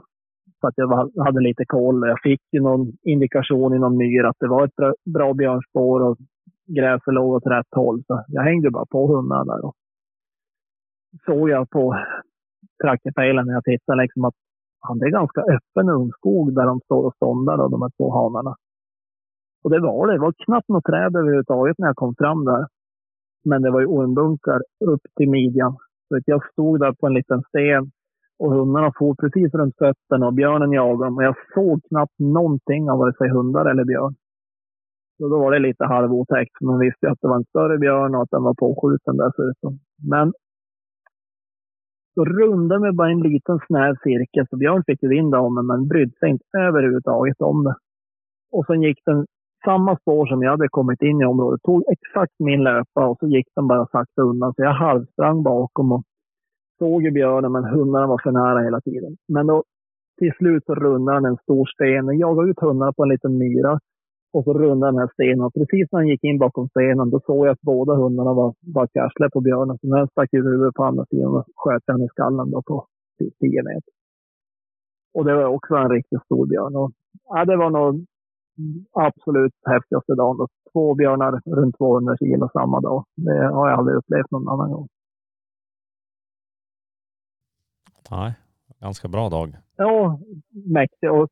[0.61, 2.09] Så att jag hade lite koll.
[2.09, 6.01] Jag fick ju någon indikation i någon myr att det var ett bra, bra björnspår
[6.03, 6.17] och
[6.67, 8.03] gräset låg åt rätt håll.
[8.07, 9.65] Så jag hängde bara på hundarna där.
[9.65, 9.75] Och
[11.27, 11.97] såg jag på
[12.83, 14.35] traktorpejlen när jag tittar, liksom att
[14.81, 18.11] han, det är ganska öppen ungskog där de står och ståndar, då, de här två
[18.19, 18.55] hanarna.
[19.65, 20.13] Och det var det.
[20.13, 22.67] Det var knappt något träd överhuvudtaget när jag kom fram där.
[23.45, 25.77] Men det var ju ormbunkar upp till midjan.
[26.09, 27.91] Så jag stod där på en liten sten
[28.39, 31.17] och hundarna for precis runt fötterna och björnen jagade dem.
[31.17, 34.15] Och jag såg knappt någonting av vare sig hundar eller björn.
[35.17, 36.61] Så då var det lite halvotäckt.
[36.61, 39.79] Man visste ju att det var en större björn och att den var påskjuten dessutom.
[40.11, 40.33] Men
[42.17, 44.47] då rundade mig bara en liten snäv cirkel.
[44.51, 47.75] Så Björn fick ju vind om mig, men brydde sig inte överhuvudtaget om det.
[48.53, 49.27] Och sen gick den
[49.65, 51.63] samma spår som jag hade kommit in i området.
[51.63, 54.55] Tog exakt min löpa och så gick den bara sakta undan.
[54.55, 56.03] Så jag halvsprang bakom och
[56.79, 59.17] såg ju björnen, men hundarna var för nära hela tiden.
[59.29, 59.63] Men då
[60.19, 62.07] till slut så rundade han en stor sten.
[62.07, 63.79] Jag jagade ut hundarna på en liten myra.
[64.33, 65.45] Och så rundade den här stenen.
[65.45, 68.55] Och precis när han gick in bakom stenen, då såg jag att båda hundarna var,
[68.61, 69.79] var karsle på björnen.
[69.79, 72.63] Så när han stack ut huvudet på andra sidan och sköt han i skallen då
[72.63, 72.87] på
[73.19, 73.93] typ 10 meter.
[75.15, 76.77] Och det var också en riktigt stor björn.
[76.77, 76.93] Och,
[77.25, 78.07] ja, det var nog
[78.93, 80.37] absolut häftigaste dagen.
[80.37, 80.49] Då.
[80.73, 83.05] Två björnar runt 200 kilo samma dag.
[83.17, 84.89] Det har jag aldrig upplevt någon annan gång.
[88.11, 88.35] Nej,
[88.81, 89.57] ganska bra dag.
[89.77, 91.11] Ja, mäktig.
[91.13, 91.29] Och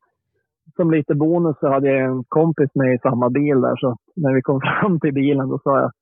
[0.76, 3.76] som lite bonus så hade jag en kompis med i samma bil där.
[3.76, 5.92] Så när vi kom fram till bilen då sa jag,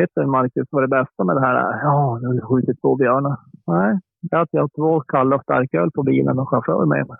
[0.00, 1.80] vet du Marcus vad det bästa med det här är?
[1.82, 3.36] Ja, nu har vi skjutit två björnar.
[3.66, 7.16] Nej, det är att jag har två kalla starköl på bilen och chaufför med mig.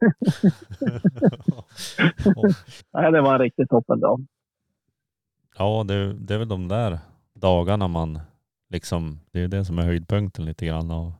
[2.92, 4.26] Nej, det var en riktigt toppen dag.
[5.58, 6.98] Ja, det, det är väl de där
[7.34, 8.20] dagarna man
[8.68, 11.12] liksom, det är det som är höjdpunkten lite grann av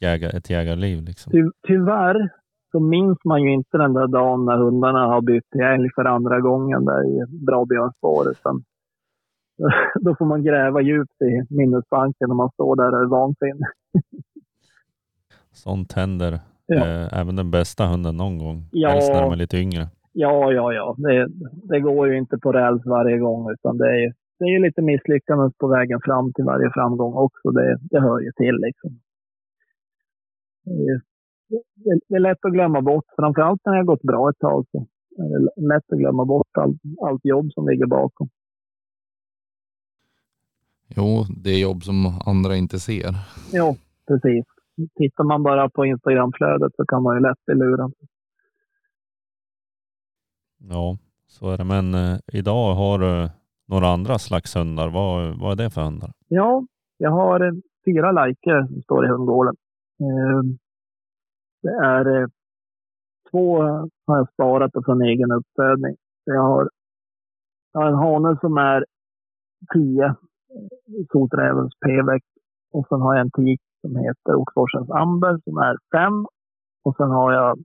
[0.00, 1.02] jägar, ett jägarliv.
[1.02, 1.32] Liksom.
[1.32, 2.30] Ty, tyvärr
[2.70, 6.04] så minns man ju inte den där dagen när hundarna har bytt till älg för
[6.04, 8.30] andra gången där i bra björnspår.
[8.30, 8.62] Utan
[10.00, 13.66] då får man gräva djupt i minnesbanken när man står där och är vansinnig.
[15.52, 16.76] Sånt händer Ja.
[16.86, 18.68] eh, även den bästa hunden någon gång.
[18.72, 18.88] Ja.
[18.90, 19.86] Helst när de är lite yngre.
[20.12, 20.94] Ja, ja, ja.
[20.98, 21.28] Det,
[21.68, 24.82] det går ju inte på räls varje gång utan det är, ju- det är lite
[24.82, 27.50] misslyckanden på vägen fram till varje framgång också.
[27.50, 29.00] Det, det hör ju till liksom.
[31.48, 34.66] Det är, lätt att glömma bort, framförallt när det har gått bra ett tag.
[34.70, 38.28] Så är det lätt att glömma bort allt, allt jobb som ligger bakom.
[40.96, 43.14] Jo, det är jobb som andra inte ser.
[43.52, 43.76] Ja,
[44.06, 44.44] precis.
[44.94, 47.92] Tittar man bara på Instagramflödet så kan man ju lätt bli lurad.
[50.58, 51.64] Ja, så är det.
[51.64, 53.30] Men eh, idag har du
[53.66, 54.88] några andra slags hundar.
[54.88, 56.12] Vad, vad är det för hundar?
[56.28, 56.66] Ja,
[56.98, 57.52] jag har eh,
[57.84, 59.56] fyra lajker som står i hundgården.
[60.00, 60.42] Eh,
[61.68, 62.28] det är eh,
[63.30, 63.62] två
[64.06, 65.96] har jag sparat från egen uppfödning.
[66.24, 66.70] Jag har,
[67.72, 68.84] jag har en hane som är
[69.74, 70.12] 10, eh,
[71.12, 72.22] Soträvens pevek.
[72.72, 76.26] Och sen har jag en tik som heter Oxforsens Amber som är 5.
[76.84, 77.58] Och sen har jag,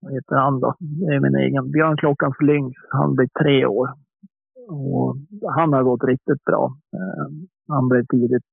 [0.00, 0.74] vad heter han då?
[0.78, 2.80] Det är min egen Björnklockans Lynx.
[2.90, 3.88] Han blir tre år.
[4.68, 5.16] Och
[5.56, 6.76] han har gått riktigt bra.
[6.92, 7.26] Eh,
[7.68, 8.50] han blev tidigt,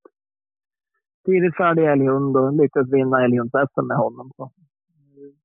[1.25, 3.53] tidigt färdig älghund och lyckades vinna älghunds
[3.87, 4.31] med honom.
[4.37, 4.51] Så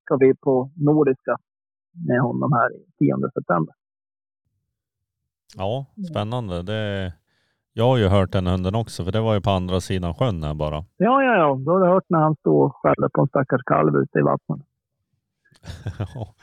[0.04, 1.36] ska vi på Nordiska
[2.08, 3.74] med honom här i 10 september.
[5.56, 6.62] Ja, spännande.
[6.62, 7.12] Det,
[7.72, 10.42] jag har ju hört den hunden också, för det var ju på andra sidan sjön
[10.42, 10.84] här bara.
[10.96, 11.58] Ja, ja, ja.
[11.66, 14.22] Då har du hört när han stod och skällde på en stackars kalv ute i
[14.22, 14.60] vattnet.
[16.14, 16.34] Ja,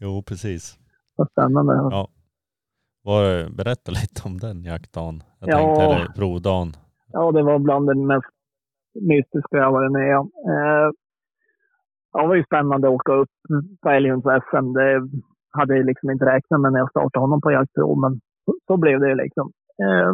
[0.00, 0.78] jo, precis.
[1.16, 1.72] Vad spännande.
[1.74, 2.08] Ja.
[3.02, 5.22] Vad, berätta lite om den jaktdagen.
[5.38, 5.56] Jag Ja.
[5.56, 6.72] tänkte, eller provdagen.
[7.12, 8.26] Ja, det var bland det mest
[8.94, 10.30] mystiska jag varit med om.
[10.50, 10.88] Eh,
[12.12, 13.34] det var ju spännande att åka upp
[13.82, 14.72] på älghunds-SM.
[14.72, 15.08] Det
[15.50, 18.76] hade jag liksom inte räknat med när jag startade honom på jaktprov, men så, så
[18.76, 19.50] blev det ju liksom.
[19.84, 20.12] Eh,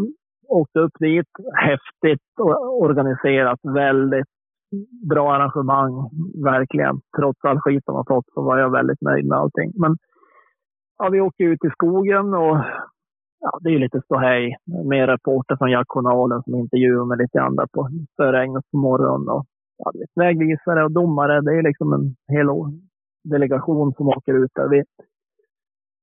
[0.49, 4.31] åkte upp dit, häftigt och organiserat, väldigt
[5.09, 6.11] bra arrangemang,
[6.45, 7.01] verkligen.
[7.19, 9.73] Trots all skit de har fått så var jag väldigt nöjd med allting.
[9.75, 9.97] Men
[10.99, 12.57] ja, vi åkte ut i skogen och
[13.41, 17.67] ja, det är ju lite ståhej med reporter från jaktjournalen som intervjuar med lite andra
[17.73, 19.29] på spöregnet på morgonen.
[19.29, 19.45] Och,
[19.79, 22.47] ja, vet, vägvisare och domare, det är liksom en hel
[23.25, 24.69] delegation som åker ut där.
[24.69, 24.83] Vi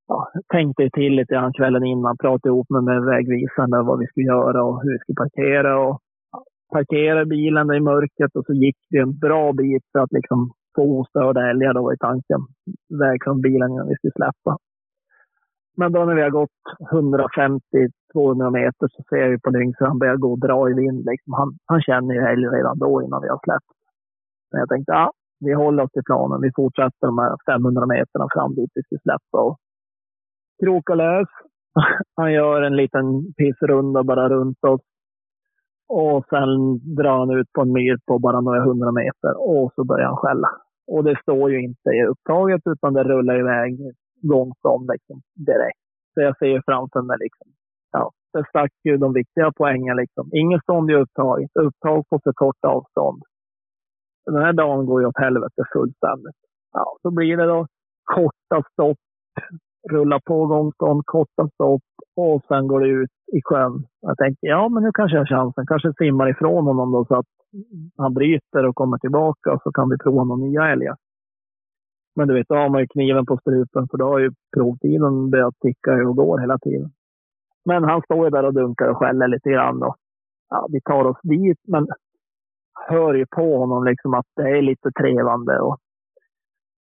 [0.07, 4.25] ja, tänkte till lite grann kvällen innan, pratade ihop med, med vägvisarna vad vi skulle
[4.25, 5.79] göra och hur vi skulle parkera.
[5.79, 5.99] Och,
[6.31, 6.43] ja,
[6.73, 10.99] parkera bilen i mörkret och så gick det en bra bit för att liksom få
[10.99, 12.41] ostörda älgar då i tanken.
[12.99, 14.57] Väg från bilen innan vi skulle släppa.
[15.77, 16.59] Men då när vi har gått
[16.91, 20.73] 150-200 meter så ser jag ju på Lynx hur han börjar gå och dra i
[20.73, 21.05] vind.
[21.05, 21.33] Liksom.
[21.33, 23.71] Han, han känner ju älg redan då innan vi har släppt.
[24.51, 26.41] Men jag tänkte, ja, vi håller oss till planen.
[26.41, 29.57] Vi fortsätter de här 500 meterna fram dit vi ska släppa och
[30.63, 31.27] kroka lös.
[32.15, 34.81] Han gör en liten pissrunda bara runt oss.
[35.87, 36.49] Och sen
[36.95, 40.17] drar han ut på en myr på bara några hundra meter och så börjar han
[40.17, 40.49] skälla.
[40.87, 43.79] Och det står ju inte i upptaget utan det rullar iväg
[44.33, 45.85] gång som liksom direkt.
[46.13, 47.47] Så jag ser ju framför mig liksom,
[47.91, 50.29] ja, där stack ju de viktiga poängen liksom.
[50.33, 53.21] Ingen stånd i upptag, upptag på för kort avstånd.
[54.25, 56.39] Den här dagen går ju åt helvete fullständigt.
[56.73, 57.67] Ja, så blir det då
[58.03, 58.97] korta stopp,
[59.91, 61.81] rulla på gångstånd, korta stopp
[62.15, 63.83] och sen går det ut i sjön.
[64.01, 65.67] Jag tänkte, ja men nu kanske jag har chansen.
[65.67, 67.25] Kanske simmar ifrån honom då så att
[67.97, 70.95] han bryter och kommer tillbaka och så kan vi prova några nya älgar.
[72.15, 75.29] Men du vet, då har man ju kniven på strupen för då har ju provtiden
[75.29, 76.89] börjat ticka och går hela tiden.
[77.65, 79.83] Men han står ju där och dunkar och skäller lite grann.
[79.83, 79.95] Och,
[80.49, 81.87] ja, vi tar oss dit, men
[82.87, 85.59] hör ju på honom liksom att det är lite trevande.
[85.59, 85.77] Och,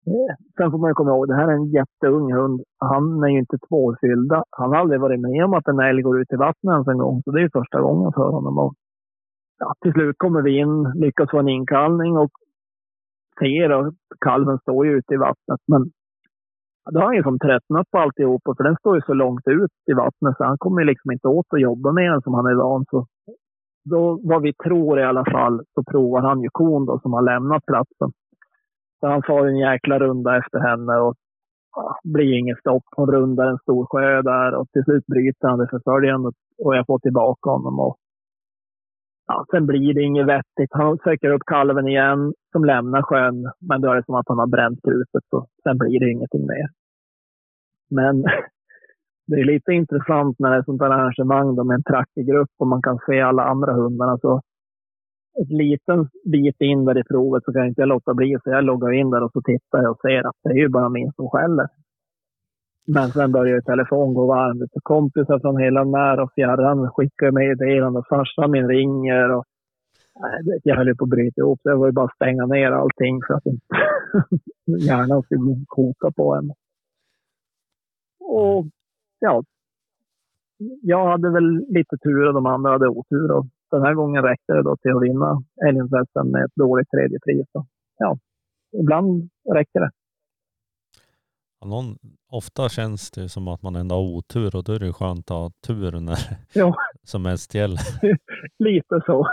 [0.07, 2.61] eh, sen får man ju komma ihåg, det här är en jätteung hund.
[2.79, 4.43] Han är ju inte tvåfyllda.
[4.49, 6.97] Han har aldrig varit med om att en älg går ut i vattnet ens en
[6.97, 7.21] gång.
[7.23, 8.57] Så det är ju första gången för honom.
[8.57, 8.73] Och,
[9.59, 12.31] ja, till slut kommer vi in, lyckas få en inkallning och
[13.39, 13.93] ser och
[14.25, 15.61] kalven står ju ute i vattnet.
[15.67, 15.81] Men
[16.91, 19.71] då har han ju som tröttnat på alltihopa för den står ju så långt ut
[19.91, 22.45] i vattnet så han kommer ju liksom inte åt att jobba med den som han
[22.45, 22.85] är van.
[22.89, 23.07] Så
[23.89, 27.21] då, vad vi tror i alla fall, så provar han ju kon då som har
[27.21, 28.11] lämnat platsen.
[28.99, 31.15] Så han far en jäkla runda efter henne och
[31.75, 32.83] ja, blir inget stopp.
[32.95, 36.31] Hon rundar en stor sjö där och till slut bryter han det förföljande
[36.63, 37.79] och jag får tillbaka honom.
[37.79, 37.97] Och
[39.27, 40.69] ja, sen blir det inget vettigt.
[40.71, 43.51] Han söker upp kalven igen som lämnar sjön.
[43.59, 45.23] Men då är det som att han har bränt krutet.
[45.29, 46.67] Så sen blir det ingenting mer.
[47.89, 48.21] Men
[49.27, 52.67] det är lite intressant när det är sånt här arrangemang då med en trackergrupp och
[52.67, 54.17] man kan se alla andra hundarna.
[54.17, 54.41] Så
[55.41, 58.37] ett liten bit in där i provet så kan jag inte låta bli.
[58.43, 60.69] Så jag loggar in där och så tittar jag och ser att det är ju
[60.69, 61.67] bara min som skäller.
[62.87, 64.67] Men sen började telefonen telefon gå varm.
[64.83, 68.03] Kompisar från hela när och fjärran skickar meddelanden.
[68.09, 69.31] Farsan min ringer.
[69.31, 69.45] Och,
[70.19, 71.59] nej, jag höll ju på att bryta ihop.
[71.61, 73.65] Så jag var ju bara att stänga ner allting för att inte
[74.85, 76.51] hjärnan skulle koka på en.
[78.19, 78.65] Och
[79.19, 79.43] ja,
[80.81, 83.31] jag hade väl lite tur och de andra hade otur.
[83.31, 87.19] Och den här gången räckte det då till att vinna Älgensvästen med ett dåligt tredje
[87.25, 87.47] pris.
[87.51, 87.65] Så,
[87.97, 88.17] ja,
[88.81, 89.89] ibland räcker det.
[91.65, 91.97] Någon,
[92.31, 95.37] ofta känns det som att man ändå har otur och då är det skönt att
[95.37, 96.19] ha tur när
[96.53, 96.75] ja.
[97.03, 97.79] som mest gäller.
[98.59, 99.27] lite så.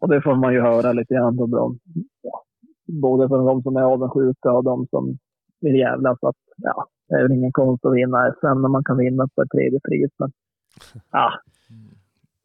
[0.00, 1.78] Och det får man ju höra lite grann från dem.
[2.22, 2.44] Ja,
[2.86, 5.18] både från de som är avundsjuka och de som
[5.60, 6.18] vill jävlas.
[6.22, 9.42] Att, ja, det är väl ingen konst att vinna SM när man kan vinna på
[9.42, 10.10] ett tredje pris.
[10.18, 10.32] Men
[11.10, 11.32] ja,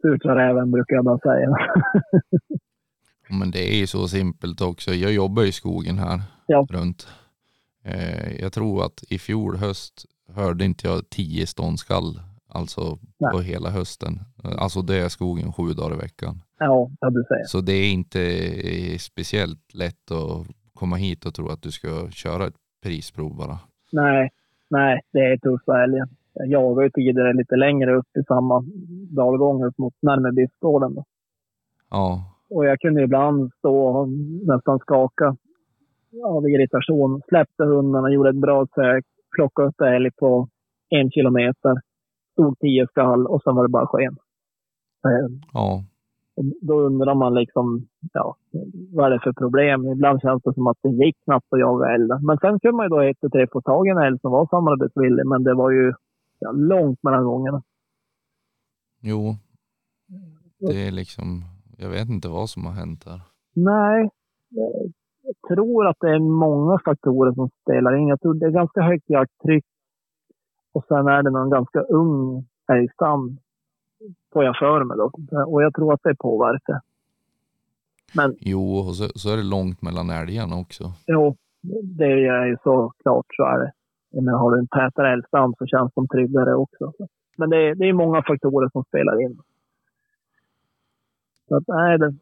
[0.01, 1.49] surt sa räven brukar jag bara säga.
[3.39, 4.91] Men det är ju så simpelt också.
[4.91, 6.67] Jag jobbar i skogen här ja.
[6.69, 7.07] runt.
[7.87, 13.31] Eh, jag tror att i fjol höst hörde inte jag tio ståndskall, alltså Nej.
[13.31, 14.19] på hela hösten.
[14.43, 16.41] Alltså det är skogen sju dagar i veckan.
[16.59, 17.43] Ja, ja du säger.
[17.43, 18.19] Så det är inte
[18.99, 23.59] speciellt lätt att komma hit och tro att du ska köra ett prisprov bara.
[23.91, 24.29] Nej,
[24.69, 26.07] nej, det är tuffa älgar.
[26.33, 28.63] Jag jagade ju tidigare lite längre upp i samma
[29.09, 31.03] dalgång upp mot närmare.
[31.89, 32.23] Ja.
[32.49, 34.09] Och jag kunde ibland stå och
[34.47, 35.37] nästan skaka
[36.25, 37.21] av irritation.
[37.27, 40.49] Släppte hundarna, gjorde ett bra sök, plockade upp älg på
[40.89, 41.75] en kilometer.
[42.31, 44.17] Stod tio skall och sen var det bara sken.
[45.53, 45.83] Ja.
[46.61, 48.35] Då undrar man liksom, ja,
[48.93, 49.87] vad är det för problem?
[49.87, 52.07] Ibland känns det som att det gick knappt att jaga älg.
[52.21, 54.31] Men sen kunde man ju då ett och tre få tag i en älg som
[54.31, 55.93] var samarbetsvillig, men det var ju
[56.39, 57.63] ja, långt mellan gångerna.
[59.01, 59.35] Jo,
[60.59, 61.43] det är liksom,
[61.77, 63.21] jag vet inte vad som har hänt här.
[63.53, 64.09] Nej,
[65.47, 68.07] tror att det är många faktorer som spelar in.
[68.07, 69.65] Jag tror det är ganska högt jakttryck
[70.73, 73.37] och sen är det någon ganska ung älgstam
[74.33, 75.11] får jag för mig då.
[75.47, 76.81] Och jag tror att det påverkar.
[78.13, 80.83] Men, jo, och så, så är det långt mellan älgarna också.
[81.07, 81.35] Jo,
[81.83, 83.71] det är ju så klart så är det.
[84.21, 86.93] Menar, har du en tätare älgstam så känns de tryggare också.
[87.37, 89.41] Men det är, det är många faktorer som spelar in.
[91.47, 92.15] Så att, nej, det,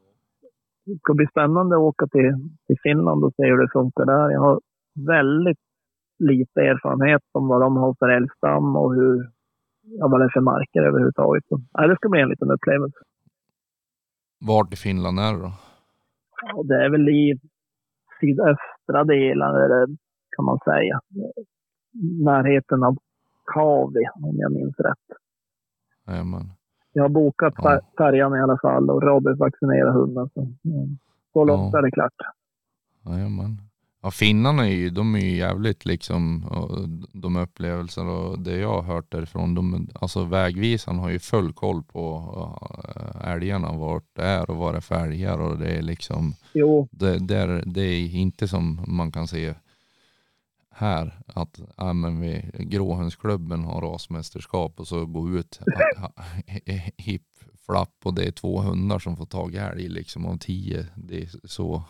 [0.86, 2.34] det ska bli spännande att åka till,
[2.68, 4.30] till Finland och se hur det funkar där.
[4.30, 4.62] Jag har
[5.08, 5.60] väldigt
[6.20, 9.32] lite erfarenhet om vad de har för älgstam och hur,
[9.82, 11.44] ja, vad det är för marker överhuvudtaget.
[11.48, 13.00] Så, nej, det ska bli en liten upplevelse.
[14.40, 15.52] Vart i Finland är det då?
[16.42, 17.40] Ja, det är väl i
[18.20, 19.98] sydöstra delen,
[20.36, 21.00] kan man säga.
[22.24, 22.98] Närheten av
[23.54, 25.18] Kavi, om jag minns rätt.
[26.08, 26.52] Jajamän.
[26.98, 27.80] Jag har bokat Ja.
[27.98, 30.30] färjan i alla fall och rabiesvaccinerat hunden.
[30.34, 30.48] Så,
[31.34, 31.80] så långt Ja.
[31.80, 32.14] är det klart.
[33.06, 33.62] Jajamän.
[34.02, 36.46] Ja, finnarna är ju, de är ju jävligt liksom,
[37.14, 41.84] de upplevelser och det jag har hört därifrån, de, alltså vägvisaren har ju full koll
[41.84, 42.24] på
[43.24, 46.88] älgarna, vart det är och vad det är för älgar och det är liksom, Jo,
[46.92, 49.54] det, det, är, det är inte som man kan se
[50.76, 55.60] här att ja, men vi, Gråhönsklubben har rasmästerskap och så gå ut
[56.98, 57.22] hipp
[57.66, 60.86] flapp och det är två hundar som får tag i älg liksom av tio.
[60.96, 61.84] Det är så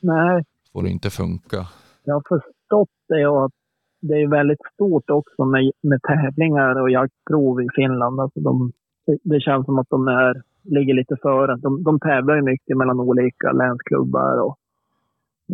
[0.00, 1.66] Nej, får det inte funka.
[2.04, 3.52] jag har förstått det och att
[4.00, 8.20] det är väldigt stort också med, med tävlingar och jaktprov i Finland.
[8.20, 8.72] Alltså de,
[9.06, 11.56] det, det känns som att de är, ligger lite före.
[11.56, 14.56] De, de tävlar ju mycket mellan olika länsklubbar och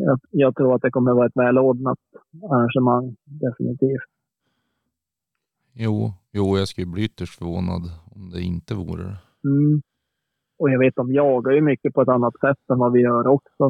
[0.04, 1.98] jag, jag tror att det kommer vara ett välordnat
[2.50, 4.08] arrangemang, definitivt.
[5.72, 7.82] Jo, jo jag skulle bli ytterst förvånad
[8.14, 9.18] om det inte vore det.
[9.44, 9.82] Mm.
[10.58, 13.26] Och jag vet, de jagar ju mycket på ett annat sätt än vad vi gör
[13.26, 13.64] också.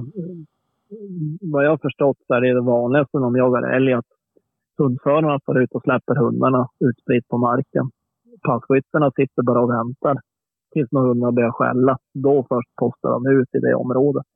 [1.41, 4.07] Vad jag har förstått så är det det vanligaste när de jagar älg att
[4.79, 7.91] hundförarna får ut och släpper hundarna utspritt på marken.
[8.43, 10.21] Passkyttarna sitter bara och väntar
[10.73, 11.99] tills några hundar börjar skälla.
[12.15, 14.27] Då först postar de ut i det området.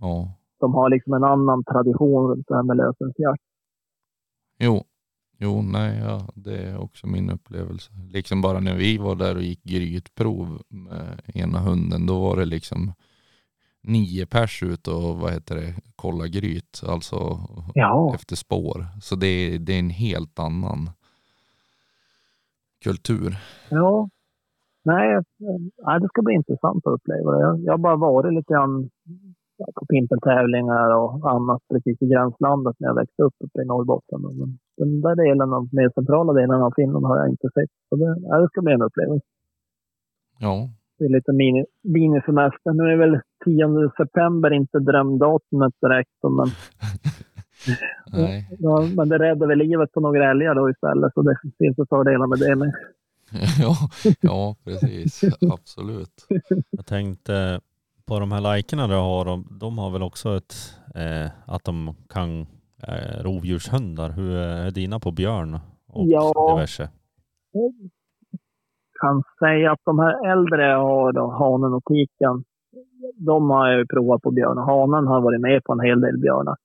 [0.00, 3.42] Ja, De har liksom en annan tradition runt det här med lösensjakt.
[4.58, 4.84] jo,
[5.38, 7.90] jo, nej, ja, det är också min upplevelse.
[8.12, 12.44] Liksom bara när vi var där och gick grytprov med ena hunden, då var det
[12.44, 12.92] liksom
[13.82, 17.16] nio pers ut och vad heter det, kolla gryt, alltså
[17.74, 18.86] Ja, efter spår.
[19.02, 20.90] Så det är, det är en helt annan
[22.84, 23.36] kultur.
[23.70, 24.08] ja.
[24.82, 25.22] Nej,
[25.86, 27.40] nej, det ska bli intressant att uppleva det.
[27.40, 28.90] Jag, jag har bara varit lite grann
[29.76, 34.20] på pimpeltävlingar och annat precis i gränslandet när jag växte upp uppe i Norrbotten.
[34.22, 37.72] Men den där delen av, mer centrala delen av Finland har jag inte sett.
[37.88, 39.26] Så det, det ska bli en upplevelse.
[40.38, 42.72] Ja, Det är lite mini, minisemester.
[42.72, 46.18] Nu är väl 10 september inte drömdatumet direkt.
[46.22, 46.48] Men,
[48.22, 48.48] nej.
[48.58, 51.14] ja, men det räddar väl livet på några älgar då istället.
[51.14, 52.72] Så det finns ju fördelar med det med.
[53.60, 53.74] ja,
[54.20, 55.20] ja, precis.
[55.52, 56.26] Absolut.
[56.70, 57.60] Jag tänkte
[58.08, 60.54] på de här lajkerna du har, de, de har väl också ett,
[60.94, 62.40] eh, att de kan
[62.88, 64.10] eh, rovdjurshundar.
[64.10, 65.58] Hur är dina på björn
[65.88, 66.54] och Ja.
[66.56, 66.88] diverse?
[69.00, 72.44] kan säga att de här äldre jag har, då, hanen och tiken,
[73.26, 74.58] de har jag ju provat på björn.
[74.58, 76.56] Och Hanen har varit med på en hel del björnar.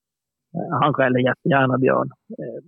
[0.56, 2.10] Eh, Han skäller jättegärna björn.
[2.40, 2.61] Eh,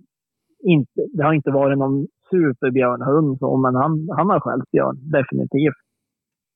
[0.72, 5.80] Inte, det har inte varit någon superbjörnhund, så, men han, han har skällt björn, definitivt.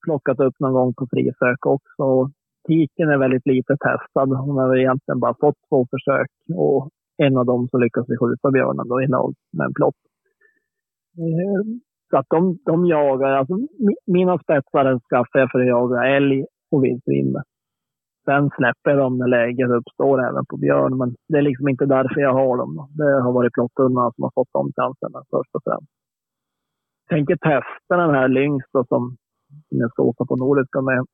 [0.05, 2.03] Plockat upp någon gång på frisök också.
[2.03, 2.31] Och
[2.69, 4.29] Tiken är väldigt lite testad.
[4.29, 8.51] Hon har egentligen bara fått två försök och en av dem så lyckas vi skjuta
[8.51, 10.01] björnen då i lag med en plott.
[11.19, 11.63] Eh,
[12.11, 13.55] så att de, de jagar, alltså
[14.07, 17.37] mina spetsar skaffar jag för att jaga älg och vildsvin.
[18.25, 21.87] Sen släpper jag dem när läget uppstår även på björn, men det är liksom inte
[21.87, 22.89] därför jag har dem.
[22.99, 25.93] Det har varit plotthundarna som har fått de chanserna först och främst.
[27.09, 29.17] Jag tänker testa den här Lynx då, som,
[29.69, 31.05] som jag ska åka på Nordiska med.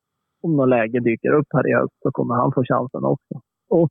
[0.42, 3.34] Om något läge dyker upp här i höst så kommer han få chansen också.
[3.68, 3.88] Och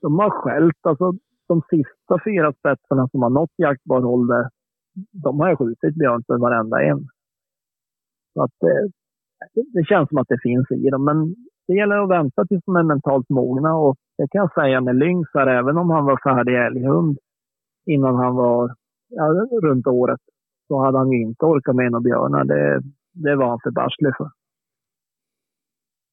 [0.00, 1.12] de har skällt, alltså
[1.48, 4.48] de sista fyra spetsarna som har nått jaktbar ålder
[5.12, 7.08] de har jag skjutit björn för varenda en.
[8.34, 8.90] Så att det,
[9.72, 11.04] det känns som att det finns i dem.
[11.04, 11.34] Men
[11.66, 13.74] det gäller att vänta tills de är mentalt mogna.
[13.74, 17.18] Och det kan jag säga med Lynx här, även om han var färdig älghund
[17.86, 18.74] innan han var
[19.08, 19.24] ja,
[19.62, 20.20] runt året,
[20.68, 22.44] så hade han ju inte orkat med några björnar.
[22.44, 24.30] Det, det var han för barslig för.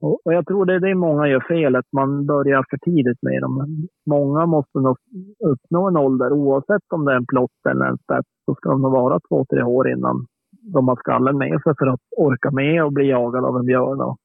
[0.01, 3.21] Och, och jag tror det är det många gör fel, att Man börjar för tidigt
[3.21, 3.87] med dem.
[4.05, 4.97] Många måste nog
[5.39, 8.81] uppnå en ålder, oavsett om det är en plott eller en spets, så ska de
[8.81, 10.25] nog vara två, tre år innan
[10.61, 14.01] de har skallen med sig för att orka med och bli jagad av en björn.
[14.01, 14.17] Och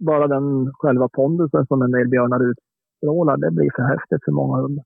[0.00, 4.62] bara den själva pondusen som en del björnar utstrålar, det blir för häftigt för många
[4.62, 4.84] hundar.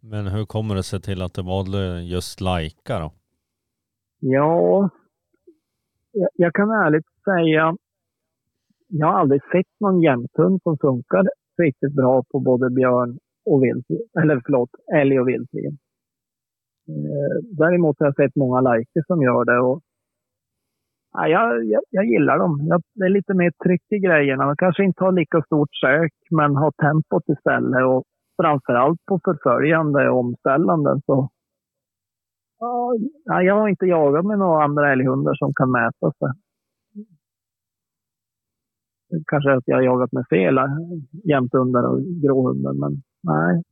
[0.00, 3.12] Men hur kommer det sig till att det valde just lajka då?
[4.26, 4.90] Ja,
[6.34, 7.76] jag, kan ärligt säga,
[8.88, 11.28] jag har aldrig sett någon jämthund som funkar
[11.62, 15.78] riktigt bra på både björn och vildsvin, eller förlåt, älg och vildsvin.
[16.88, 19.80] Eh, däremot har jag sett många lajker som gör det och
[21.12, 22.66] ja, jag, jag, jag gillar dem.
[22.68, 24.46] Jag, det är lite mer tryck i grejerna.
[24.46, 28.04] Man kanske inte har lika stort sök, men har tempot istället och
[28.42, 31.28] framförallt på förföljande och omställande så
[33.24, 36.28] Ja, jag har inte jagat med några andra älghundar som kan mäta sig.
[39.26, 40.54] Kanske att jag har jagat med fel
[41.24, 43.62] jämthundar och gråhundar, men nej.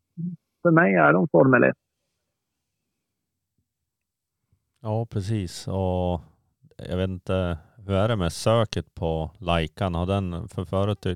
[0.63, 1.77] För mig är de Formel 1.
[4.83, 5.69] Ja, precis.
[5.69, 6.21] Och
[6.91, 9.95] jag vet inte, hur är det med söket på lajkan?
[9.95, 11.07] Har den, för förut,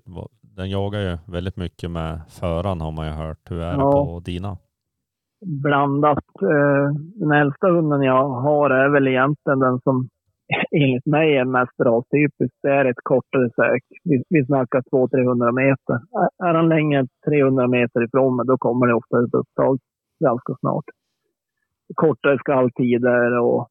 [0.40, 3.50] den jagar ju väldigt mycket med föraren har man ju hört.
[3.50, 3.92] Hur är det Ja.
[4.04, 4.58] på dina?
[5.40, 6.28] Blandat.
[6.42, 10.08] Eh, den äldsta hunden jag har är väl egentligen den som
[10.70, 12.54] enligt mig är mest rastypisk.
[12.62, 13.82] det är ett kortare sök.
[14.04, 15.94] Vi, vi snackar 200-300 meter.
[15.94, 19.78] Är- han längre 300 meter ifrån mig, då kommer det ofta ett upptag
[20.24, 20.84] ganska snart.
[21.94, 23.68] Kortare skalltider och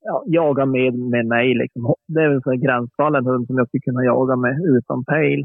[0.00, 1.54] ja, jaga med, med mig.
[1.54, 1.94] Liksom.
[2.08, 5.42] Det är väl så gränsfallen hund som jag skulle kunna jaga med utan pejl.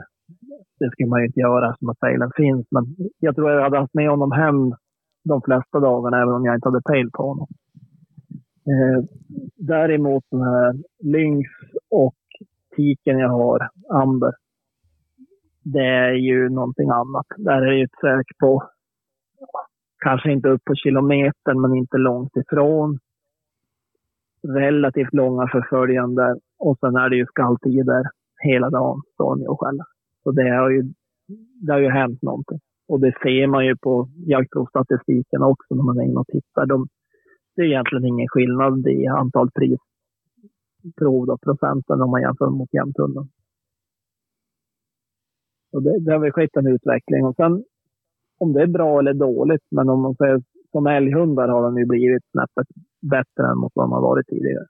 [0.79, 2.67] Det skulle man ju inte göra eftersom att pejlen finns.
[2.71, 2.83] Men
[3.19, 4.73] jag tror jag hade haft med honom hem
[5.23, 7.48] de flesta dagarna även om jag inte hade pejl på honom.
[8.68, 9.03] Eh,
[9.56, 11.49] däremot den här lynx
[11.89, 12.15] och
[12.76, 14.31] tiken jag har, amber.
[15.64, 17.26] Det är ju någonting annat.
[17.38, 18.64] Där är det ju ett sök på,
[19.99, 22.99] kanske inte upp på kilometern, men inte långt ifrån.
[24.48, 28.03] Relativt långa förföljande och sen är det ju skalltider
[28.43, 29.85] hela dagen, står ni och skäller.
[30.23, 30.84] Så det har ju,
[31.61, 32.60] det har ju hänt någonting.
[32.91, 36.65] Och det ser man ju på jaktprovsstatistiken också när man är inne och tittar.
[36.65, 36.88] De,
[37.55, 43.30] det är egentligen ingen skillnad i antal prisprov, då, procenten, om man jämför mot jämthunden.
[45.73, 47.26] Och det, det har väl skett en utveckling.
[47.26, 47.63] Och sen
[48.38, 50.41] om det är bra eller dåligt, men om man säger
[50.72, 52.68] som älghundar har de ju blivit snäppet
[53.01, 54.65] bättre än mot vad de har varit tidigare.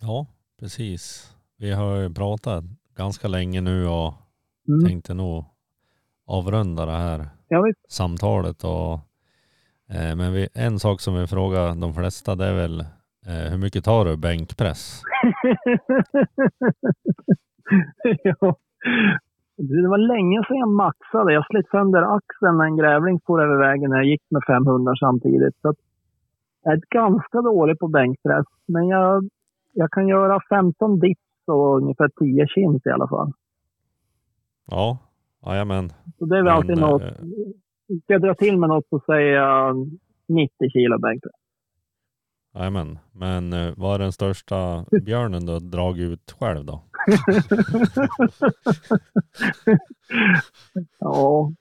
[0.00, 0.26] Ja,
[0.60, 1.34] precis.
[1.58, 2.64] Vi har ju pratat
[2.96, 4.14] ganska länge nu och
[4.68, 4.88] Mm.
[4.88, 5.44] tänkte nog
[6.26, 7.26] avrunda det här
[7.88, 8.64] samtalet.
[8.64, 8.92] Och,
[9.94, 12.80] eh, men vi, en sak som vi frågar de flesta det är väl
[13.26, 15.02] eh, hur mycket tar du bänkpress?
[18.22, 18.56] ja.
[19.56, 21.32] Det var länge sedan jag maxade.
[21.32, 24.92] Jag slet sönder axeln när en grävling for över vägen när jag gick med 500
[25.00, 25.56] samtidigt.
[25.62, 25.74] Så
[26.62, 28.46] jag är ganska dålig på bänkpress.
[28.66, 29.28] Men jag,
[29.72, 33.32] jag kan göra 15 dips och ungefär 10 chins i alla fall.
[34.66, 34.98] Ja,
[35.46, 35.92] jajamän.
[36.18, 37.02] Så det är väl Men, alltid något.
[37.02, 37.08] eh,
[38.04, 39.76] Ska jag dra till med något så säger jag
[40.28, 41.32] 90 kilo bänkpress.
[42.54, 42.98] Jajamän.
[43.12, 46.82] Men eh, vad är den största björnen du har dragit ut själv då?
[50.98, 51.52] ja,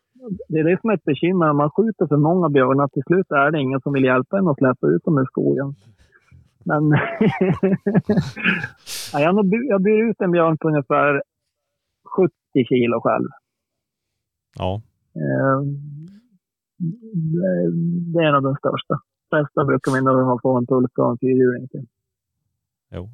[0.48, 1.54] det är det som är ett bekymmer.
[1.54, 4.58] Man skjuter för många björnar, till slut är det ingen som vill hjälpa en att
[4.58, 5.76] släppa ut dem ur skogen.
[6.64, 6.90] Men
[9.14, 11.24] ja, jag, jag blir ut en björn på ungefär
[12.18, 12.34] 70
[12.70, 13.28] kilo själv.
[14.58, 14.82] Ja,
[15.16, 15.62] Eh,
[16.78, 17.72] det,
[18.14, 19.00] det är nog den största.
[19.32, 21.88] Bästa brukar vi nog få en pulka och en fyrhjuling till.
[22.92, 23.10] jo.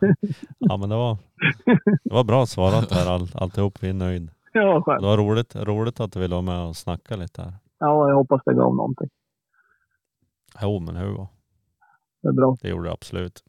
[0.58, 1.16] ja men det var,
[2.04, 3.82] det var bra svarat där all, alltihop.
[3.82, 4.30] Vi är nöjd.
[4.52, 5.00] Ja, själv.
[5.00, 7.52] Det var roligt, roligt att du ville vara med och snacka lite här.
[7.78, 9.08] Ja, jag hoppas det gav någonting.
[10.62, 11.26] Jo men hur var?
[12.22, 12.56] Det är bra.
[12.62, 13.42] Det gjorde det absolut.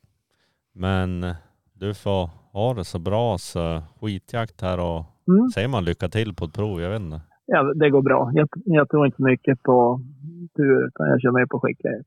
[0.73, 1.33] Men
[1.73, 5.49] du får ha det så bra så skitjakt här och Mm.
[5.49, 6.81] säger man lycka till på ett prov?
[6.81, 7.21] Jag vet inte.
[7.45, 8.31] Ja, det går bra.
[8.33, 10.01] Jag, jag tror inte mycket på
[10.55, 12.05] tur, utan jag kör mer på skicklighet.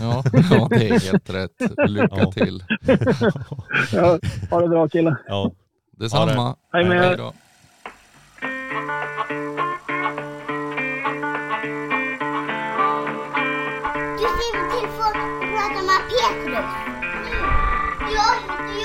[0.00, 1.88] Ja, ja, det är helt rätt.
[1.90, 2.32] Lycka Ja.
[2.32, 2.62] till.
[3.92, 4.18] Ja,
[4.50, 5.16] ha det bra killar.
[5.28, 5.50] Ja,
[5.92, 6.56] Detsamma.
[6.72, 7.32] Hej med er.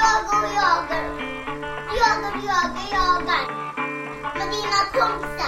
[0.02, 1.03] Jag, du jagar
[1.90, 3.44] och jagar.
[4.36, 5.40] Du jagar